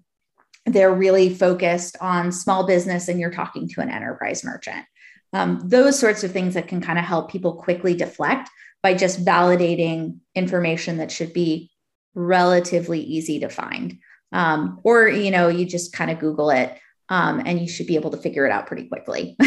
they're 0.65 0.93
really 0.93 1.33
focused 1.33 1.97
on 2.01 2.33
small 2.33 2.67
business 2.67 3.07
and 3.07 3.21
you're 3.21 3.31
talking 3.31 3.69
to 3.69 3.81
an 3.81 3.89
enterprise 3.89 4.43
merchant. 4.43 4.85
Um, 5.33 5.61
those 5.65 5.97
sorts 5.97 6.25
of 6.25 6.33
things 6.33 6.55
that 6.55 6.67
can 6.67 6.81
kind 6.81 6.99
of 6.99 7.05
help 7.05 7.31
people 7.31 7.55
quickly 7.55 7.95
deflect 7.95 8.51
by 8.83 8.95
just 8.95 9.25
validating 9.25 10.19
information 10.35 10.97
that 10.97 11.13
should 11.13 11.33
be 11.33 11.71
relatively 12.15 13.01
easy 13.01 13.41
to 13.41 13.49
find. 13.49 13.99
Um, 14.33 14.81
or, 14.83 15.07
you 15.09 15.31
know, 15.31 15.49
you 15.49 15.67
just 15.67 15.93
kind 15.93 16.11
of 16.11 16.19
Google 16.19 16.51
it 16.51 16.77
um, 17.09 17.43
and 17.45 17.61
you 17.61 17.69
should 17.69 17.87
be 17.87 17.97
able 17.97 18.11
to 18.11 18.17
figure 18.17 18.47
it 18.47 18.53
out 18.53 18.67
pretty 18.67 18.89
quickly. 18.89 19.37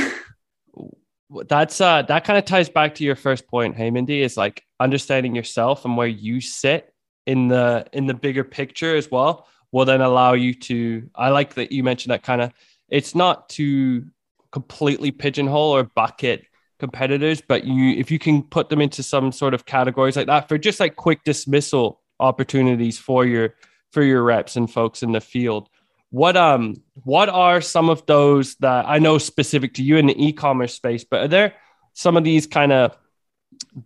That's 1.48 1.80
uh, 1.80 2.02
that 2.04 2.24
kind 2.24 2.40
of 2.40 2.46
ties 2.46 2.70
back 2.70 2.96
to 2.96 3.04
your 3.04 3.16
first 3.16 3.48
point, 3.48 3.76
hey 3.76 3.92
Mindy, 3.92 4.22
is 4.22 4.36
like 4.36 4.64
understanding 4.80 5.36
yourself 5.36 5.86
and 5.86 5.96
where 5.96 6.08
you 6.08 6.42
sit 6.42 6.94
in 7.30 7.48
the 7.48 7.86
in 7.94 8.08
the 8.08 8.14
bigger 8.16 8.44
picture 8.44 8.96
as 8.96 9.12
well 9.12 9.48
will 9.72 9.86
then 9.86 10.02
allow 10.02 10.34
you 10.34 10.52
to 10.54 11.08
i 11.14 11.30
like 11.30 11.54
that 11.54 11.72
you 11.72 11.84
mentioned 11.84 12.12
that 12.12 12.24
kind 12.24 12.42
of 12.42 12.52
it's 12.90 13.14
not 13.14 13.48
to 13.50 14.04
completely 14.52 15.12
pigeonhole 15.12 15.76
or 15.76 15.84
bucket 15.84 16.46
competitors 16.80 17.40
but 17.48 17.66
you 17.66 17.92
if 17.92 18.10
you 18.10 18.18
can 18.18 18.42
put 18.42 18.70
them 18.70 18.82
into 18.82 19.04
some 19.04 19.32
sort 19.32 19.54
of 19.54 19.66
categories 19.66 20.16
like 20.16 20.26
that 20.26 20.48
for 20.48 20.58
just 20.58 20.80
like 20.80 20.96
quick 20.96 21.24
dismissal 21.24 22.02
opportunities 22.20 22.98
for 22.98 23.26
your 23.26 23.54
for 23.92 24.02
your 24.02 24.24
reps 24.24 24.56
and 24.56 24.72
folks 24.72 25.04
in 25.04 25.12
the 25.12 25.22
field 25.22 25.70
what 26.12 26.36
um 26.36 26.76
what 27.04 27.30
are 27.30 27.62
some 27.62 27.90
of 27.90 28.06
those 28.06 28.56
that 28.56 28.86
i 28.88 28.98
know 28.98 29.18
specific 29.18 29.74
to 29.76 29.84
you 29.84 29.98
in 29.98 30.08
the 30.08 30.26
e-commerce 30.26 30.74
space 30.74 31.04
but 31.04 31.22
are 31.22 31.28
there 31.28 31.54
some 31.94 32.18
of 32.18 32.24
these 32.24 32.48
kind 32.48 32.72
of 32.72 32.98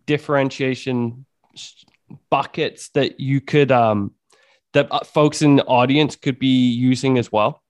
differentiation 0.06 1.26
buckets 2.30 2.90
that 2.90 3.20
you 3.20 3.42
could 3.42 3.72
um 3.72 4.14
that 4.74 4.88
uh, 4.92 5.00
folks 5.00 5.42
in 5.42 5.56
the 5.56 5.66
audience 5.66 6.16
could 6.16 6.40
be 6.40 6.72
using 6.72 7.18
as 7.18 7.32
well? 7.32 7.62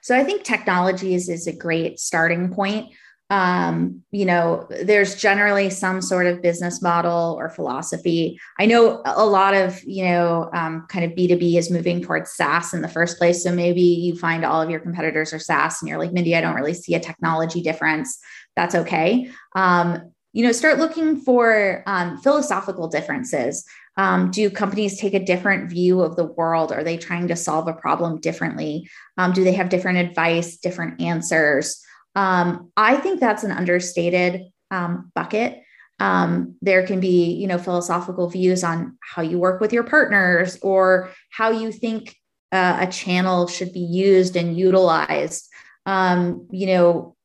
So 0.00 0.16
i 0.16 0.24
think 0.24 0.42
technologies 0.42 1.28
is 1.28 1.46
a 1.46 1.52
great 1.52 1.98
starting 1.98 2.52
point 2.52 2.92
um, 3.28 4.02
you 4.12 4.24
know, 4.24 4.68
there's 4.84 5.16
generally 5.16 5.68
some 5.68 6.00
sort 6.00 6.26
of 6.26 6.42
business 6.42 6.80
model 6.80 7.34
or 7.38 7.48
philosophy. 7.48 8.38
I 8.58 8.66
know 8.66 9.02
a 9.04 9.26
lot 9.26 9.54
of, 9.54 9.82
you 9.82 10.04
know, 10.04 10.48
um, 10.52 10.86
kind 10.88 11.04
of 11.04 11.16
B2B 11.16 11.58
is 11.58 11.70
moving 11.70 12.00
towards 12.00 12.32
SaaS 12.32 12.72
in 12.72 12.82
the 12.82 12.88
first 12.88 13.18
place. 13.18 13.42
So 13.42 13.52
maybe 13.52 13.82
you 13.82 14.16
find 14.16 14.44
all 14.44 14.62
of 14.62 14.70
your 14.70 14.78
competitors 14.78 15.32
are 15.32 15.40
SaaS 15.40 15.82
and 15.82 15.88
you're 15.88 15.98
like, 15.98 16.12
Mindy, 16.12 16.36
I 16.36 16.40
don't 16.40 16.54
really 16.54 16.74
see 16.74 16.94
a 16.94 17.00
technology 17.00 17.62
difference. 17.62 18.16
That's 18.54 18.76
okay. 18.76 19.30
Um, 19.56 20.12
you 20.32 20.44
know, 20.44 20.52
start 20.52 20.78
looking 20.78 21.16
for 21.16 21.82
um, 21.86 22.18
philosophical 22.18 22.88
differences. 22.88 23.66
Um, 23.96 24.30
do 24.30 24.50
companies 24.50 25.00
take 25.00 25.14
a 25.14 25.24
different 25.24 25.70
view 25.70 26.02
of 26.02 26.14
the 26.14 26.26
world? 26.26 26.70
Are 26.70 26.84
they 26.84 26.98
trying 26.98 27.28
to 27.28 27.36
solve 27.36 27.66
a 27.66 27.72
problem 27.72 28.20
differently? 28.20 28.88
Um, 29.16 29.32
do 29.32 29.42
they 29.42 29.54
have 29.54 29.70
different 29.70 29.98
advice, 29.98 30.58
different 30.58 31.00
answers? 31.00 31.82
Um, 32.16 32.72
I 32.76 32.96
think 32.96 33.20
that's 33.20 33.44
an 33.44 33.52
understated 33.52 34.46
um, 34.72 35.12
bucket. 35.14 35.62
Um, 36.00 36.56
there 36.60 36.86
can 36.86 36.98
be, 36.98 37.32
you 37.34 37.46
know, 37.46 37.58
philosophical 37.58 38.28
views 38.28 38.64
on 38.64 38.98
how 39.00 39.22
you 39.22 39.38
work 39.38 39.60
with 39.60 39.72
your 39.72 39.84
partners 39.84 40.58
or 40.62 41.10
how 41.30 41.50
you 41.50 41.70
think 41.70 42.16
uh, 42.52 42.78
a 42.80 42.86
channel 42.86 43.46
should 43.46 43.72
be 43.72 43.80
used 43.80 44.34
and 44.34 44.58
utilized. 44.58 45.48
Um, 45.84 46.48
you 46.50 46.66
know, 46.66 47.16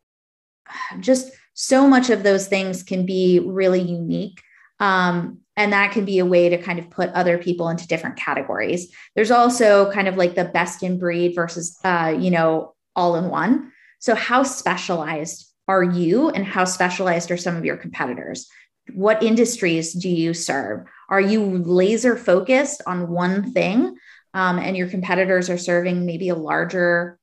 just 0.99 1.31
so 1.53 1.87
much 1.87 2.09
of 2.09 2.23
those 2.23 2.47
things 2.47 2.83
can 2.83 3.05
be 3.05 3.39
really 3.39 3.81
unique. 3.81 4.41
Um, 4.79 5.39
and 5.57 5.73
that 5.73 5.91
can 5.91 6.05
be 6.05 6.19
a 6.19 6.25
way 6.25 6.49
to 6.49 6.57
kind 6.57 6.79
of 6.79 6.89
put 6.89 7.09
other 7.11 7.37
people 7.37 7.69
into 7.69 7.87
different 7.87 8.17
categories. 8.17 8.93
There's 9.15 9.31
also 9.31 9.91
kind 9.91 10.07
of 10.07 10.15
like 10.15 10.35
the 10.35 10.45
best 10.45 10.81
in 10.81 10.97
breed 10.97 11.35
versus, 11.35 11.77
uh, 11.83 12.15
you 12.17 12.31
know, 12.31 12.73
all 12.95 13.15
in 13.15 13.29
one. 13.29 13.71
So, 14.01 14.15
how 14.15 14.41
specialized 14.41 15.47
are 15.67 15.83
you 15.83 16.29
and 16.29 16.43
how 16.43 16.65
specialized 16.65 17.29
are 17.29 17.37
some 17.37 17.55
of 17.55 17.63
your 17.63 17.77
competitors? 17.77 18.49
What 18.93 19.21
industries 19.21 19.93
do 19.93 20.09
you 20.09 20.33
serve? 20.33 20.87
Are 21.07 21.21
you 21.21 21.43
laser 21.43 22.17
focused 22.17 22.81
on 22.87 23.09
one 23.09 23.53
thing 23.53 23.95
um, 24.33 24.57
and 24.57 24.75
your 24.75 24.89
competitors 24.89 25.51
are 25.51 25.57
serving 25.57 26.05
maybe 26.05 26.29
a 26.29 26.35
larger, 26.35 27.19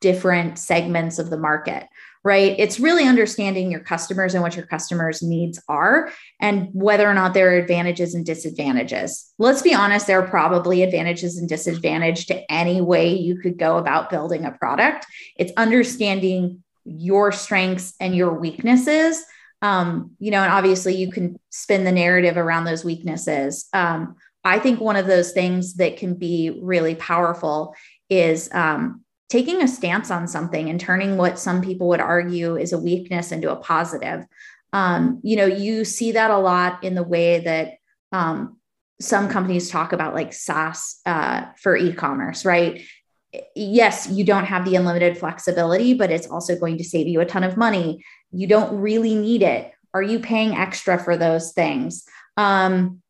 different 0.00 0.58
segments 0.58 1.18
of 1.18 1.30
the 1.30 1.36
market? 1.36 1.88
Right? 2.28 2.54
It's 2.58 2.78
really 2.78 3.04
understanding 3.04 3.70
your 3.70 3.80
customers 3.80 4.34
and 4.34 4.42
what 4.42 4.54
your 4.54 4.66
customers' 4.66 5.22
needs 5.22 5.58
are 5.66 6.12
and 6.40 6.68
whether 6.74 7.08
or 7.08 7.14
not 7.14 7.32
there 7.32 7.54
are 7.54 7.56
advantages 7.56 8.14
and 8.14 8.26
disadvantages. 8.26 9.32
Let's 9.38 9.62
be 9.62 9.72
honest, 9.72 10.06
there 10.06 10.20
are 10.20 10.28
probably 10.28 10.82
advantages 10.82 11.38
and 11.38 11.48
disadvantages 11.48 12.26
to 12.26 12.52
any 12.52 12.82
way 12.82 13.14
you 13.14 13.38
could 13.38 13.56
go 13.56 13.78
about 13.78 14.10
building 14.10 14.44
a 14.44 14.52
product. 14.52 15.06
It's 15.36 15.54
understanding 15.56 16.62
your 16.84 17.32
strengths 17.32 17.94
and 17.98 18.14
your 18.14 18.34
weaknesses. 18.34 19.24
Um, 19.62 20.10
you 20.18 20.30
know, 20.30 20.42
and 20.42 20.52
obviously 20.52 20.96
you 20.96 21.10
can 21.10 21.40
spin 21.48 21.84
the 21.84 21.92
narrative 21.92 22.36
around 22.36 22.64
those 22.64 22.84
weaknesses. 22.84 23.70
Um, 23.72 24.16
I 24.44 24.58
think 24.58 24.80
one 24.80 24.96
of 24.96 25.06
those 25.06 25.32
things 25.32 25.76
that 25.76 25.96
can 25.96 26.12
be 26.12 26.60
really 26.60 26.94
powerful 26.94 27.74
is 28.10 28.50
um, 28.52 29.02
taking 29.28 29.62
a 29.62 29.68
stance 29.68 30.10
on 30.10 30.26
something 30.26 30.70
and 30.70 30.80
turning 30.80 31.16
what 31.16 31.38
some 31.38 31.60
people 31.60 31.88
would 31.88 32.00
argue 32.00 32.56
is 32.56 32.72
a 32.72 32.78
weakness 32.78 33.30
into 33.30 33.52
a 33.52 33.56
positive. 33.56 34.24
Um, 34.72 35.20
you 35.22 35.36
know, 35.36 35.46
you 35.46 35.84
see 35.84 36.12
that 36.12 36.30
a 36.30 36.38
lot 36.38 36.82
in 36.82 36.94
the 36.94 37.02
way 37.02 37.40
that 37.40 37.74
um, 38.12 38.58
some 39.00 39.28
companies 39.28 39.70
talk 39.70 39.92
about 39.92 40.14
like 40.14 40.32
SaaS 40.32 41.00
uh, 41.06 41.46
for 41.58 41.76
e-commerce, 41.76 42.44
right? 42.44 42.82
Yes, 43.54 44.08
you 44.10 44.24
don't 44.24 44.46
have 44.46 44.64
the 44.64 44.76
unlimited 44.76 45.18
flexibility, 45.18 45.94
but 45.94 46.10
it's 46.10 46.26
also 46.26 46.58
going 46.58 46.78
to 46.78 46.84
save 46.84 47.06
you 47.06 47.20
a 47.20 47.26
ton 47.26 47.44
of 47.44 47.56
money. 47.56 48.04
You 48.32 48.46
don't 48.46 48.80
really 48.80 49.14
need 49.14 49.42
it. 49.42 49.72
Are 49.92 50.02
you 50.02 50.20
paying 50.20 50.54
extra 50.54 50.98
for 50.98 51.16
those 51.16 51.52
things? 51.52 52.04
Um, 52.36 53.02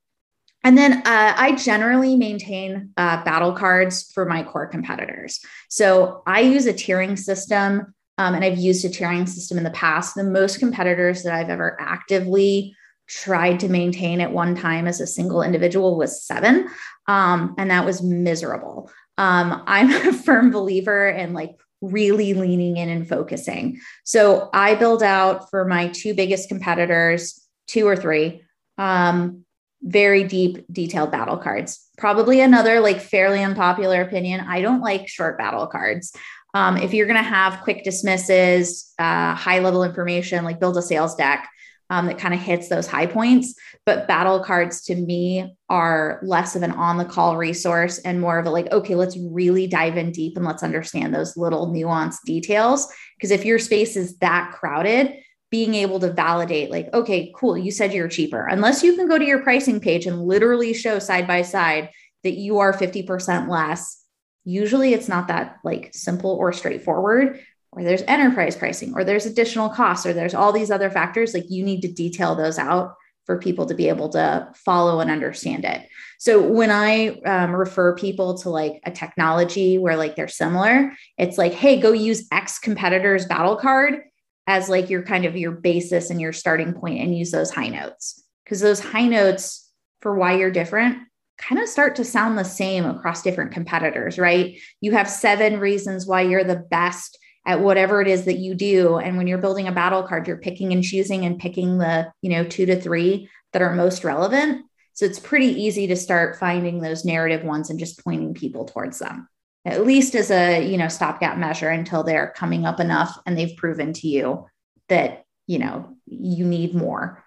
and 0.64 0.76
then 0.76 0.98
uh, 0.98 1.34
I 1.36 1.54
generally 1.56 2.16
maintain 2.16 2.90
uh, 2.96 3.22
battle 3.24 3.52
cards 3.52 4.11
for 4.12 4.24
my 4.24 4.42
core 4.42 4.66
competitors. 4.66 5.40
So 5.68 6.22
I 6.26 6.40
use 6.40 6.66
a 6.66 6.72
tiering 6.72 7.18
system, 7.18 7.94
um, 8.18 8.34
and 8.34 8.44
I've 8.44 8.59
used 8.59 8.84
a 8.84 8.88
tiering 8.88 9.28
system 9.28 9.59
in 9.59 9.64
the 9.64 9.70
past. 9.70 10.14
The 10.14 10.24
most 10.24 10.59
competitors 10.59 11.22
that 11.22 11.32
I've 11.32 11.50
ever 11.50 11.76
actively 11.80 12.74
tried 13.06 13.61
to 13.61 13.68
maintain 13.68 14.20
at 14.20 14.32
one 14.32 14.54
time 14.54 14.86
as 14.86 15.00
a 15.00 15.06
single 15.06 15.42
individual 15.42 15.96
was 15.96 16.22
seven, 16.24 16.68
um, 17.06 17.54
and 17.56 17.70
that 17.70 17.84
was 17.84 18.02
miserable. 18.02 18.90
Um, 19.16 19.62
I'm 19.66 19.90
a 20.09 20.12
firm 20.12 20.50
believer 20.50 21.09
in 21.09 21.34
like 21.34 21.56
really 21.80 22.34
leaning 22.34 22.76
in 22.76 22.88
and 22.88 23.09
focusing. 23.09 23.80
So 24.04 24.50
I 24.52 24.74
build 24.74 25.02
out 25.02 25.48
for 25.50 25.64
my 25.64 25.88
two 25.88 26.14
biggest 26.14 26.48
competitors, 26.48 27.40
two 27.68 27.86
or 27.86 27.96
three. 27.96 28.42
Um, 28.76 29.44
very 29.82 30.24
deep, 30.24 30.64
detailed 30.70 31.10
battle 31.10 31.36
cards. 31.36 31.88
Probably 31.96 32.40
another 32.40 32.80
like 32.80 33.00
fairly 33.00 33.42
unpopular 33.42 34.02
opinion. 34.02 34.40
I 34.40 34.60
don't 34.60 34.80
like 34.80 35.08
short 35.08 35.38
battle 35.38 35.66
cards. 35.66 36.12
Um, 36.54 36.76
if 36.76 36.94
you're 36.94 37.06
going 37.06 37.22
to 37.22 37.28
have 37.28 37.62
quick 37.62 37.84
dismisses, 37.84 38.92
uh, 38.98 39.34
high 39.34 39.60
level 39.60 39.84
information, 39.84 40.44
like 40.44 40.60
build 40.60 40.76
a 40.76 40.82
sales 40.82 41.14
deck 41.14 41.48
um, 41.90 42.06
that 42.06 42.18
kind 42.18 42.34
of 42.34 42.40
hits 42.40 42.68
those 42.68 42.86
high 42.86 43.06
points. 43.06 43.54
But 43.86 44.08
battle 44.08 44.40
cards 44.40 44.82
to 44.82 44.94
me 44.94 45.56
are 45.68 46.20
less 46.22 46.56
of 46.56 46.62
an 46.62 46.72
on 46.72 46.98
the 46.98 47.04
call 47.04 47.36
resource 47.36 47.98
and 47.98 48.20
more 48.20 48.38
of 48.38 48.46
a 48.46 48.50
like, 48.50 48.70
okay, 48.72 48.94
let's 48.94 49.18
really 49.18 49.66
dive 49.66 49.96
in 49.96 50.12
deep 50.12 50.36
and 50.36 50.44
let's 50.44 50.62
understand 50.62 51.14
those 51.14 51.36
little 51.36 51.68
nuanced 51.68 52.22
details. 52.24 52.88
Because 53.16 53.30
if 53.30 53.44
your 53.44 53.58
space 53.58 53.96
is 53.96 54.18
that 54.18 54.52
crowded, 54.52 55.14
being 55.51 55.74
able 55.74 55.99
to 56.01 56.12
validate 56.12 56.70
like 56.70 56.92
okay 56.92 57.32
cool 57.34 57.57
you 57.57 57.70
said 57.70 57.92
you're 57.92 58.09
cheaper. 58.09 58.46
Unless 58.46 58.82
you 58.82 58.96
can 58.96 59.09
go 59.09 59.18
to 59.18 59.24
your 59.24 59.42
pricing 59.42 59.80
page 59.80 60.07
and 60.07 60.26
literally 60.26 60.74
show 60.74 60.99
side 60.99 61.26
by 61.26 61.42
side 61.42 61.90
that 62.24 62.36
you 62.36 62.59
are 62.59 62.72
50% 62.72 63.49
less 63.49 64.03
usually 64.44 64.94
it's 64.94 65.09
not 65.09 65.28
that 65.28 65.59
like 65.62 65.90
simple 65.92 66.30
or 66.30 66.53
straightforward 66.53 67.40
or 67.72 67.84
there's 67.84 68.03
enterprise 68.03 68.57
pricing 68.57 68.94
or 68.94 69.05
there's 69.05 69.26
additional 69.26 69.68
costs 69.68 70.07
or 70.07 70.14
there's 70.14 70.34
all 70.34 70.53
these 70.53 70.70
other 70.70 70.90
factors 70.90 71.34
like 71.34 71.44
you 71.51 71.62
need 71.62 71.82
to 71.82 71.92
detail 71.92 72.34
those 72.34 72.59
out 72.59 72.94
for 73.26 73.38
people 73.38 73.66
to 73.66 73.74
be 73.74 73.90
able 73.90 74.09
to 74.09 74.51
follow 74.55 75.01
and 75.01 75.11
understand 75.11 75.66
it. 75.66 75.86
So 76.18 76.40
when 76.42 76.70
i 76.70 77.09
um, 77.26 77.55
refer 77.55 77.94
people 77.94 78.38
to 78.38 78.51
like 78.51 78.80
a 78.84 78.90
technology 78.90 79.76
where 79.76 79.96
like 79.96 80.16
they're 80.16 80.28
similar 80.28 80.92
it's 81.18 81.36
like 81.36 81.53
hey 81.53 81.78
go 81.78 81.92
use 81.92 82.26
x 82.32 82.59
competitors 82.59 83.26
battle 83.26 83.57
card 83.57 84.01
as 84.49 84.68
like 84.68 84.90
your 84.90 85.03
kind 85.03 85.26
of 85.26 85.36
your 85.36 85.53
basis 85.53 86.11
and 86.11 86.20
your 86.20 86.32
starting 86.32 86.72
point 86.72 86.99
and 86.99 87.16
use 87.16 87.30
those 87.30 87.51
high 87.51 87.68
notes 87.68 88.24
because 88.44 88.61
those 88.61 88.80
high 88.80 89.07
notes 89.07 89.70
for 90.01 90.16
why 90.16 90.36
you're 90.36 90.51
different 90.51 90.99
kind 91.36 91.61
of 91.61 91.68
start 91.68 91.94
to 91.96 92.05
sound 92.05 92.36
the 92.36 92.44
same 92.44 92.84
across 92.84 93.22
different 93.22 93.53
competitors, 93.53 94.18
right? 94.18 94.59
You 94.80 94.92
have 94.92 95.09
seven 95.09 95.61
reasons 95.61 96.07
why 96.07 96.22
you're 96.22 96.42
the 96.42 96.64
best 96.70 97.16
at 97.46 97.61
whatever 97.61 98.03
it 98.03 98.09
is 98.09 98.24
that 98.24 98.38
you 98.38 98.55
do. 98.55 98.96
And 98.96 99.16
when 99.16 99.26
you're 99.26 99.38
building 99.38 99.68
a 99.68 99.72
battle 99.72 100.03
card, 100.03 100.26
you're 100.26 100.38
picking 100.38 100.72
and 100.72 100.82
choosing 100.82 101.24
and 101.24 101.38
picking 101.38 101.78
the, 101.78 102.11
you 102.22 102.30
know, 102.30 102.44
two 102.44 102.66
to 102.66 102.80
three 102.80 103.28
that 103.53 103.62
are 103.62 103.74
most 103.74 104.03
relevant. 104.03 104.64
So 104.94 105.05
it's 105.05 105.20
pretty 105.20 105.46
easy 105.62 105.86
to 105.86 105.96
start 105.96 106.38
finding 106.38 106.80
those 106.80 107.05
narrative 107.05 107.44
ones 107.44 107.70
and 107.70 107.78
just 107.78 108.03
pointing 108.03 108.34
people 108.34 108.64
towards 108.64 108.99
them, 108.99 109.28
at 109.68 109.86
least 109.86 110.14
as 110.14 110.30
a, 110.30 110.64
you 110.64 110.76
know, 110.76 110.88
stopgap 110.88 111.38
measure 111.38 111.68
until 111.68 112.02
they're 112.02 112.32
coming 112.36 112.66
up 112.66 112.80
enough 112.80 113.18
and 113.26 113.36
they've 113.36 113.56
proven 113.56 113.92
to 113.94 114.08
you 114.08 114.46
that, 114.88 115.24
you 115.46 115.58
know, 115.58 115.96
you 116.06 116.44
need 116.44 116.74
more. 116.74 117.24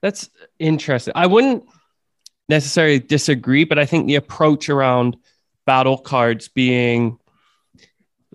That's 0.00 0.30
interesting. 0.58 1.12
I 1.14 1.26
wouldn't 1.26 1.64
necessarily 2.48 2.98
disagree, 2.98 3.64
but 3.64 3.78
I 3.78 3.86
think 3.86 4.06
the 4.06 4.16
approach 4.16 4.68
around 4.68 5.16
battle 5.64 5.98
cards 5.98 6.48
being 6.48 7.18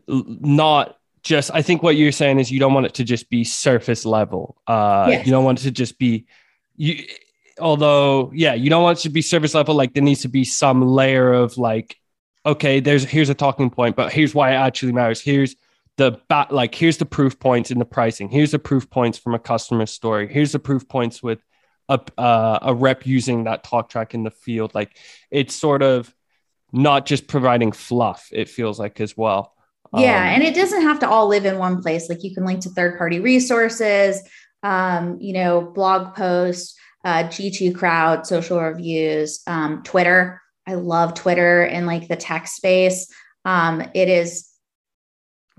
not 0.08 0.98
just 1.24 1.52
I 1.54 1.62
think 1.62 1.84
what 1.84 1.98
you're 1.98 2.14
saying 2.14 2.40
is 2.40 2.50
you 2.50 2.60
don't 2.60 2.74
want 2.74 2.86
it 2.86 2.94
to 2.96 3.04
just 3.04 3.30
be 3.30 3.44
surface 3.44 4.06
level. 4.06 4.58
Uh 4.66 5.08
yes. 5.10 5.26
you 5.26 5.32
don't 5.32 5.44
want 5.44 5.60
it 5.60 5.64
to 5.64 5.72
just 5.72 6.00
be 6.00 6.26
you 6.78 7.04
although 7.60 8.32
yeah, 8.34 8.54
you 8.54 8.70
don't 8.70 8.84
want 8.84 9.00
it 9.00 9.02
to 9.04 9.10
be 9.10 9.22
surface 9.22 9.54
level 9.54 9.76
like 9.76 9.94
there 9.94 10.04
needs 10.04 10.22
to 10.22 10.30
be 10.30 10.46
some 10.46 10.82
layer 10.82 11.34
of 11.34 11.58
like 11.58 11.98
okay, 12.48 12.80
there's 12.80 13.04
here's 13.04 13.30
a 13.30 13.36
talking 13.36 13.70
point, 13.70 13.96
but 13.96 14.12
here's 14.12 14.34
why 14.34 14.52
it 14.52 14.56
actually 14.56 14.94
matters. 14.94 15.22
Here's 15.22 15.56
the 15.98 16.20
bat 16.30 16.52
like 16.52 16.74
here's 16.74 16.98
the 16.98 17.06
proof 17.06 17.40
points 17.40 17.70
in 17.70 17.78
the 17.78 17.86
pricing. 17.86 18.30
Here's 18.30 18.52
the 18.52 18.60
proof 18.60 18.90
points 18.90 19.18
from 19.18 19.36
a 19.36 19.40
customer 19.40 19.86
story. 19.86 20.28
Here's 20.32 20.54
the 20.54 20.60
proof 20.60 20.88
points 20.88 21.22
with 21.22 21.44
a 21.90 22.00
uh, 22.18 22.60
a 22.62 22.74
rep 22.74 23.06
using 23.06 23.44
that 23.44 23.64
talk 23.64 23.90
track 23.90 24.14
in 24.14 24.24
the 24.24 24.32
field. 24.32 24.74
Like 24.74 24.98
it's 25.30 25.54
sort 25.54 25.84
of 25.84 26.14
not 26.72 27.06
just 27.06 27.28
providing 27.28 27.72
fluff. 27.72 28.30
It 28.32 28.50
feels 28.50 28.80
like 28.80 29.00
as 29.02 29.16
well. 29.16 29.54
Yeah, 29.94 30.22
um, 30.22 30.28
and 30.28 30.44
it 30.44 30.56
doesn't 30.56 30.82
have 30.82 31.00
to 31.00 31.10
all 31.10 31.28
live 31.28 31.46
in 31.46 31.58
one 31.58 31.82
place. 31.82 32.10
Like 32.10 32.24
you 32.24 32.34
can 32.34 32.46
link 32.46 32.62
to 32.62 32.70
third 32.70 32.98
party 32.98 33.20
resources, 33.20 34.22
um, 34.64 35.18
you 35.22 35.34
know, 35.34 35.62
blog 35.62 36.14
posts, 36.14 36.78
uh, 37.06 37.24
G2 37.24 37.74
crowd, 37.74 38.28
social 38.28 38.62
reviews, 38.62 39.42
um, 39.48 39.82
Twitter. 39.84 40.42
I 40.68 40.76
love 40.76 41.14
Twitter 41.14 41.64
and 41.64 41.88
like 41.88 42.08
the 42.08 42.16
tech 42.16 42.48
space. 42.48 43.12
Um, 43.46 43.82
it 43.94 44.10
is 44.10 44.50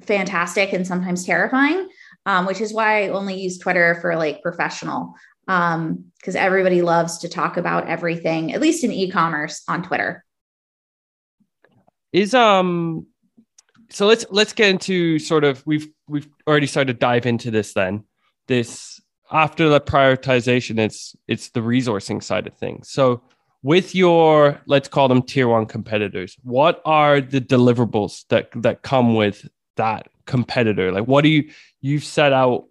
fantastic 0.03 0.73
and 0.73 0.87
sometimes 0.87 1.25
terrifying, 1.25 1.89
um, 2.27 2.47
which 2.47 2.61
is 2.61 2.73
why 2.73 3.05
I 3.05 3.09
only 3.09 3.41
use 3.41 3.59
Twitter 3.59 3.99
for 4.01 4.17
like 4.17 4.43
professional 4.43 5.15
because 5.47 6.37
um, 6.37 6.37
everybody 6.37 6.83
loves 6.83 7.19
to 7.19 7.29
talk 7.29 7.57
about 7.57 7.89
everything, 7.89 8.53
at 8.53 8.61
least 8.61 8.85
in 8.85 8.93
e-commerce 8.93 9.63
on 9.67 9.83
Twitter. 9.83 10.23
Is 12.13 12.35
um 12.35 13.07
so 13.91 14.07
let's 14.07 14.27
let's 14.31 14.53
get 14.53 14.69
into 14.69 15.19
sort 15.19 15.45
of 15.45 15.63
we've 15.67 15.89
we've 16.07 16.29
already 16.47 16.67
started 16.67 16.93
to 16.93 16.99
dive 16.99 17.25
into 17.25 17.51
this 17.51 17.73
then. 17.73 18.05
This 18.47 19.01
after 19.31 19.69
the 19.69 19.81
prioritization, 19.81 20.79
it's 20.79 21.17
it's 21.27 21.51
the 21.51 21.61
resourcing 21.61 22.23
side 22.23 22.47
of 22.47 22.55
things. 22.55 22.91
So 22.91 23.23
with 23.63 23.95
your 23.95 24.61
let's 24.67 24.89
call 24.89 25.09
them 25.09 25.23
tier 25.23 25.49
one 25.49 25.67
competitors, 25.67 26.37
what 26.43 26.81
are 26.85 27.21
the 27.21 27.41
deliverables 27.41 28.27
that 28.29 28.51
that 28.63 28.83
come 28.83 29.15
with 29.15 29.49
that 29.77 30.09
competitor? 30.27 30.93
Like 30.93 31.07
what 31.07 31.23
do 31.23 31.29
you 31.29 31.51
you've 31.81 32.05
set 32.05 32.33
out 32.33 32.67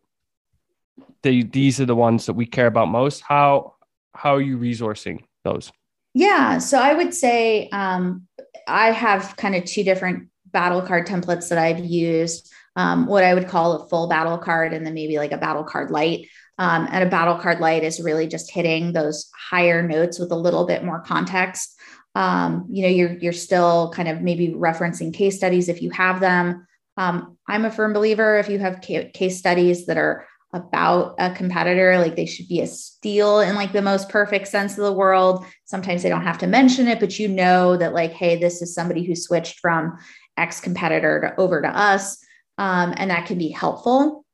the, 1.24 1.44
these 1.44 1.82
are 1.82 1.86
the 1.86 1.96
ones 1.96 2.26
that 2.28 2.34
we 2.34 2.46
care 2.46 2.68
about 2.68 2.88
most. 2.88 3.22
How 3.22 3.76
how 4.14 4.36
are 4.36 4.42
you 4.42 4.58
resourcing 4.58 5.24
those? 5.44 5.72
Yeah, 6.14 6.58
so 6.58 6.80
I 6.80 6.94
would 6.94 7.14
say 7.14 7.70
um, 7.70 8.28
I 8.68 8.92
have 8.92 9.36
kind 9.38 9.56
of 9.56 9.66
two 9.66 9.84
different 9.84 10.30
battle 10.48 10.82
card 10.82 11.06
templates 11.06 11.50
that 11.50 11.60
I've 11.60 11.86
used. 11.86 12.52
Um, 12.76 13.08
what 13.08 13.24
I 13.24 13.34
would 13.34 13.48
call 13.48 13.74
a 13.74 13.90
full 13.90 14.08
battle 14.08 14.38
card, 14.38 14.74
and 14.74 14.86
then 14.86 14.94
maybe 14.94 15.18
like 15.18 15.32
a 15.32 15.38
battle 15.38 15.64
card 15.64 15.92
light. 15.92 16.28
Um, 16.58 16.88
and 16.92 17.04
a 17.04 17.10
battle 17.10 17.36
card 17.36 17.60
light 17.60 17.84
is 17.84 18.02
really 18.02 18.28
just 18.28 18.52
hitting 18.52 18.94
those 18.94 19.30
higher 19.50 19.82
notes 19.88 20.18
with 20.18 20.32
a 20.32 20.36
little 20.36 20.66
bit 20.66 20.84
more 20.84 21.02
context. 21.02 21.80
Um, 22.16 22.66
you 22.72 22.84
know, 22.84 22.90
you're 22.90 23.18
you're 23.18 23.34
still 23.34 23.92
kind 23.96 24.08
of 24.08 24.22
maybe 24.22 24.50
referencing 24.50 25.14
case 25.14 25.38
studies 25.38 25.70
if 25.70 25.82
you 25.82 25.92
have 25.92 26.20
them. 26.20 26.66
Um, 26.98 27.38
I'm 27.48 27.66
a 27.66 27.72
firm 27.72 27.94
believer 27.94 28.38
if 28.38 28.50
you 28.50 28.58
have 28.58 28.82
case 28.82 29.38
studies 29.38 29.86
that 29.86 29.98
are 29.98 30.26
about 30.54 31.16
a 31.20 31.30
competitor 31.32 31.98
like 31.98 32.16
they 32.16 32.26
should 32.26 32.48
be 32.48 32.62
a 32.62 32.68
steal 32.68 33.42
in 33.42 33.56
like 33.56 33.74
the 33.74 33.82
most 33.82 34.08
perfect 34.08 34.48
sense 34.48 34.78
of 34.78 34.86
the 34.86 34.94
world 34.94 35.46
sometimes 35.66 36.02
they 36.02 36.10
don't 36.10 36.24
have 36.24 36.38
to 36.38 36.48
mention 36.48 36.88
it 36.88 37.02
but 37.02 37.20
you 37.20 37.28
know 37.28 37.76
that 37.76 37.94
like 37.94 38.14
hey 38.14 38.38
this 38.38 38.62
is 38.62 38.74
somebody 38.74 39.04
who 39.04 39.14
switched 39.14 39.60
from 39.60 39.98
x 40.38 40.62
competitor 40.62 41.20
to 41.20 41.42
over 41.42 41.62
to 41.62 41.68
us 41.68 42.18
um, 42.58 42.94
and 42.96 43.12
that 43.12 43.26
can 43.26 43.38
be 43.38 43.50
helpful 43.50 44.26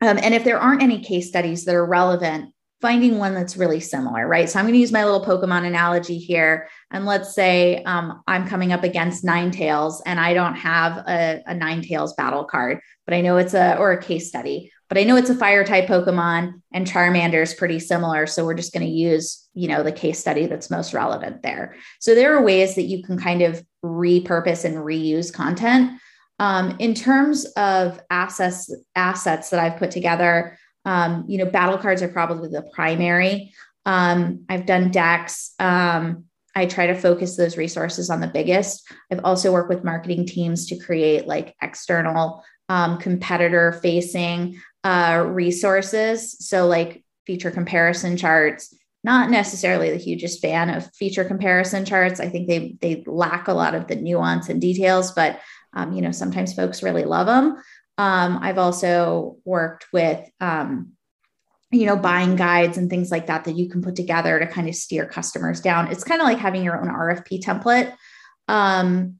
um, 0.00 0.18
and 0.22 0.34
if 0.34 0.44
there 0.44 0.58
aren't 0.58 0.82
any 0.82 1.02
case 1.02 1.28
studies 1.28 1.64
that 1.64 1.74
are 1.74 1.86
relevant 1.86 2.52
finding 2.80 3.18
one 3.18 3.34
that's 3.34 3.56
really 3.56 3.80
similar, 3.80 4.26
right? 4.28 4.50
So 4.50 4.58
I'm 4.58 4.66
going 4.66 4.74
to 4.74 4.80
use 4.80 4.92
my 4.92 5.04
little 5.04 5.24
Pokemon 5.24 5.66
analogy 5.66 6.18
here. 6.18 6.68
And 6.90 7.06
let's 7.06 7.34
say 7.34 7.82
um, 7.84 8.22
I'm 8.26 8.46
coming 8.46 8.72
up 8.72 8.84
against 8.84 9.24
Ninetales 9.24 10.02
and 10.04 10.20
I 10.20 10.34
don't 10.34 10.56
have 10.56 10.98
a, 11.08 11.42
a 11.46 11.54
Ninetales 11.54 12.14
battle 12.16 12.44
card, 12.44 12.80
but 13.06 13.14
I 13.14 13.22
know 13.22 13.38
it's 13.38 13.54
a, 13.54 13.78
or 13.78 13.92
a 13.92 14.02
case 14.02 14.28
study, 14.28 14.70
but 14.88 14.98
I 14.98 15.04
know 15.04 15.16
it's 15.16 15.30
a 15.30 15.34
fire 15.34 15.64
type 15.64 15.86
Pokemon 15.86 16.60
and 16.72 16.86
Charmander 16.86 17.42
is 17.42 17.54
pretty 17.54 17.80
similar. 17.80 18.26
So 18.26 18.44
we're 18.44 18.54
just 18.54 18.74
going 18.74 18.86
to 18.86 18.92
use, 18.92 19.48
you 19.54 19.68
know, 19.68 19.82
the 19.82 19.90
case 19.90 20.18
study 20.18 20.46
that's 20.46 20.70
most 20.70 20.92
relevant 20.92 21.42
there. 21.42 21.76
So 21.98 22.14
there 22.14 22.36
are 22.36 22.44
ways 22.44 22.74
that 22.74 22.82
you 22.82 23.02
can 23.02 23.18
kind 23.18 23.40
of 23.40 23.64
repurpose 23.82 24.66
and 24.66 24.76
reuse 24.76 25.32
content. 25.32 25.98
Um, 26.38 26.76
in 26.78 26.94
terms 26.94 27.46
of 27.56 28.00
assets, 28.10 28.72
assets 28.94 29.50
that 29.50 29.60
I've 29.60 29.78
put 29.78 29.90
together, 29.90 30.58
um, 30.84 31.24
you 31.28 31.38
know, 31.38 31.46
battle 31.46 31.78
cards 31.78 32.02
are 32.02 32.08
probably 32.08 32.48
the 32.48 32.68
primary. 32.74 33.52
Um, 33.84 34.44
I've 34.48 34.66
done 34.66 34.90
decks. 34.90 35.54
Um, 35.58 36.24
I 36.54 36.66
try 36.66 36.86
to 36.86 36.94
focus 36.94 37.36
those 37.36 37.56
resources 37.56 38.08
on 38.08 38.20
the 38.20 38.26
biggest. 38.26 38.90
I've 39.10 39.24
also 39.24 39.52
worked 39.52 39.68
with 39.68 39.84
marketing 39.84 40.26
teams 40.26 40.66
to 40.66 40.78
create 40.78 41.26
like 41.26 41.54
external 41.60 42.42
um, 42.68 42.98
competitor 42.98 43.72
facing 43.82 44.60
uh, 44.82 45.24
resources. 45.26 46.36
So, 46.46 46.66
like 46.66 47.04
feature 47.26 47.50
comparison 47.50 48.16
charts. 48.16 48.74
Not 49.04 49.30
necessarily 49.30 49.90
the 49.90 49.96
hugest 49.96 50.40
fan 50.40 50.70
of 50.70 50.92
feature 50.94 51.24
comparison 51.24 51.84
charts. 51.84 52.18
I 52.18 52.28
think 52.28 52.48
they 52.48 52.76
they 52.80 53.04
lack 53.06 53.46
a 53.46 53.52
lot 53.52 53.74
of 53.74 53.86
the 53.86 53.94
nuance 53.94 54.48
and 54.48 54.60
details, 54.60 55.12
but 55.12 55.38
um, 55.76 55.92
you 55.92 56.02
know 56.02 56.10
sometimes 56.10 56.52
folks 56.52 56.82
really 56.82 57.04
love 57.04 57.26
them. 57.28 57.62
Um, 57.98 58.38
I've 58.42 58.58
also 58.58 59.38
worked 59.44 59.86
with, 59.92 60.20
um, 60.40 60.92
you 61.70 61.86
know, 61.86 61.96
buying 61.96 62.36
guides 62.36 62.76
and 62.76 62.90
things 62.90 63.10
like 63.10 63.26
that 63.26 63.44
that 63.44 63.56
you 63.56 63.68
can 63.68 63.82
put 63.82 63.96
together 63.96 64.38
to 64.38 64.46
kind 64.46 64.68
of 64.68 64.74
steer 64.74 65.06
customers 65.06 65.60
down. 65.60 65.90
It's 65.90 66.04
kind 66.04 66.20
of 66.20 66.26
like 66.26 66.38
having 66.38 66.62
your 66.62 66.80
own 66.80 66.88
RFP 66.88 67.42
template. 67.42 67.94
Um, 68.48 69.18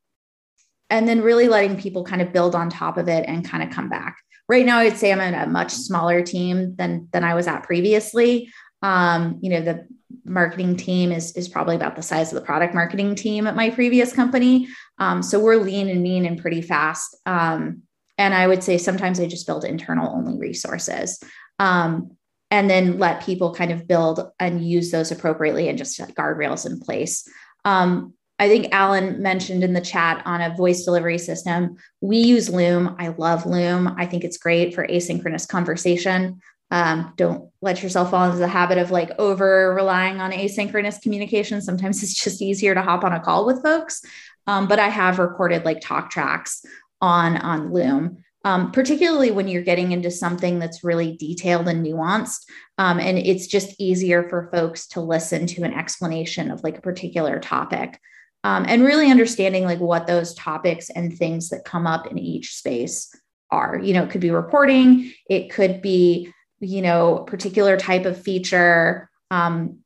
and 0.88 1.09
then 1.09 1.22
really 1.22 1.48
letting 1.48 1.80
people 1.80 2.04
kind 2.04 2.22
of 2.22 2.32
build 2.32 2.54
on 2.54 2.70
top 2.70 2.96
of 2.96 3.09
it 3.09 3.24
and 3.26 3.48
kind 3.48 3.62
of 3.62 3.70
come 3.70 3.88
back. 3.88 4.18
Right 4.48 4.64
now, 4.64 4.78
I'd 4.78 4.96
say 4.96 5.11
I'm 5.11 5.20
in 5.20 5.34
a 5.34 5.46
much 5.46 5.72
smaller 5.72 6.22
team 6.22 6.76
than 6.76 7.09
than 7.12 7.24
I 7.24 7.34
was 7.34 7.48
at 7.48 7.64
previously. 7.64 8.52
Um, 8.82 9.40
you 9.42 9.50
know, 9.50 9.62
the 9.62 9.88
marketing 10.24 10.76
team 10.76 11.12
is 11.12 11.36
is 11.36 11.48
probably 11.48 11.76
about 11.76 11.96
the 11.96 12.02
size 12.02 12.32
of 12.32 12.38
the 12.38 12.46
product 12.46 12.74
marketing 12.74 13.14
team 13.14 13.46
at 13.46 13.57
my 13.57 13.70
previous 13.70 14.12
company. 14.12 14.68
Um, 14.98 15.22
so 15.22 15.38
we're 15.38 15.57
lean 15.57 15.88
and 15.88 16.02
mean 16.02 16.26
and 16.26 16.40
pretty 16.40 16.62
fast. 16.62 17.16
Um, 17.26 17.82
and 18.18 18.34
I 18.34 18.46
would 18.46 18.62
say 18.62 18.78
sometimes 18.78 19.20
I 19.20 19.26
just 19.26 19.46
build 19.46 19.64
internal 19.64 20.14
only 20.14 20.38
resources. 20.38 21.22
Um, 21.59 22.16
and 22.50 22.70
then 22.70 22.98
let 22.98 23.24
people 23.24 23.54
kind 23.54 23.72
of 23.72 23.88
build 23.88 24.30
and 24.38 24.64
use 24.64 24.90
those 24.90 25.11
appropriately 25.11 25.68
and 25.68 25.76
just 25.76 25.98
guardrails 26.14 26.64
in 26.64 26.78
place. 26.78 27.28
Um, 27.64 28.14
I 28.38 28.48
think 28.48 28.68
Alan 28.72 29.22
mentioned 29.22 29.64
in 29.64 29.72
the 29.72 29.80
chat 29.80 30.22
on 30.26 30.40
a 30.40 30.54
voice 30.54 30.84
delivery 30.84 31.18
system. 31.18 31.76
We 32.00 32.18
use 32.18 32.50
Loom. 32.50 32.94
I 32.98 33.09
love 33.09 33.46
Loom. 33.46 33.94
I 33.98 34.07
think 34.07 34.24
it's 34.24 34.36
great 34.36 34.74
for 34.74 34.86
asynchronous 34.86 35.48
conversation. 35.48 36.40
Um, 36.70 37.12
don't 37.16 37.50
let 37.60 37.82
yourself 37.82 38.10
fall 38.10 38.24
into 38.26 38.38
the 38.38 38.48
habit 38.48 38.78
of 38.78 38.90
like 38.90 39.12
over 39.18 39.74
relying 39.74 40.20
on 40.20 40.32
asynchronous 40.32 41.00
communication. 41.00 41.62
Sometimes 41.62 42.02
it's 42.02 42.22
just 42.22 42.42
easier 42.42 42.74
to 42.74 42.82
hop 42.82 43.04
on 43.04 43.12
a 43.12 43.20
call 43.20 43.46
with 43.46 43.62
folks. 43.62 44.02
Um, 44.46 44.68
but 44.68 44.78
I 44.78 44.88
have 44.88 45.18
recorded 45.18 45.64
like 45.64 45.80
talk 45.80 46.10
tracks 46.10 46.64
on 47.00 47.36
on 47.36 47.72
Loom. 47.72 48.22
Um, 48.44 48.70
particularly 48.70 49.32
when 49.32 49.48
you're 49.48 49.62
getting 49.62 49.90
into 49.90 50.08
something 50.08 50.60
that's 50.60 50.84
really 50.84 51.16
detailed 51.16 51.66
and 51.66 51.84
nuanced. 51.84 52.44
Um, 52.78 53.00
and 53.00 53.18
it's 53.18 53.48
just 53.48 53.74
easier 53.80 54.28
for 54.28 54.48
folks 54.52 54.86
to 54.88 55.00
listen 55.00 55.48
to 55.48 55.64
an 55.64 55.74
explanation 55.74 56.52
of 56.52 56.62
like 56.62 56.78
a 56.78 56.80
particular 56.80 57.40
topic 57.40 57.98
um, 58.46 58.64
and 58.68 58.84
really 58.84 59.10
understanding 59.10 59.64
like 59.64 59.80
what 59.80 60.06
those 60.06 60.32
topics 60.34 60.88
and 60.88 61.12
things 61.12 61.48
that 61.48 61.64
come 61.64 61.84
up 61.84 62.06
in 62.06 62.16
each 62.16 62.54
space 62.54 63.12
are. 63.50 63.80
You 63.82 63.92
know, 63.92 64.04
it 64.04 64.10
could 64.10 64.20
be 64.20 64.30
reporting, 64.30 65.12
it 65.28 65.50
could 65.50 65.82
be, 65.82 66.32
you 66.61 66.82
know, 66.82 67.24
particular 67.26 67.76
type 67.76 68.04
of 68.04 68.20
feature. 68.20 69.11
Um, 69.30 69.80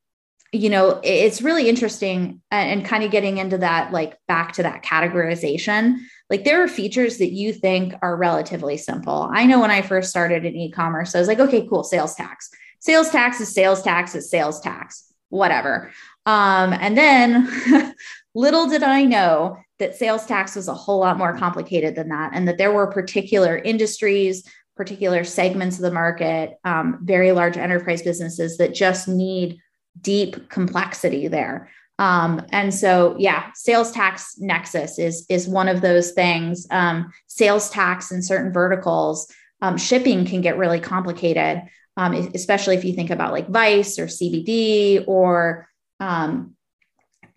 you 0.52 0.68
know, 0.68 1.00
it's 1.04 1.42
really 1.42 1.68
interesting 1.68 2.42
and, 2.50 2.70
and 2.70 2.84
kind 2.84 3.04
of 3.04 3.10
getting 3.10 3.38
into 3.38 3.58
that, 3.58 3.92
like 3.92 4.18
back 4.26 4.52
to 4.54 4.62
that 4.64 4.82
categorization. 4.82 5.98
Like 6.28 6.44
there 6.44 6.62
are 6.62 6.68
features 6.68 7.18
that 7.18 7.32
you 7.32 7.52
think 7.52 7.94
are 8.02 8.16
relatively 8.16 8.76
simple. 8.76 9.28
I 9.32 9.46
know 9.46 9.60
when 9.60 9.70
I 9.70 9.82
first 9.82 10.10
started 10.10 10.44
in 10.44 10.56
e-commerce, 10.56 11.14
I 11.14 11.20
was 11.20 11.28
like, 11.28 11.40
okay, 11.40 11.66
cool, 11.68 11.84
sales 11.84 12.14
tax. 12.14 12.50
Sales 12.80 13.10
tax 13.10 13.40
is 13.40 13.52
sales 13.52 13.82
tax 13.82 14.14
is 14.14 14.30
sales 14.30 14.60
tax, 14.60 15.12
whatever. 15.28 15.92
Um, 16.26 16.72
and 16.72 16.96
then 16.96 17.94
little 18.34 18.66
did 18.68 18.82
I 18.82 19.04
know 19.04 19.58
that 19.78 19.96
sales 19.96 20.26
tax 20.26 20.56
was 20.56 20.68
a 20.68 20.74
whole 20.74 21.00
lot 21.00 21.18
more 21.18 21.36
complicated 21.36 21.94
than 21.94 22.08
that, 22.10 22.30
and 22.34 22.46
that 22.46 22.58
there 22.58 22.72
were 22.72 22.86
particular 22.86 23.56
industries, 23.56 24.44
particular 24.80 25.24
segments 25.24 25.76
of 25.76 25.82
the 25.82 25.90
market, 25.90 26.58
um, 26.64 27.00
very 27.02 27.32
large 27.32 27.58
enterprise 27.58 28.00
businesses 28.00 28.56
that 28.56 28.72
just 28.72 29.08
need 29.08 29.58
deep 30.00 30.48
complexity 30.48 31.28
there. 31.28 31.68
Um, 31.98 32.46
and 32.50 32.72
so, 32.72 33.14
yeah, 33.18 33.50
sales 33.54 33.92
tax 33.92 34.36
nexus 34.38 34.98
is 34.98 35.26
is 35.28 35.46
one 35.46 35.68
of 35.68 35.82
those 35.82 36.12
things. 36.12 36.66
Um, 36.70 37.12
sales 37.26 37.68
tax 37.68 38.10
in 38.10 38.22
certain 38.22 38.54
verticals, 38.54 39.30
um, 39.60 39.76
shipping 39.76 40.24
can 40.24 40.40
get 40.40 40.56
really 40.56 40.80
complicated, 40.80 41.60
um, 41.98 42.14
especially 42.34 42.74
if 42.74 42.82
you 42.86 42.94
think 42.94 43.10
about 43.10 43.32
like 43.32 43.50
Vice 43.50 43.98
or 43.98 44.06
CBD 44.06 45.04
or 45.06 45.68
um, 46.00 46.54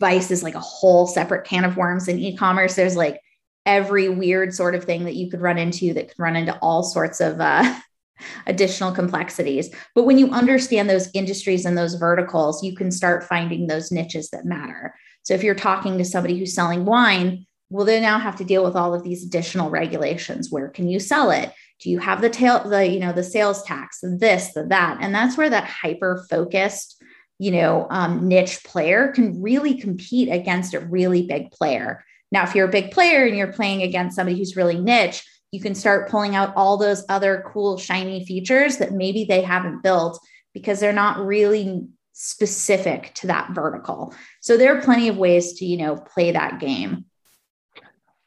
Vice 0.00 0.30
is 0.30 0.42
like 0.42 0.54
a 0.54 0.60
whole 0.60 1.06
separate 1.06 1.46
can 1.46 1.66
of 1.66 1.76
worms 1.76 2.08
in 2.08 2.18
e-commerce. 2.18 2.74
There's 2.74 2.96
like 2.96 3.20
every 3.66 4.08
weird 4.08 4.54
sort 4.54 4.74
of 4.74 4.84
thing 4.84 5.04
that 5.04 5.16
you 5.16 5.30
could 5.30 5.40
run 5.40 5.58
into 5.58 5.94
that 5.94 6.08
could 6.08 6.18
run 6.18 6.36
into 6.36 6.56
all 6.58 6.82
sorts 6.82 7.20
of 7.20 7.40
uh, 7.40 7.78
additional 8.46 8.92
complexities. 8.92 9.74
But 9.94 10.04
when 10.04 10.18
you 10.18 10.30
understand 10.30 10.88
those 10.88 11.08
industries 11.14 11.64
and 11.64 11.76
those 11.76 11.94
verticals, 11.94 12.62
you 12.62 12.74
can 12.74 12.90
start 12.90 13.24
finding 13.24 13.66
those 13.66 13.90
niches 13.90 14.30
that 14.30 14.44
matter. 14.44 14.94
So 15.22 15.34
if 15.34 15.42
you're 15.42 15.54
talking 15.54 15.98
to 15.98 16.04
somebody 16.04 16.38
who's 16.38 16.54
selling 16.54 16.84
wine, 16.84 17.46
well, 17.70 17.86
they 17.86 18.00
now 18.00 18.18
have 18.18 18.36
to 18.36 18.44
deal 18.44 18.62
with 18.62 18.76
all 18.76 18.94
of 18.94 19.02
these 19.02 19.24
additional 19.24 19.70
regulations. 19.70 20.50
Where 20.50 20.68
can 20.68 20.88
you 20.88 21.00
sell 21.00 21.30
it? 21.30 21.52
Do 21.80 21.90
you 21.90 21.98
have 21.98 22.20
the 22.20 22.30
tail, 22.30 22.68
the 22.68 22.86
you 22.86 23.00
know, 23.00 23.12
the 23.12 23.24
sales 23.24 23.62
tax, 23.62 23.98
this, 24.02 24.52
the 24.52 24.64
that, 24.66 24.98
and 25.00 25.14
that's 25.14 25.36
where 25.36 25.50
that 25.50 25.64
hyper 25.64 26.24
focused, 26.30 27.02
you 27.38 27.50
know, 27.50 27.86
um, 27.90 28.28
niche 28.28 28.62
player 28.64 29.08
can 29.08 29.42
really 29.42 29.74
compete 29.74 30.28
against 30.28 30.74
a 30.74 30.80
really 30.80 31.26
big 31.26 31.50
player. 31.50 32.04
Now, 32.34 32.42
if 32.42 32.52
you're 32.52 32.66
a 32.66 32.70
big 32.70 32.90
player 32.90 33.24
and 33.24 33.36
you're 33.36 33.52
playing 33.52 33.82
against 33.82 34.16
somebody 34.16 34.36
who's 34.36 34.56
really 34.56 34.76
niche, 34.76 35.24
you 35.52 35.60
can 35.60 35.72
start 35.72 36.10
pulling 36.10 36.34
out 36.34 36.52
all 36.56 36.76
those 36.76 37.04
other 37.08 37.44
cool, 37.46 37.78
shiny 37.78 38.26
features 38.26 38.78
that 38.78 38.90
maybe 38.90 39.24
they 39.24 39.40
haven't 39.40 39.84
built 39.84 40.18
because 40.52 40.80
they're 40.80 40.92
not 40.92 41.24
really 41.24 41.86
specific 42.12 43.14
to 43.14 43.28
that 43.28 43.52
vertical. 43.52 44.12
So 44.40 44.56
there 44.56 44.76
are 44.76 44.82
plenty 44.82 45.06
of 45.06 45.16
ways 45.16 45.52
to, 45.54 45.64
you 45.64 45.76
know, 45.76 45.94
play 45.94 46.32
that 46.32 46.58
game. 46.58 47.04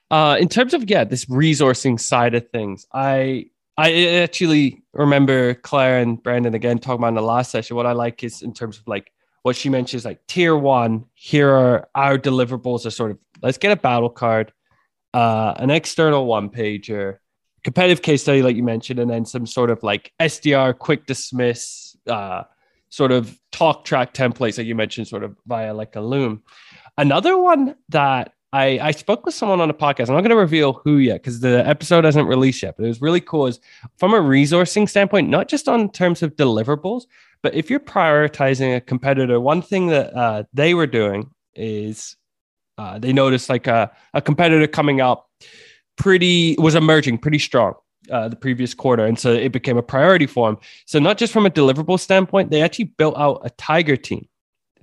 Uh, 0.10 0.38
in 0.40 0.48
terms 0.48 0.74
of 0.74 0.90
yeah, 0.90 1.04
this 1.04 1.26
resourcing 1.26 2.00
side 2.00 2.34
of 2.34 2.50
things, 2.50 2.88
I 2.94 3.50
I 3.76 4.22
actually 4.22 4.84
remember 4.94 5.54
Claire 5.56 6.00
and 6.00 6.24
Brandon 6.24 6.54
again 6.54 6.80
talking 6.80 7.02
about 7.02 7.10
in 7.10 7.16
the 7.16 7.22
last 7.22 7.52
session. 7.52 7.76
What 7.76 7.86
I 7.86 7.92
like 7.92 8.24
is 8.24 8.42
in 8.42 8.54
terms 8.54 8.78
of 8.78 8.88
like 8.88 9.12
what 9.48 9.56
she 9.56 9.70
mentions, 9.70 10.04
like 10.04 10.26
tier 10.28 10.58
one. 10.58 11.06
Here 11.14 11.50
are 11.50 11.88
our 11.96 12.18
deliverables. 12.18 12.86
Are 12.86 12.90
sort 12.90 13.12
of 13.12 13.18
let's 13.42 13.58
get 13.58 13.72
a 13.72 13.76
battle 13.76 14.10
card 14.10 14.52
uh, 15.14 15.54
an 15.58 15.72
external 15.72 16.26
one 16.26 16.50
pager, 16.50 17.18
competitive 17.64 18.02
case 18.02 18.22
study, 18.22 18.42
like 18.42 18.56
you 18.56 18.64
mentioned, 18.64 19.00
and 19.00 19.10
then 19.10 19.26
some 19.26 19.46
sort 19.46 19.72
of 19.72 19.82
like 19.84 20.12
SDR, 20.20 20.78
quick 20.78 21.06
dismiss, 21.06 21.96
uh, 22.08 22.44
sort 22.90 23.12
of 23.12 23.40
talk 23.52 23.84
track 23.84 24.14
templates, 24.14 24.56
that 24.56 24.66
you 24.66 24.76
mentioned, 24.76 25.08
sort 25.08 25.24
of 25.24 25.36
via 25.48 25.74
like 25.74 25.96
a 25.96 26.02
Loom. 26.02 26.44
Another 26.98 27.38
one 27.38 27.76
that 27.90 28.34
I, 28.54 28.80
I 28.80 28.92
spoke 28.92 29.26
with 29.26 29.34
someone 29.34 29.60
on 29.60 29.70
a 29.70 29.74
podcast. 29.74 30.10
I'm 30.10 30.16
not 30.16 30.22
going 30.22 30.30
to 30.30 30.36
reveal 30.36 30.74
who 30.74 30.98
yet 30.98 31.22
because 31.22 31.40
the 31.40 31.68
episode 31.68 32.06
hasn't 32.06 32.28
released 32.28 32.62
yet, 32.64 32.76
but 32.78 32.86
it 32.86 32.90
was 32.90 33.02
really 33.02 33.22
cool. 33.22 33.48
Is 33.48 33.60
from 33.98 34.14
a 34.14 34.20
resourcing 34.20 34.88
standpoint, 34.88 35.30
not 35.30 35.48
just 35.48 35.68
on 35.68 35.92
terms 35.92 36.22
of 36.22 36.36
deliverables, 36.36 37.06
but 37.42 37.56
if 37.56 37.70
you're 37.70 37.80
prioritizing 37.80 38.76
a 38.76 38.82
competitor, 38.82 39.40
one 39.40 39.62
thing 39.62 39.88
that 39.88 40.16
uh, 40.16 40.44
they 40.54 40.74
were 40.74 40.88
doing 40.88 41.30
is 41.56 42.16
uh, 42.78 43.00
they 43.00 43.14
noticed 43.14 43.50
like 43.50 43.68
a, 43.68 43.92
a 44.14 44.22
competitor 44.22 44.68
coming 44.68 45.02
up 45.02 45.30
pretty 45.98 46.56
was 46.60 46.76
emerging 46.76 47.18
pretty 47.18 47.40
strong 47.40 47.74
uh, 48.12 48.28
the 48.28 48.36
previous 48.36 48.74
quarter. 48.74 49.06
And 49.06 49.18
so 49.20 49.34
it 49.34 49.52
became 49.52 49.78
a 49.78 49.84
priority 49.84 50.28
for 50.28 50.50
them. 50.50 50.58
So, 50.86 51.00
not 51.00 51.18
just 51.18 51.34
from 51.34 51.46
a 51.46 51.50
deliverable 51.50 52.00
standpoint, 52.00 52.52
they 52.52 52.62
actually 52.62 52.86
built 52.86 53.18
out 53.18 53.42
a 53.44 53.50
Tiger 53.52 53.98
team 53.98 54.28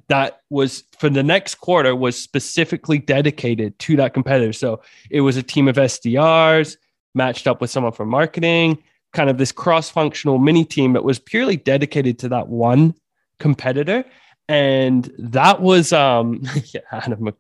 that 0.09 0.41
was 0.51 0.85
for 0.99 1.09
the 1.09 1.23
next 1.23 1.57
quarter 1.57 1.97
was 1.97 2.21
specifically 2.21 2.99
dedicated 2.99 3.79
to 3.79 3.97
that 3.97 4.13
competitor. 4.13 4.53
So, 4.53 4.83
it 5.11 5.23
was 5.23 5.37
a 5.37 5.43
team 5.43 5.69
of 5.69 5.77
SDRs 5.77 6.77
matched 7.15 7.47
up 7.47 7.61
with 7.61 7.71
someone 7.71 7.93
from 7.93 8.09
marketing, 8.09 8.83
kind 9.13 9.31
of 9.31 9.39
this 9.39 9.53
cross 9.53 9.89
functional 9.89 10.39
mini 10.39 10.65
team 10.65 10.93
that 10.95 11.05
was 11.05 11.19
purely 11.19 11.57
dedicated 11.57 12.19
to 12.19 12.29
that 12.31 12.49
one 12.49 12.95
competitor 13.39 14.05
and 14.49 15.11
that 15.19 15.61
was 15.61 15.93
um 15.93 16.43
yeah, 16.75 16.81
Adam. 16.93 17.33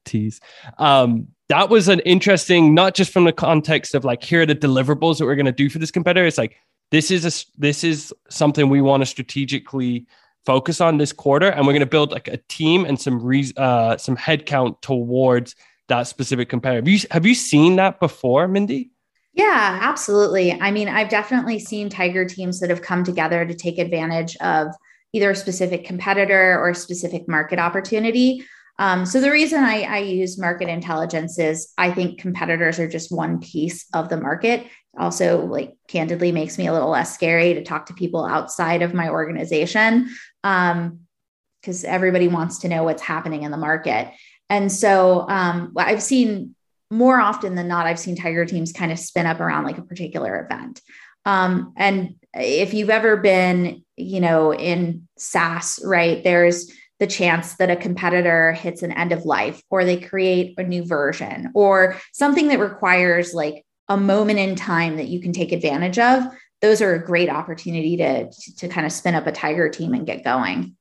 Um, 0.79 1.29
that 1.49 1.69
was 1.69 1.89
an 1.89 2.01
interesting, 2.01 2.75
not 2.75 2.95
just 2.95 3.13
from 3.13 3.25
the 3.25 3.33
context 3.33 3.95
of 3.95 4.05
like 4.05 4.23
here 4.23 4.43
are 4.43 4.47
the 4.47 4.55
deliverables 4.55 5.19
that 5.19 5.27
we're 5.27 5.37
going 5.37 5.47
to 5.47 5.53
do 5.53 5.69
for 5.69 5.79
this 5.79 5.91
competitor. 5.91 6.27
It's 6.27 6.39
like 6.39 6.57
this 6.91 7.11
is 7.11 7.25
a 7.25 7.61
this 7.61 7.85
is 7.85 8.13
something 8.31 8.69
we 8.69 8.81
want 8.81 9.03
to 9.03 9.07
strategically 9.07 10.07
focus 10.47 10.81
on 10.81 10.99
this 10.99 11.13
quarter, 11.13 11.49
and 11.49 11.67
we're 11.67 11.73
going 11.73 11.81
to 11.81 11.87
build 11.87 12.13
like 12.13 12.29
a 12.29 12.39
team 12.49 12.85
and 12.85 13.01
some 13.01 13.23
re- 13.23 13.53
uh, 13.57 13.97
some 13.97 14.17
headcount 14.17 14.81
towards 14.81 15.55
that 15.89 16.05
specific 16.05 16.49
competitor. 16.49 16.79
Have 16.79 16.89
you 16.89 17.09
have 17.11 17.27
you 17.27 17.35
seen 17.35 17.77
that 17.77 18.01
before, 18.01 18.49
Mindy? 18.49 18.91
Yeah, 19.35 19.81
absolutely. 19.83 20.53
I 20.53 20.71
mean, 20.71 20.89
I've 20.89 21.09
definitely 21.09 21.59
seen 21.59 21.89
Tiger 21.89 22.25
teams 22.25 22.61
that 22.61 22.71
have 22.71 22.83
come 22.83 23.03
together 23.03 23.45
to 23.45 23.53
take 23.53 23.79
advantage 23.79 24.37
of 24.37 24.69
either 25.15 25.31
a 25.31 25.37
specific 25.37 25.85
competitor 25.85 26.59
or 26.59 26.71
a 26.71 26.75
specific 26.75 27.27
market 27.29 27.59
opportunity. 27.59 28.45
Um, 28.79 29.07
so 29.07 29.21
the 29.21 29.31
reason 29.31 29.62
I, 29.62 29.83
I, 29.83 29.99
use 29.99 30.37
market 30.37 30.69
intelligence 30.69 31.39
is 31.39 31.73
I 31.79 31.93
think 31.93 32.19
competitors 32.19 32.81
are 32.81 32.89
just 32.89 33.12
one 33.12 33.39
piece 33.39 33.87
of 33.95 34.09
the 34.09 34.17
market. 34.17 34.67
Also, 34.99 35.47
like 35.47 35.75
candidly, 35.87 36.33
makes 36.33 36.59
me 36.59 36.67
a 36.67 36.73
little 36.73 36.91
less 36.91 37.15
scary 37.15 37.55
to 37.55 37.62
talk 37.62 37.87
to 37.87 37.95
people 37.95 38.25
outside 38.25 38.83
of 38.83 38.93
my 38.93 39.09
organization 39.09 40.09
because 40.43 41.85
um, 41.85 41.91
everybody 41.91 42.27
wants 42.27 42.59
to 42.61 42.69
know 42.69 42.83
what's 42.83 43.03
happening 43.03 43.45
in 43.45 43.53
the 43.53 43.57
market. 43.57 44.12
And 44.51 44.71
so 44.71 45.25
um, 45.29 45.73
I've 45.77 46.03
seen 46.03 46.57
more 46.91 47.21
often 47.21 47.55
than 47.55 47.69
not, 47.69 47.87
I've 47.87 47.99
seen 47.99 48.17
Tiger 48.17 48.45
teams 48.45 48.73
kind 48.73 48.91
of 48.91 48.99
spin 48.99 49.27
up 49.27 49.41
around 49.41 49.65
like 49.65 49.79
a 49.79 49.83
particular 49.83 50.45
event. 50.45 50.81
Um, 51.25 51.73
and 51.77 52.17
if 52.37 52.74
you've 52.74 52.91
ever 52.91 53.16
been, 53.16 53.85
you 53.97 54.20
know, 54.20 54.53
in 54.53 55.09
SaaS, 55.16 55.80
right, 55.85 56.22
there's 56.24 56.70
the 57.01 57.07
chance 57.07 57.57
that 57.57 57.70
a 57.70 57.76
competitor 57.76 58.53
hits 58.53 58.82
an 58.82 58.93
end 58.93 59.12
of 59.12 59.24
life 59.24 59.61
or 59.70 59.85
they 59.85 59.97
create 59.97 60.55
a 60.59 60.62
new 60.62 60.85
version 60.85 61.51
or 61.55 62.01
something 62.12 62.49
that 62.49 62.61
requires 62.61 63.35
like 63.35 63.64
a 63.89 63.97
moment 63.97 64.39
in 64.39 64.55
time 64.55 64.97
that 64.97 65.09
you 65.09 65.20
can 65.20 65.32
take 65.32 65.53
advantage 65.53 65.99
of. 65.99 66.24
Those 66.62 66.80
are 66.80 66.95
a 66.95 67.05
great 67.05 67.28
opportunity 67.28 67.97
to, 67.99 68.30
to 68.59 68.68
kind 68.68 68.87
of 68.87 68.93
spin 68.93 69.14
up 69.14 69.26
a 69.26 69.32
tiger 69.32 69.68
team 69.68 69.93
and 69.93 70.07
get 70.07 70.24
going. 70.24 70.76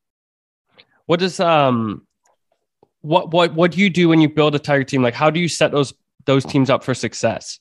What 1.05 1.19
does 1.19 1.39
um 1.39 2.07
what 3.01 3.31
what 3.31 3.53
what 3.53 3.71
do 3.71 3.79
you 3.79 3.89
do 3.89 4.07
when 4.07 4.21
you 4.21 4.29
build 4.29 4.55
a 4.55 4.59
tiger 4.59 4.85
team? 4.85 5.01
Like 5.01 5.13
how 5.13 5.29
do 5.29 5.39
you 5.39 5.49
set 5.49 5.71
those 5.71 5.93
those 6.25 6.45
teams 6.45 6.69
up 6.69 6.83
for 6.83 6.93
success? 6.93 7.59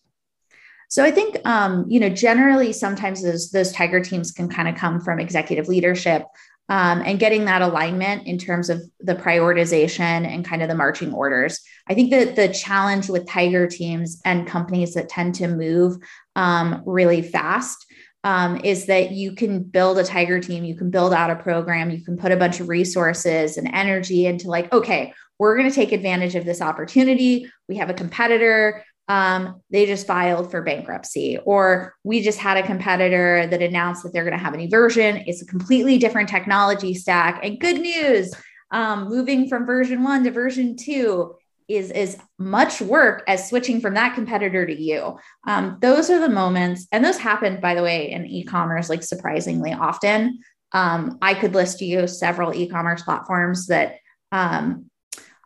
So 0.93 1.03
I 1.03 1.11
think, 1.11 1.39
um, 1.47 1.87
you 1.89 1.99
know, 1.99 2.11
generally 2.11 2.71
sometimes 2.71 3.23
those, 3.23 3.51
those 3.51 3.73
tiger 3.73 3.99
teams 3.99 4.31
can 4.31 4.47
kind 4.47 4.69
of 4.69 4.75
come 4.75 5.01
from 5.01 5.19
executive 5.19 5.67
leadership 5.67 6.27
um, 6.69 7.01
and 7.07 7.19
getting 7.19 7.47
that 7.47 7.63
alignment 7.63 8.27
in 8.27 8.37
terms 8.37 8.69
of 8.69 8.83
the 9.01 9.15
prioritization 9.15 10.27
and 10.27 10.45
kind 10.45 10.61
of 10.61 10.69
the 10.69 10.75
marching 10.75 11.15
orders. 11.15 11.63
I 11.89 11.95
think 11.95 12.11
that 12.11 12.37
the 12.37 12.53
challenge 12.53 13.09
with 13.09 13.27
tiger 13.27 13.67
teams 13.67 14.21
and 14.27 14.47
companies 14.47 14.93
that 14.93 15.09
tend 15.09 15.35
to 15.37 15.49
move 15.49 15.97
um, 16.37 16.83
really 16.85 17.23
fast 17.23 17.87
um, 18.23 18.61
is 18.63 18.85
that 18.85 19.13
you 19.13 19.35
can 19.35 19.63
build 19.63 19.97
a 19.97 20.05
tiger 20.05 20.41
team, 20.41 20.63
you 20.63 20.77
can 20.77 20.91
build 20.91 21.15
out 21.15 21.31
a 21.31 21.37
program, 21.37 21.91
you 21.91 22.05
can 22.05 22.19
put 22.19 22.33
a 22.33 22.37
bunch 22.37 22.61
of 22.61 22.69
resources 22.69 23.57
and 23.57 23.67
energy 23.73 24.27
into 24.27 24.47
like, 24.49 24.71
okay, 24.75 25.15
we're 25.39 25.57
going 25.57 25.69
to 25.69 25.75
take 25.75 25.93
advantage 25.93 26.35
of 26.35 26.45
this 26.45 26.61
opportunity. 26.61 27.51
We 27.67 27.77
have 27.77 27.89
a 27.89 27.95
competitor 27.95 28.85
um, 29.09 29.61
they 29.71 29.87
just 29.87 30.07
filed 30.07 30.51
for 30.51 30.63
bankruptcy, 30.63 31.39
or 31.45 31.95
we 32.05 32.23
just 32.23 32.39
had 32.39 32.57
a 32.57 32.67
competitor 32.67 33.47
that 33.47 33.63
announced 33.63 34.03
that 34.03 34.13
they're 34.13 34.25
going 34.25 34.39
to 34.39 34.43
have 34.43 34.55
a 34.55 34.57
new 34.57 34.69
version. 34.69 35.25
It's 35.27 35.43
a 35.43 35.47
completely 35.47 35.99
different 35.99 36.29
technology 36.29 36.95
stack. 36.95 37.41
And 37.45 37.61
good 37.61 37.81
news, 37.81 38.33
um, 38.71 39.09
moving 39.09 39.49
from 39.49 39.67
version 39.67 40.03
one 40.03 40.25
to 40.25 40.31
version 40.31 40.77
two 40.77 41.35
is 41.69 41.91
as 41.91 42.19
much 42.39 42.81
work 42.81 43.23
as 43.27 43.49
switching 43.49 43.81
from 43.81 43.95
that 43.95 44.15
competitor 44.15 44.67
to 44.67 44.75
you. 44.81 45.19
Um, 45.47 45.79
those 45.81 46.11
are 46.11 46.21
the 46.21 46.29
moments, 46.29 46.87
and 46.93 47.05
those 47.05 47.19
happen, 47.19 47.61
by 47.61 47.75
the 47.75 47.83
way, 47.83 48.11
in 48.11 48.27
e-commerce 48.27 48.89
like 48.89 49.03
surprisingly 49.03 49.73
often. 49.73 50.41
Um, 50.73 51.19
I 51.21 51.35
could 51.35 51.55
list 51.55 51.81
you 51.81 52.07
several 52.07 52.55
e-commerce 52.55 53.03
platforms 53.03 53.67
that 53.67 53.97
um, 54.33 54.91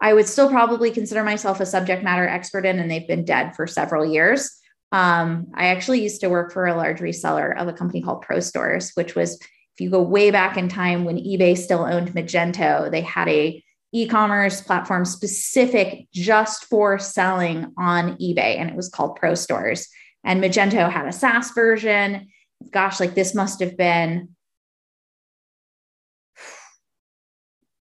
I 0.00 0.12
would 0.12 0.26
still 0.26 0.48
probably 0.48 0.90
consider 0.90 1.24
myself 1.24 1.60
a 1.60 1.66
subject 1.66 2.02
matter 2.02 2.28
expert 2.28 2.66
in, 2.66 2.78
and 2.78 2.90
they've 2.90 3.08
been 3.08 3.24
dead 3.24 3.56
for 3.56 3.66
several 3.66 4.04
years. 4.04 4.50
Um, 4.92 5.48
I 5.54 5.66
actually 5.66 6.02
used 6.02 6.20
to 6.20 6.28
work 6.28 6.52
for 6.52 6.66
a 6.66 6.76
large 6.76 7.00
reseller 7.00 7.56
of 7.56 7.68
a 7.68 7.72
company 7.72 8.02
called 8.02 8.24
ProStores, 8.24 8.92
which 8.94 9.14
was, 9.14 9.34
if 9.34 9.80
you 9.80 9.90
go 9.90 10.02
way 10.02 10.30
back 10.30 10.56
in 10.56 10.68
time 10.68 11.04
when 11.04 11.16
eBay 11.16 11.56
still 11.56 11.84
owned 11.84 12.12
Magento, 12.12 12.90
they 12.90 13.00
had 13.00 13.28
a 13.28 13.62
e-commerce 13.92 14.60
platform 14.60 15.04
specific 15.04 16.06
just 16.12 16.64
for 16.64 16.98
selling 16.98 17.72
on 17.78 18.16
eBay, 18.18 18.58
and 18.58 18.68
it 18.68 18.76
was 18.76 18.88
called 18.88 19.18
ProStores. 19.18 19.86
And 20.24 20.42
Magento 20.42 20.90
had 20.90 21.06
a 21.06 21.12
SaaS 21.12 21.52
version. 21.52 22.28
Gosh, 22.70 23.00
like 23.00 23.14
this 23.14 23.34
must 23.34 23.60
have 23.60 23.76
been 23.76 24.35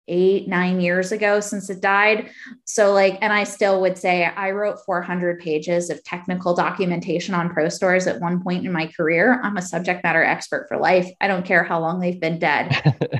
eight, 0.10 0.47
nine 0.47 0.82
years 0.82 1.12
ago 1.12 1.39
since 1.39 1.70
it 1.70 1.82
died. 1.82 2.30
So, 2.66 2.93
like, 2.93 3.18
and 3.22 3.32
I 3.32 3.43
still 3.43 3.80
would 3.82 3.97
say 3.97 4.26
I 4.26 4.51
wrote 4.51 4.84
400 4.86 5.39
pages 5.39 5.89
of 5.89 6.03
technical 6.03 6.53
documentation 6.55 7.34
on 7.34 7.49
ProStores 7.49 8.07
at 8.07 8.20
one 8.20 8.43
point 8.43 8.66
in 8.66 8.72
my 8.72 8.88
career. 8.88 9.39
I'm 9.43 9.57
a 9.57 9.62
subject 9.62 10.03
matter 10.03 10.24
expert 10.24 10.68
for 10.68 10.78
life. 10.78 11.10
I 11.22 11.28
don't 11.28 11.45
care 11.45 11.64
how 11.64 11.80
long 11.80 11.99
they've 11.99 12.20
been 12.20 12.39
dead. 12.39 12.70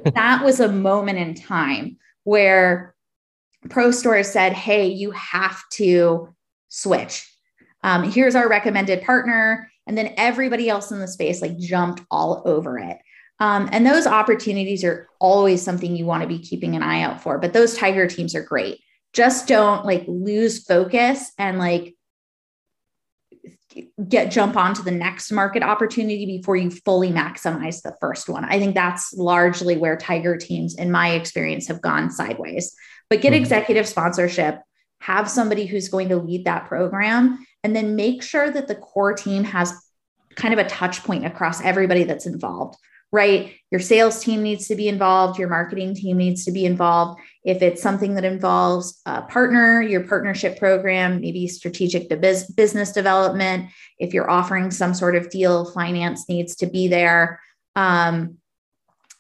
that 0.16 0.44
was 0.44 0.60
a 0.60 0.72
moment 0.72 1.20
in 1.20 1.36
time 1.36 1.98
where 2.24 2.96
ProStores 3.68 4.26
said, 4.26 4.54
Hey, 4.54 4.88
you 4.88 5.12
have 5.12 5.62
to 5.74 6.34
switch. 6.70 7.26
Um, 7.84 8.04
here's 8.04 8.36
our 8.36 8.50
recommended 8.50 9.04
partner. 9.04 9.72
And 9.88 9.98
then 9.98 10.14
everybody 10.18 10.70
else 10.70 10.92
in 10.92 11.00
the 11.00 11.08
space 11.08 11.42
like 11.42 11.58
jumped 11.58 12.04
all 12.12 12.44
over 12.46 12.78
it. 12.78 12.98
Um, 13.40 13.70
and 13.72 13.86
those 13.86 14.06
opportunities 14.06 14.84
are 14.84 15.08
always 15.20 15.62
something 15.62 15.96
you 15.96 16.06
want 16.06 16.24
to 16.24 16.28
be 16.28 16.40
keeping 16.40 16.76
an 16.76 16.84
eye 16.84 17.02
out 17.02 17.22
for. 17.22 17.38
But 17.38 17.54
those 17.54 17.78
tiger 17.78 18.08
teams 18.08 18.36
are 18.36 18.44
great. 18.44 18.80
Just 19.14 19.48
don't 19.48 19.86
like 19.86 20.04
lose 20.08 20.64
focus 20.64 21.32
and 21.38 21.58
like 21.58 21.96
get 24.08 24.32
jump 24.32 24.58
onto 24.58 24.84
the 24.84 24.92
next 24.92 25.32
market 25.32 25.64
opportunity 25.64 26.26
before 26.26 26.58
you 26.58 26.70
fully 26.70 27.12
maximize 27.12 27.82
the 27.82 27.96
first 28.02 28.28
one. 28.28 28.44
I 28.44 28.60
think 28.60 28.76
that's 28.76 29.14
largely 29.14 29.78
where 29.78 29.96
tiger 29.96 30.38
teams, 30.38 30.76
in 30.76 30.92
my 30.92 31.12
experience, 31.12 31.68
have 31.68 31.82
gone 31.82 32.12
sideways. 32.12 32.76
But 33.10 33.22
get 33.22 33.34
mm-hmm. 33.34 33.42
executive 33.42 33.88
sponsorship, 33.88 34.60
have 35.02 35.30
somebody 35.30 35.66
who's 35.66 35.88
going 35.88 36.10
to 36.10 36.18
lead 36.18 36.46
that 36.46 36.68
program, 36.68 37.46
and 37.64 37.76
then 37.76 37.96
make 37.96 38.22
sure 38.22 38.50
that 38.50 38.68
the 38.68 38.76
core 38.76 39.14
team 39.14 39.44
has 39.44 39.74
kind 40.36 40.54
of 40.54 40.60
a 40.60 40.70
touch 40.70 41.04
point 41.04 41.26
across 41.26 41.62
everybody 41.62 42.04
that's 42.04 42.26
involved 42.26 42.78
right? 43.12 43.56
Your 43.72 43.82
sales 43.82 44.24
team 44.24 44.44
needs 44.44 44.68
to 44.68 44.76
be 44.76 44.88
involved, 44.88 45.40
your 45.40 45.50
marketing 45.50 45.96
team 45.96 46.18
needs 46.18 46.46
to 46.46 46.52
be 46.52 46.66
involved. 46.66 47.20
If 47.44 47.62
it's 47.62 47.82
something 47.82 48.16
that 48.16 48.26
involves 48.26 49.02
a 49.06 49.24
partner, 49.24 49.82
your 49.82 50.04
partnership 50.04 50.60
program, 50.60 51.22
maybe 51.22 51.48
strategic 51.48 52.10
business 52.10 52.92
development, 52.92 53.70
if 53.98 54.14
you're 54.14 54.30
offering 54.30 54.70
some 54.72 54.94
sort 54.94 55.16
of 55.16 55.30
deal, 55.30 55.72
finance 55.72 56.30
needs 56.30 56.56
to 56.58 56.68
be 56.68 56.88
there. 56.88 57.40
Um, 57.76 58.38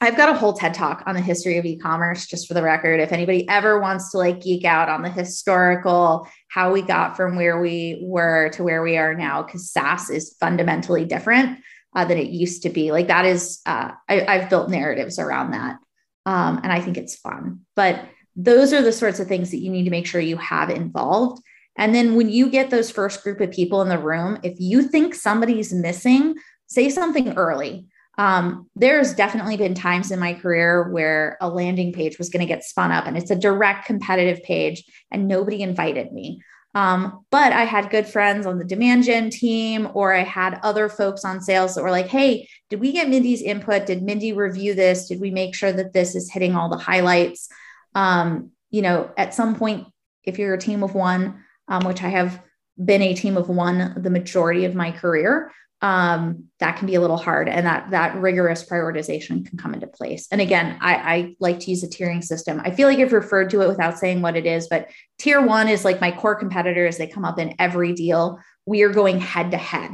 I've 0.01 0.15
got 0.15 0.29
a 0.29 0.33
whole 0.33 0.53
TED 0.53 0.75
talk 0.75 1.03
on 1.07 1.15
the 1.15 1.21
history 1.21 1.57
of 1.57 1.65
e-commerce, 1.65 2.25
just 2.25 2.47
for 2.47 2.53
the 2.53 2.63
record. 2.63 3.01
If 3.01 3.11
anybody 3.11 3.47
ever 3.49 3.81
wants 3.81 4.11
to 4.11 4.17
like 4.17 4.39
geek 4.39 4.63
out 4.63 4.87
on 4.87 5.01
the 5.01 5.09
historical, 5.09 6.25
how 6.47 6.71
we 6.71 6.81
got 6.81 7.17
from 7.17 7.35
where 7.35 7.59
we 7.59 7.99
were 8.01 8.49
to 8.53 8.63
where 8.63 8.81
we 8.81 8.97
are 8.97 9.13
now, 9.13 9.43
because 9.43 9.69
SaaS 9.69 10.09
is 10.09 10.37
fundamentally 10.39 11.03
different 11.03 11.59
uh, 11.95 12.05
than 12.05 12.17
it 12.17 12.29
used 12.29 12.63
to 12.63 12.69
be. 12.69 12.91
Like 12.91 13.07
that 13.07 13.25
is, 13.25 13.61
uh, 13.65 13.91
I, 14.07 14.37
have 14.37 14.49
built 14.49 14.69
narratives 14.69 15.19
around 15.19 15.51
that. 15.51 15.77
Um, 16.25 16.59
and 16.63 16.71
I 16.71 16.81
think 16.81 16.97
it's 16.97 17.15
fun. 17.15 17.61
But 17.75 18.05
those 18.35 18.73
are 18.73 18.81
the 18.81 18.91
sorts 18.91 19.19
of 19.19 19.27
things 19.27 19.51
that 19.51 19.59
you 19.59 19.71
need 19.71 19.85
to 19.85 19.89
make 19.89 20.05
sure 20.05 20.21
you 20.21 20.37
have 20.37 20.69
involved. 20.69 21.41
And 21.77 21.95
then 21.95 22.15
when 22.15 22.29
you 22.29 22.49
get 22.49 22.69
those 22.69 22.91
first 22.91 23.23
group 23.23 23.41
of 23.41 23.51
people 23.51 23.81
in 23.81 23.89
the 23.89 23.97
room, 23.97 24.37
if 24.43 24.59
you 24.59 24.83
think 24.83 25.15
somebody's 25.15 25.73
missing, 25.73 26.35
say 26.67 26.89
something 26.89 27.37
early. 27.37 27.87
Um, 28.17 28.69
there's 28.75 29.13
definitely 29.13 29.55
been 29.55 29.75
times 29.75 30.11
in 30.11 30.19
my 30.19 30.33
career 30.33 30.89
where 30.91 31.37
a 31.39 31.49
landing 31.49 31.93
page 31.93 32.17
was 32.17 32.29
going 32.29 32.41
to 32.41 32.53
get 32.53 32.65
spun 32.65 32.91
up 32.91 33.05
and 33.05 33.17
it's 33.17 33.31
a 33.31 33.35
direct 33.35 33.85
competitive 33.85 34.43
page 34.43 34.83
and 35.09 35.27
nobody 35.27 35.61
invited 35.61 36.11
me. 36.11 36.41
Um, 36.75 37.25
but 37.31 37.51
I 37.51 37.63
had 37.63 37.89
good 37.89 38.07
friends 38.07 38.45
on 38.45 38.59
the 38.59 38.65
demand 38.65 39.03
gen 39.03 39.29
team, 39.29 39.89
or 39.93 40.13
I 40.13 40.23
had 40.23 40.59
other 40.61 40.87
folks 40.87 41.25
on 41.25 41.41
sales 41.41 41.75
that 41.75 41.83
were 41.83 41.91
like, 41.91 42.07
hey, 42.07 42.47
did 42.69 42.79
we 42.79 42.91
get 42.91 43.09
Mindy's 43.09 43.41
input? 43.41 43.87
Did 43.87 44.03
Mindy 44.03 44.33
review 44.33 44.75
this? 44.75 45.07
Did 45.07 45.19
we 45.19 45.31
make 45.31 45.55
sure 45.55 45.71
that 45.71 45.93
this 45.93 46.15
is 46.15 46.31
hitting 46.31 46.55
all 46.55 46.69
the 46.69 46.77
highlights? 46.77 47.49
Um, 47.95 48.51
you 48.69 48.83
know, 48.83 49.09
at 49.17 49.33
some 49.33 49.55
point, 49.55 49.87
if 50.23 50.37
you're 50.37 50.53
a 50.53 50.59
team 50.59 50.83
of 50.83 50.93
one, 50.93 51.43
um, 51.67 51.85
which 51.85 52.03
I 52.03 52.09
have 52.09 52.41
been 52.83 53.01
a 53.01 53.15
team 53.15 53.35
of 53.35 53.49
one 53.49 53.95
the 53.97 54.09
majority 54.09 54.65
of 54.65 54.75
my 54.75 54.91
career, 54.91 55.51
um, 55.81 56.45
that 56.59 56.75
can 56.75 56.87
be 56.87 56.95
a 56.95 57.01
little 57.01 57.17
hard 57.17 57.47
and 57.47 57.65
that 57.65 57.91
that 57.91 58.15
rigorous 58.17 58.63
prioritization 58.63 59.45
can 59.47 59.57
come 59.57 59.73
into 59.73 59.87
place. 59.87 60.27
And 60.31 60.41
again 60.41 60.77
I, 60.81 60.95
I 60.95 61.35
like 61.39 61.59
to 61.61 61.69
use 61.71 61.83
a 61.83 61.87
tiering 61.87 62.23
system. 62.23 62.61
I 62.63 62.71
feel 62.71 62.87
like 62.87 62.99
i've 62.99 63.13
referred 63.13 63.49
to 63.51 63.61
it 63.61 63.67
without 63.67 63.97
saying 63.97 64.21
what 64.21 64.35
it 64.35 64.45
is 64.45 64.67
but 64.67 64.89
tier 65.17 65.41
one 65.41 65.69
is 65.69 65.85
like 65.85 66.01
my 66.01 66.11
core 66.11 66.35
competitors. 66.35 66.97
They 66.97 67.07
come 67.07 67.25
up 67.25 67.39
in 67.39 67.55
every 67.59 67.93
deal. 67.93 68.39
We 68.65 68.81
are 68.83 68.89
going 68.89 69.19
head 69.19 69.51
to 69.51 69.57
head. 69.57 69.91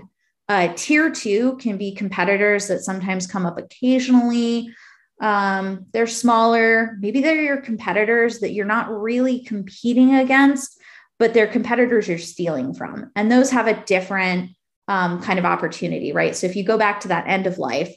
Uh, 0.50 0.74
tier 0.76 1.12
two 1.12 1.58
can 1.58 1.78
be 1.78 1.94
competitors 1.94 2.68
that 2.68 2.82
sometimes 2.82 3.28
come 3.28 3.46
up 3.46 3.58
occasionally. 3.58 4.74
Um, 5.22 5.86
they're 5.94 6.08
smaller. 6.08 6.98
Maybe 7.00 7.22
they're 7.22 7.42
your 7.42 7.62
competitors 7.62 8.40
that 8.40 8.52
you're 8.52 8.66
not 8.66 8.92
really 8.92 9.44
competing 9.44 10.16
against 10.16 10.80
but 11.18 11.34
they're 11.34 11.48
competitors 11.48 12.08
you're 12.08 12.18
stealing 12.18 12.74
from. 12.74 13.12
And 13.16 13.32
those 13.32 13.52
have 13.52 13.68
a 13.68 13.84
different 13.86 14.55
um, 14.88 15.22
kind 15.22 15.40
of 15.40 15.46
opportunity, 15.46 16.12
right? 16.12 16.36
So 16.36 16.48
if 16.48 16.56
you 16.56 16.64
go 16.64 16.78
back 16.78 17.00
to 17.02 17.08
that 17.10 17.28
end 17.28 17.48
of 17.48 17.58
life, 17.58 17.94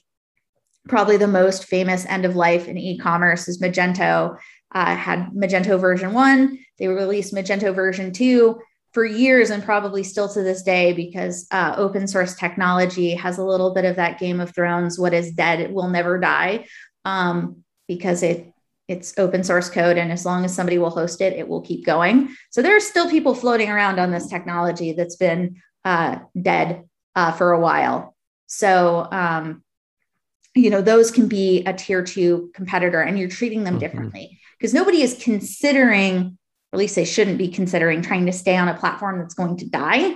probably 0.88 1.16
the 1.16 1.26
most 1.26 1.66
famous 1.66 2.06
end 2.06 2.24
of 2.24 2.36
life 2.36 2.66
in 2.66 2.78
e-commerce 2.78 3.48
is 3.48 3.60
Magento. 3.60 4.38
Uh, 4.72 4.96
had 4.96 5.30
Magento 5.30 5.80
version 5.80 6.12
one, 6.12 6.58
they 6.78 6.88
released 6.88 7.34
Magento 7.34 7.74
version 7.74 8.12
two 8.12 8.60
for 8.92 9.04
years 9.04 9.50
and 9.50 9.62
probably 9.62 10.02
still 10.02 10.28
to 10.28 10.42
this 10.42 10.62
day 10.62 10.92
because 10.92 11.46
uh, 11.50 11.74
open 11.76 12.06
source 12.06 12.34
technology 12.34 13.14
has 13.14 13.38
a 13.38 13.44
little 13.44 13.74
bit 13.74 13.84
of 13.84 13.96
that 13.96 14.18
Game 14.18 14.40
of 14.40 14.54
Thrones. 14.54 14.98
What 14.98 15.14
is 15.14 15.32
dead 15.32 15.72
will 15.72 15.88
never 15.88 16.18
die 16.18 16.66
um, 17.04 17.64
because 17.86 18.22
it 18.22 18.52
it's 18.88 19.12
open 19.18 19.44
source 19.44 19.68
code 19.68 19.98
and 19.98 20.10
as 20.10 20.24
long 20.24 20.46
as 20.46 20.54
somebody 20.54 20.78
will 20.78 20.90
host 20.90 21.20
it 21.20 21.34
it 21.34 21.46
will 21.46 21.60
keep 21.60 21.84
going 21.84 22.34
so 22.50 22.62
there 22.62 22.74
are 22.74 22.80
still 22.80 23.10
people 23.10 23.34
floating 23.34 23.68
around 23.68 23.98
on 23.98 24.10
this 24.10 24.26
technology 24.28 24.92
that's 24.92 25.16
been 25.16 25.54
uh, 25.88 26.18
dead 26.40 26.84
uh, 27.16 27.32
for 27.32 27.52
a 27.52 27.60
while. 27.60 28.14
So, 28.46 29.08
um, 29.10 29.62
you 30.54 30.68
know, 30.68 30.82
those 30.82 31.10
can 31.10 31.28
be 31.28 31.64
a 31.64 31.72
tier 31.72 32.02
two 32.04 32.50
competitor 32.54 33.00
and 33.00 33.18
you're 33.18 33.28
treating 33.28 33.64
them 33.64 33.74
mm-hmm. 33.74 33.80
differently 33.80 34.38
because 34.58 34.74
nobody 34.74 35.00
is 35.00 35.18
considering, 35.22 36.36
or 36.72 36.76
at 36.76 36.78
least 36.78 36.94
they 36.94 37.06
shouldn't 37.06 37.38
be 37.38 37.48
considering 37.48 38.02
trying 38.02 38.26
to 38.26 38.32
stay 38.32 38.56
on 38.56 38.68
a 38.68 38.74
platform 38.74 39.18
that's 39.18 39.34
going 39.34 39.56
to 39.56 39.68
die, 39.68 40.14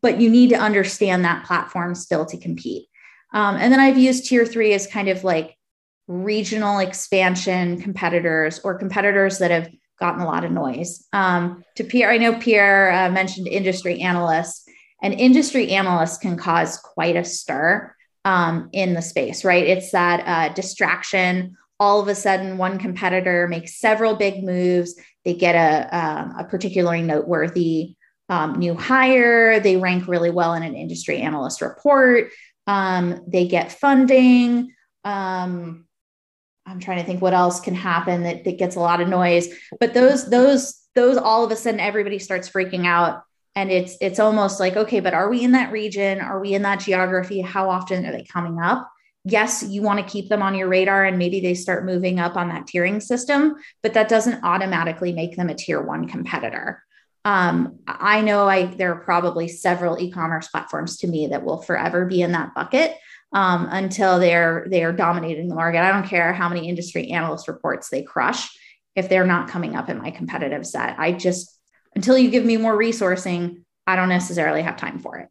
but 0.00 0.20
you 0.20 0.30
need 0.30 0.50
to 0.50 0.56
understand 0.56 1.24
that 1.24 1.44
platform 1.46 1.94
still 1.96 2.24
to 2.26 2.38
compete. 2.38 2.86
Um, 3.34 3.56
and 3.56 3.72
then 3.72 3.80
I've 3.80 3.98
used 3.98 4.26
tier 4.26 4.46
three 4.46 4.72
as 4.72 4.86
kind 4.86 5.08
of 5.08 5.24
like 5.24 5.56
regional 6.06 6.78
expansion 6.78 7.80
competitors 7.80 8.60
or 8.62 8.78
competitors 8.78 9.38
that 9.38 9.50
have 9.50 9.68
gotten 9.98 10.20
a 10.20 10.26
lot 10.26 10.44
of 10.44 10.52
noise. 10.52 11.08
Um, 11.12 11.64
to 11.76 11.84
Pierre, 11.84 12.10
I 12.10 12.18
know 12.18 12.38
Pierre 12.38 12.92
uh, 12.92 13.10
mentioned 13.10 13.48
industry 13.48 14.00
analysts 14.00 14.68
and 15.02 15.12
industry 15.12 15.70
analyst 15.72 16.20
can 16.20 16.36
cause 16.36 16.78
quite 16.78 17.16
a 17.16 17.24
stir 17.24 17.94
um, 18.24 18.70
in 18.72 18.94
the 18.94 19.02
space, 19.02 19.44
right? 19.44 19.66
It's 19.66 19.90
that 19.90 20.22
uh, 20.24 20.54
distraction. 20.54 21.56
All 21.80 22.00
of 22.00 22.06
a 22.06 22.14
sudden, 22.14 22.56
one 22.56 22.78
competitor 22.78 23.48
makes 23.48 23.80
several 23.80 24.14
big 24.14 24.44
moves. 24.44 24.94
They 25.24 25.34
get 25.34 25.56
a, 25.56 25.96
um, 25.96 26.34
a 26.38 26.44
particularly 26.44 27.02
noteworthy 27.02 27.96
um, 28.28 28.58
new 28.58 28.74
hire. 28.74 29.58
They 29.58 29.76
rank 29.76 30.06
really 30.06 30.30
well 30.30 30.54
in 30.54 30.62
an 30.62 30.76
industry 30.76 31.18
analyst 31.18 31.60
report. 31.60 32.30
Um, 32.68 33.24
they 33.26 33.48
get 33.48 33.72
funding. 33.72 34.72
Um, 35.04 35.86
I'm 36.64 36.78
trying 36.78 36.98
to 36.98 37.04
think 37.04 37.20
what 37.20 37.34
else 37.34 37.60
can 37.60 37.74
happen 37.74 38.22
that, 38.22 38.44
that 38.44 38.58
gets 38.58 38.76
a 38.76 38.80
lot 38.80 39.00
of 39.00 39.08
noise. 39.08 39.48
But 39.80 39.94
those, 39.94 40.30
those, 40.30 40.80
those 40.94 41.16
all 41.16 41.44
of 41.44 41.50
a 41.50 41.56
sudden 41.56 41.80
everybody 41.80 42.20
starts 42.20 42.48
freaking 42.48 42.86
out 42.86 43.24
and 43.54 43.70
it's 43.70 43.96
it's 44.00 44.18
almost 44.18 44.60
like 44.60 44.76
okay 44.76 45.00
but 45.00 45.14
are 45.14 45.28
we 45.28 45.42
in 45.42 45.52
that 45.52 45.72
region? 45.72 46.20
Are 46.20 46.40
we 46.40 46.54
in 46.54 46.62
that 46.62 46.80
geography? 46.80 47.40
How 47.40 47.70
often 47.70 48.06
are 48.06 48.12
they 48.12 48.24
coming 48.24 48.60
up? 48.60 48.90
Yes 49.24 49.62
you 49.62 49.82
want 49.82 49.98
to 49.98 50.12
keep 50.12 50.28
them 50.28 50.42
on 50.42 50.54
your 50.54 50.68
radar 50.68 51.04
and 51.04 51.18
maybe 51.18 51.40
they 51.40 51.54
start 51.54 51.84
moving 51.84 52.18
up 52.18 52.36
on 52.36 52.48
that 52.48 52.66
tiering 52.66 53.02
system 53.02 53.54
but 53.82 53.94
that 53.94 54.08
doesn't 54.08 54.42
automatically 54.44 55.12
make 55.12 55.36
them 55.36 55.48
a 55.48 55.54
tier 55.54 55.80
one 55.80 56.08
competitor. 56.08 56.82
Um, 57.24 57.78
i 57.86 58.20
know 58.20 58.48
i 58.48 58.66
there 58.66 58.92
are 58.92 59.00
probably 59.00 59.46
several 59.46 59.96
e-commerce 60.00 60.48
platforms 60.48 60.96
to 60.98 61.06
me 61.06 61.28
that 61.28 61.44
will 61.44 61.62
forever 61.62 62.04
be 62.04 62.20
in 62.20 62.32
that 62.32 62.52
bucket 62.52 62.96
um, 63.32 63.68
until 63.70 64.18
they're 64.18 64.66
they 64.68 64.84
are 64.84 64.92
dominating 64.92 65.48
the 65.48 65.54
market. 65.54 65.80
I 65.80 65.92
don't 65.92 66.08
care 66.08 66.32
how 66.32 66.48
many 66.48 66.68
industry 66.68 67.10
analyst 67.10 67.48
reports 67.48 67.88
they 67.88 68.02
crush 68.02 68.50
if 68.94 69.08
they're 69.08 69.26
not 69.26 69.48
coming 69.48 69.74
up 69.74 69.88
in 69.88 69.98
my 69.98 70.10
competitive 70.10 70.66
set. 70.66 70.98
I 70.98 71.12
just, 71.12 71.58
until 71.94 72.16
you 72.16 72.30
give 72.30 72.44
me 72.44 72.56
more 72.56 72.76
resourcing, 72.76 73.62
I 73.86 73.96
don't 73.96 74.08
necessarily 74.08 74.62
have 74.62 74.76
time 74.76 74.98
for 74.98 75.18
it. 75.18 75.28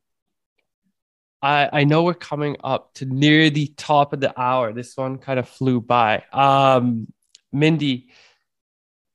I, 1.42 1.70
I 1.74 1.84
know 1.86 2.04
we're 2.04 2.14
coming 2.14 2.58
up 2.64 2.94
to 2.96 3.06
near 3.06 3.50
the 3.50 3.68
top 3.76 4.14
of 4.14 4.20
the 4.20 4.40
hour. 4.40 4.74
This 4.74 4.96
one 4.96 5.18
kind 5.18 5.40
of 5.40 5.50
flew 5.50 5.82
by. 5.82 6.24
Um, 6.32 7.12
Mindy, 7.52 8.12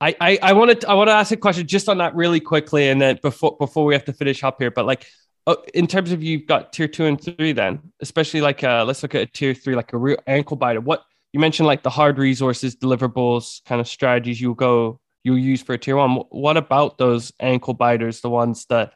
I, 0.01 0.17
I, 0.21 0.39
I 0.43 0.53
want 0.55 0.81
to 0.81 0.89
I 0.89 0.95
want 0.95 1.09
to 1.09 1.15
ask 1.15 1.31
a 1.33 1.37
question 1.37 1.67
just 1.67 1.89
on 1.89 1.99
that 1.99 2.15
really 2.15 2.41
quickly, 2.41 2.89
and 2.89 3.01
then 3.01 3.19
before 3.23 3.57
before 3.59 3.85
we 3.85 3.95
have 3.95 4.05
to 4.07 4.13
finish 4.13 4.43
up 4.43 4.57
here. 4.59 4.71
But 4.71 4.87
like, 4.87 5.07
uh, 5.47 5.57
in 5.73 5.87
terms 5.87 6.11
of 6.11 6.23
you've 6.23 6.47
got 6.47 6.73
tier 6.73 6.89
two 6.89 7.05
and 7.05 7.21
three, 7.21 7.53
then 7.53 7.81
especially 8.01 8.41
like 8.41 8.65
uh, 8.65 8.85
let's 8.85 9.03
look 9.03 9.15
at 9.15 9.23
a 9.23 9.27
tier 9.27 9.55
three, 9.55 9.77
like 9.77 9.93
a 9.93 9.99
real 9.99 10.19
ankle 10.27 10.57
biter. 10.57 10.81
What 10.81 11.05
you 11.33 11.39
mentioned, 11.39 11.67
like 11.67 11.83
the 11.83 11.91
hard 11.91 12.19
resources, 12.19 12.77
deliverables, 12.77 13.65
kind 13.65 13.81
of 13.81 13.87
strategies 13.87 14.41
you 14.41 14.55
go 14.55 15.01
you'll 15.27 15.39
use 15.39 15.61
for 15.61 15.75
a 15.75 15.79
tier 15.79 15.97
one. 15.97 16.23
What 16.31 16.57
about 16.57 16.99
those 16.99 17.33
ankle 17.41 17.75
biters, 17.75 18.21
the 18.21 18.31
ones 18.31 18.67
that 18.67 18.93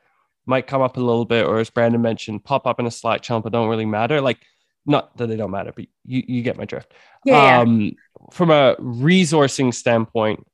might 0.47 0.67
come 0.67 0.81
up 0.81 0.97
a 0.97 1.01
little 1.01 1.25
bit, 1.25 1.45
or 1.45 1.59
as 1.59 1.71
Brandon 1.71 2.01
mentioned, 2.01 2.45
pop 2.45 2.67
up 2.67 2.79
in 2.79 2.87
a 2.87 2.91
Slack 2.91 3.23
channel 3.23 3.43
but 3.43 3.53
don't 3.53 3.69
really 3.69 3.85
matter? 3.85 4.21
Like, 4.21 4.39
not 4.87 5.17
that 5.17 5.27
they 5.27 5.37
don't 5.37 5.51
matter, 5.51 5.73
but 5.75 5.87
you 6.05 6.23
you 6.27 6.43
get 6.43 6.57
my 6.57 6.65
drift. 6.65 6.95
Yeah. 7.25 7.59
Um, 7.59 7.97
from 8.33 8.51
a 8.51 8.77
resourcing 8.77 9.75
standpoint 9.75 10.47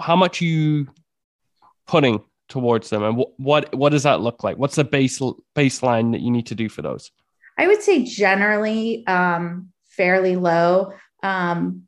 how 0.00 0.16
much 0.16 0.40
you 0.40 0.86
putting 1.86 2.22
towards 2.48 2.90
them 2.90 3.02
and 3.02 3.16
what, 3.16 3.38
what 3.38 3.74
what 3.74 3.90
does 3.90 4.04
that 4.04 4.20
look 4.20 4.44
like 4.44 4.56
what's 4.56 4.76
the 4.76 4.84
base 4.84 5.20
baseline 5.56 6.12
that 6.12 6.20
you 6.20 6.30
need 6.30 6.46
to 6.46 6.54
do 6.54 6.68
for 6.68 6.82
those 6.82 7.10
i 7.58 7.66
would 7.66 7.82
say 7.82 8.04
generally 8.04 9.04
um, 9.06 9.70
fairly 9.88 10.36
low 10.36 10.92
um, 11.22 11.86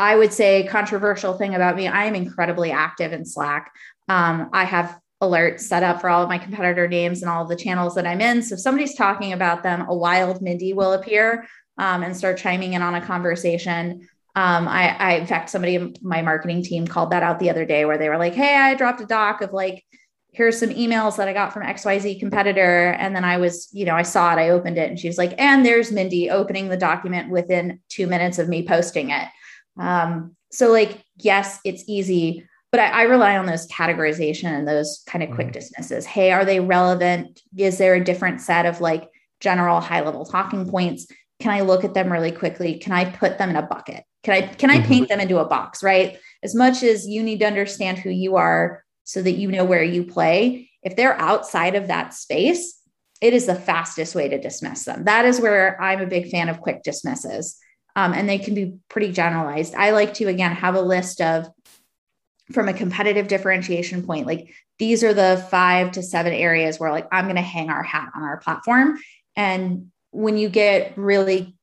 i 0.00 0.16
would 0.16 0.32
say 0.32 0.66
controversial 0.66 1.36
thing 1.36 1.54
about 1.54 1.76
me 1.76 1.86
i 1.86 2.04
am 2.04 2.14
incredibly 2.14 2.70
active 2.70 3.12
in 3.12 3.24
slack 3.24 3.72
um, 4.08 4.48
i 4.52 4.64
have 4.64 4.98
alerts 5.22 5.60
set 5.60 5.82
up 5.82 6.00
for 6.00 6.08
all 6.08 6.22
of 6.22 6.28
my 6.28 6.38
competitor 6.38 6.88
names 6.88 7.22
and 7.22 7.30
all 7.30 7.42
of 7.42 7.48
the 7.48 7.56
channels 7.56 7.94
that 7.94 8.06
i'm 8.06 8.20
in 8.20 8.42
so 8.42 8.54
if 8.54 8.60
somebody's 8.60 8.94
talking 8.94 9.32
about 9.32 9.62
them 9.62 9.86
a 9.88 9.94
wild 9.94 10.40
mindy 10.40 10.72
will 10.72 10.92
appear 10.92 11.46
um, 11.78 12.02
and 12.02 12.16
start 12.16 12.38
chiming 12.38 12.72
in 12.72 12.82
on 12.82 12.94
a 12.94 13.06
conversation 13.06 14.06
um, 14.36 14.68
I, 14.68 14.96
I, 14.96 15.12
in 15.14 15.26
fact, 15.26 15.50
somebody 15.50 15.74
in 15.74 15.96
my 16.02 16.22
marketing 16.22 16.62
team 16.62 16.86
called 16.86 17.10
that 17.10 17.24
out 17.24 17.40
the 17.40 17.50
other 17.50 17.64
day 17.64 17.84
where 17.84 17.98
they 17.98 18.08
were 18.08 18.16
like, 18.16 18.34
Hey, 18.34 18.54
I 18.54 18.74
dropped 18.74 19.00
a 19.00 19.06
doc 19.06 19.40
of 19.42 19.52
like, 19.52 19.84
here's 20.32 20.58
some 20.58 20.70
emails 20.70 21.16
that 21.16 21.26
I 21.26 21.32
got 21.32 21.52
from 21.52 21.64
XYZ 21.64 22.20
competitor. 22.20 22.92
And 22.92 23.14
then 23.16 23.24
I 23.24 23.38
was, 23.38 23.68
you 23.72 23.84
know, 23.84 23.96
I 23.96 24.02
saw 24.02 24.32
it, 24.32 24.38
I 24.38 24.50
opened 24.50 24.78
it, 24.78 24.88
and 24.88 24.98
she 24.98 25.08
was 25.08 25.18
like, 25.18 25.34
and 25.38 25.66
there's 25.66 25.90
Mindy 25.90 26.30
opening 26.30 26.68
the 26.68 26.76
document 26.76 27.30
within 27.30 27.80
two 27.88 28.06
minutes 28.06 28.38
of 28.38 28.48
me 28.48 28.66
posting 28.66 29.10
it. 29.10 29.26
Um, 29.78 30.36
so, 30.50 30.70
like, 30.70 31.02
yes, 31.16 31.58
it's 31.64 31.84
easy, 31.86 32.46
but 32.72 32.80
I, 32.80 32.86
I, 32.86 33.02
rely 33.02 33.36
on 33.36 33.46
those 33.46 33.66
categorization 33.68 34.46
and 34.46 34.66
those 34.66 35.02
kind 35.06 35.22
of 35.22 35.30
quick 35.30 35.48
mm-hmm. 35.48 35.52
dismisses. 35.52 36.06
Hey, 36.06 36.32
are 36.32 36.44
they 36.44 36.60
relevant? 36.60 37.40
Is 37.56 37.78
there 37.78 37.94
a 37.94 38.04
different 38.04 38.40
set 38.40 38.66
of 38.66 38.80
like 38.80 39.08
general 39.40 39.80
high 39.80 40.00
level 40.00 40.24
talking 40.24 40.68
points? 40.68 41.06
Can 41.40 41.52
I 41.52 41.62
look 41.62 41.84
at 41.84 41.94
them 41.94 42.12
really 42.12 42.32
quickly? 42.32 42.78
Can 42.78 42.92
I 42.92 43.04
put 43.06 43.38
them 43.38 43.50
in 43.50 43.56
a 43.56 43.62
bucket? 43.62 44.04
Can 44.22 44.34
I 44.34 44.42
can 44.42 44.70
I 44.70 44.78
mm-hmm. 44.78 44.88
paint 44.88 45.08
them 45.08 45.20
into 45.20 45.38
a 45.38 45.46
box, 45.46 45.82
right? 45.82 46.18
As 46.42 46.54
much 46.54 46.82
as 46.82 47.06
you 47.06 47.22
need 47.22 47.40
to 47.40 47.46
understand 47.46 47.98
who 47.98 48.10
you 48.10 48.36
are 48.36 48.84
so 49.04 49.22
that 49.22 49.32
you 49.32 49.50
know 49.50 49.64
where 49.64 49.82
you 49.82 50.04
play, 50.04 50.70
if 50.82 50.96
they're 50.96 51.18
outside 51.18 51.74
of 51.74 51.88
that 51.88 52.14
space, 52.14 52.78
it 53.20 53.34
is 53.34 53.46
the 53.46 53.54
fastest 53.54 54.14
way 54.14 54.28
to 54.28 54.40
dismiss 54.40 54.84
them. 54.84 55.04
That 55.04 55.24
is 55.24 55.40
where 55.40 55.80
I'm 55.80 56.00
a 56.00 56.06
big 56.06 56.30
fan 56.30 56.48
of 56.48 56.60
quick 56.60 56.82
dismisses. 56.82 57.58
Um, 57.96 58.12
and 58.12 58.28
they 58.28 58.38
can 58.38 58.54
be 58.54 58.78
pretty 58.88 59.12
generalized. 59.12 59.74
I 59.74 59.90
like 59.90 60.14
to 60.14 60.26
again 60.26 60.52
have 60.52 60.74
a 60.74 60.80
list 60.80 61.20
of 61.20 61.48
from 62.52 62.68
a 62.68 62.74
competitive 62.74 63.28
differentiation 63.28 64.04
point, 64.04 64.26
like 64.26 64.52
these 64.78 65.04
are 65.04 65.14
the 65.14 65.44
five 65.50 65.92
to 65.92 66.02
seven 66.02 66.32
areas 66.32 66.80
where 66.80 66.90
like 66.90 67.06
I'm 67.12 67.26
going 67.26 67.36
to 67.36 67.42
hang 67.42 67.70
our 67.70 67.82
hat 67.82 68.10
on 68.14 68.22
our 68.22 68.38
platform. 68.38 68.98
And 69.36 69.90
when 70.10 70.36
you 70.36 70.48
get 70.48 70.96
really 70.96 71.56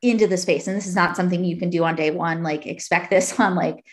into 0.00 0.26
the 0.26 0.36
space 0.36 0.68
and 0.68 0.76
this 0.76 0.86
is 0.86 0.94
not 0.94 1.16
something 1.16 1.44
you 1.44 1.56
can 1.56 1.70
do 1.70 1.82
on 1.82 1.96
day 1.96 2.10
one 2.10 2.42
like 2.42 2.66
expect 2.66 3.10
this 3.10 3.38
on 3.40 3.56
like 3.56 3.84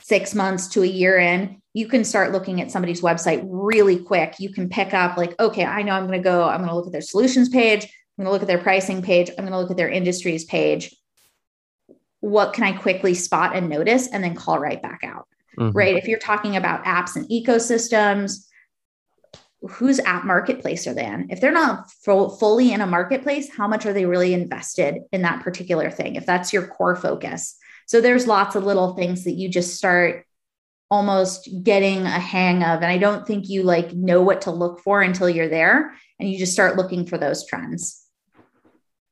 six 0.00 0.34
months 0.34 0.68
to 0.68 0.82
a 0.82 0.86
year 0.86 1.18
in 1.18 1.60
you 1.72 1.88
can 1.88 2.04
start 2.04 2.32
looking 2.32 2.60
at 2.60 2.70
somebody's 2.70 3.00
website 3.00 3.42
really 3.48 3.98
quick 3.98 4.34
you 4.38 4.52
can 4.52 4.68
pick 4.68 4.92
up 4.92 5.16
like 5.16 5.38
okay 5.40 5.64
i 5.64 5.82
know 5.82 5.92
i'm 5.92 6.06
going 6.06 6.18
to 6.18 6.22
go 6.22 6.44
i'm 6.44 6.58
going 6.58 6.68
to 6.68 6.74
look 6.74 6.86
at 6.86 6.92
their 6.92 7.00
solutions 7.00 7.48
page 7.48 7.86
i'm 8.20 8.26
going 8.26 8.28
to 8.28 8.32
look 8.32 8.42
at 8.42 8.48
their 8.48 8.62
pricing 8.62 9.02
page 9.02 9.30
i'm 9.30 9.44
going 9.44 9.52
to 9.52 9.58
look 9.58 9.70
at 9.70 9.76
their 9.76 9.88
industries 9.88 10.44
page 10.44 10.94
what 12.20 12.52
can 12.52 12.64
i 12.64 12.72
quickly 12.72 13.14
spot 13.14 13.56
and 13.56 13.68
notice 13.68 14.08
and 14.08 14.22
then 14.22 14.34
call 14.34 14.58
right 14.58 14.82
back 14.82 15.00
out 15.02 15.26
mm-hmm. 15.58 15.76
right 15.76 15.96
if 15.96 16.06
you're 16.06 16.18
talking 16.18 16.56
about 16.56 16.84
apps 16.84 17.16
and 17.16 17.28
ecosystems 17.28 18.46
whose 19.68 20.00
app 20.00 20.24
marketplace 20.24 20.86
are 20.86 20.94
they 20.94 21.04
in? 21.04 21.26
If 21.30 21.40
they're 21.40 21.52
not 21.52 21.90
full, 22.04 22.30
fully 22.30 22.72
in 22.72 22.80
a 22.80 22.86
marketplace, 22.86 23.54
how 23.54 23.68
much 23.68 23.84
are 23.84 23.92
they 23.92 24.06
really 24.06 24.32
invested 24.32 25.02
in 25.12 25.22
that 25.22 25.42
particular 25.42 25.90
thing? 25.90 26.16
If 26.16 26.26
that's 26.26 26.52
your 26.52 26.66
core 26.66 26.96
focus. 26.96 27.56
So 27.86 28.00
there's 28.00 28.26
lots 28.26 28.56
of 28.56 28.64
little 28.64 28.94
things 28.94 29.24
that 29.24 29.32
you 29.32 29.48
just 29.48 29.76
start 29.76 30.24
almost 30.90 31.48
getting 31.62 32.02
a 32.02 32.08
hang 32.08 32.62
of. 32.62 32.82
And 32.82 32.86
I 32.86 32.98
don't 32.98 33.26
think 33.26 33.48
you 33.48 33.62
like 33.62 33.92
know 33.92 34.22
what 34.22 34.42
to 34.42 34.50
look 34.50 34.80
for 34.80 35.02
until 35.02 35.28
you're 35.28 35.48
there 35.48 35.92
and 36.18 36.30
you 36.30 36.38
just 36.38 36.52
start 36.52 36.76
looking 36.76 37.06
for 37.06 37.18
those 37.18 37.46
trends. 37.46 38.02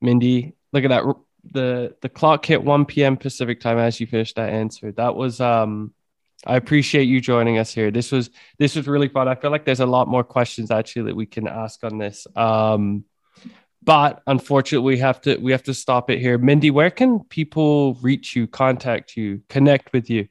Mindy, 0.00 0.54
look 0.72 0.84
at 0.84 0.88
that. 0.88 1.04
The 1.52 1.94
the 2.02 2.08
clock 2.08 2.44
hit 2.44 2.62
1 2.62 2.84
p.m. 2.84 3.16
Pacific 3.16 3.60
time 3.60 3.78
as 3.78 4.00
you 4.00 4.06
finished 4.06 4.36
that 4.36 4.50
answer. 4.50 4.92
That 4.92 5.14
was 5.14 5.40
um 5.40 5.94
I 6.46 6.56
appreciate 6.56 7.04
you 7.04 7.20
joining 7.20 7.58
us 7.58 7.72
here. 7.72 7.90
This 7.90 8.12
was 8.12 8.30
this 8.58 8.76
was 8.76 8.86
really 8.86 9.08
fun. 9.08 9.28
I 9.28 9.34
feel 9.34 9.50
like 9.50 9.64
there's 9.64 9.80
a 9.80 9.86
lot 9.86 10.08
more 10.08 10.24
questions 10.24 10.70
actually 10.70 11.02
that 11.02 11.16
we 11.16 11.26
can 11.26 11.48
ask 11.48 11.82
on 11.84 11.98
this. 11.98 12.26
Um, 12.36 13.04
but 13.82 14.22
unfortunately, 14.26 14.94
we 14.94 14.98
have 14.98 15.20
to 15.22 15.36
we 15.36 15.52
have 15.52 15.62
to 15.64 15.74
stop 15.74 16.10
it 16.10 16.18
here. 16.18 16.38
Mindy, 16.38 16.70
where 16.70 16.90
can 16.90 17.20
people 17.24 17.94
reach 17.94 18.36
you, 18.36 18.46
contact 18.46 19.16
you, 19.16 19.42
connect 19.48 19.92
with 19.92 20.10
you? 20.10 20.28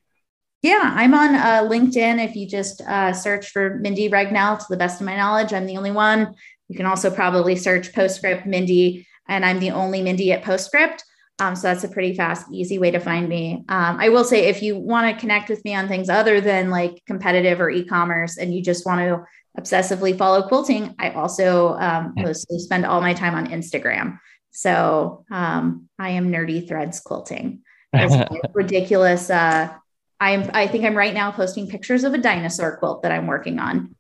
Yeah, 0.62 0.92
I'm 0.96 1.14
on 1.14 1.36
uh, 1.36 1.70
LinkedIn. 1.70 2.24
If 2.24 2.36
you 2.36 2.48
just 2.48 2.82
uh, 2.82 3.14
search 3.14 3.50
for 3.50 3.76
Mindy 3.76 4.10
Regnell, 4.10 4.60
to 4.60 4.66
the 4.70 4.78
best 4.78 5.02
of 5.02 5.06
my 5.06 5.16
knowledge, 5.16 5.54
I'm 5.54 5.66
the 5.66 5.78
only 5.78 5.92
one. 5.92 6.36
You 6.68 6.76
can 6.76 6.86
also 6.86 7.10
probably 7.10 7.56
search 7.56 7.94
Postscript 7.94 8.46
Mindy, 8.46 9.07
and 9.28 9.46
I'm 9.46 9.60
the 9.60 9.72
only 9.72 10.02
Mindy 10.02 10.32
at 10.32 10.44
Postscript. 10.44 11.04
Um, 11.40 11.56
so 11.56 11.68
that's 11.68 11.84
a 11.84 11.90
pretty 11.90 12.16
fast, 12.16 12.48
easy 12.52 12.80
way 12.80 12.90
to 12.90 13.00
find 13.00 13.30
me. 13.30 13.64
Um, 13.70 13.98
I 14.00 14.10
will 14.10 14.24
say 14.24 14.46
if 14.46 14.64
you 14.64 14.76
want 14.76 15.14
to 15.14 15.20
connect 15.20 15.50
with 15.50 15.64
me 15.64 15.76
on 15.76 15.88
things 15.88 16.10
other 16.10 16.42
than 16.42 16.72
like 16.72 17.04
competitive 17.06 17.62
or 17.62 17.70
e-commerce 17.70 18.38
and 18.38 18.54
you 18.54 18.64
just 18.64 18.88
want 18.88 19.02
to 19.02 19.24
obsessively 19.62 20.18
follow 20.18 20.48
quilting, 20.48 20.96
I 20.98 21.12
also 21.12 21.78
um, 21.78 22.14
mostly 22.18 22.58
spend 22.58 22.86
all 22.86 23.02
my 23.02 23.14
time 23.14 23.36
on 23.36 23.48
Instagram. 23.48 24.20
So 24.50 25.26
um, 25.30 25.88
I 26.00 26.10
am 26.10 26.32
nerdy 26.32 26.68
threads 26.68 27.00
quilting. 27.00 27.62
ridiculous. 28.54 29.30
Uh, 29.30 29.74
I'm 30.20 30.50
I 30.54 30.68
think 30.68 30.84
I'm 30.84 30.96
right 30.96 31.14
now 31.14 31.32
posting 31.32 31.68
pictures 31.68 32.04
of 32.04 32.14
a 32.14 32.18
dinosaur 32.18 32.78
quilt 32.78 33.04
that 33.04 33.12
I'm 33.12 33.28
working 33.28 33.60
on. 33.60 33.96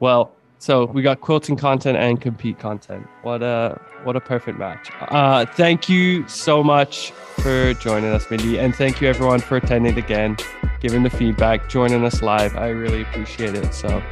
Well, 0.00 0.32
so 0.58 0.86
we 0.86 1.02
got 1.02 1.20
quilting 1.20 1.56
content 1.56 1.96
and 1.96 2.20
compete 2.20 2.58
content. 2.58 3.06
What 3.22 3.42
a 3.42 3.80
what 4.04 4.16
a 4.16 4.20
perfect 4.20 4.58
match. 4.58 4.90
Uh, 5.00 5.44
thank 5.44 5.88
you 5.88 6.26
so 6.28 6.62
much 6.62 7.12
for 7.40 7.74
joining 7.74 8.10
us, 8.10 8.30
Mindy, 8.30 8.58
and 8.58 8.74
thank 8.74 9.00
you 9.00 9.08
everyone 9.08 9.40
for 9.40 9.56
attending 9.56 9.98
again, 9.98 10.36
giving 10.80 11.02
the 11.02 11.10
feedback, 11.10 11.68
joining 11.68 12.04
us 12.04 12.22
live. 12.22 12.56
I 12.56 12.68
really 12.68 13.02
appreciate 13.02 13.54
it. 13.54 13.72
So 13.72 14.02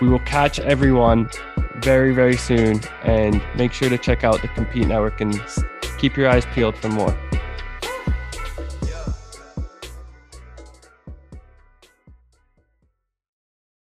we 0.00 0.08
will 0.08 0.20
catch 0.20 0.58
everyone 0.60 1.30
very 1.76 2.14
very 2.14 2.36
soon, 2.36 2.80
and 3.02 3.42
make 3.56 3.72
sure 3.72 3.88
to 3.88 3.98
check 3.98 4.24
out 4.24 4.40
the 4.40 4.48
Compete 4.48 4.86
Network 4.86 5.20
and 5.20 5.40
keep 5.98 6.16
your 6.16 6.28
eyes 6.28 6.46
peeled 6.46 6.76
for 6.76 6.88
more. 6.88 7.16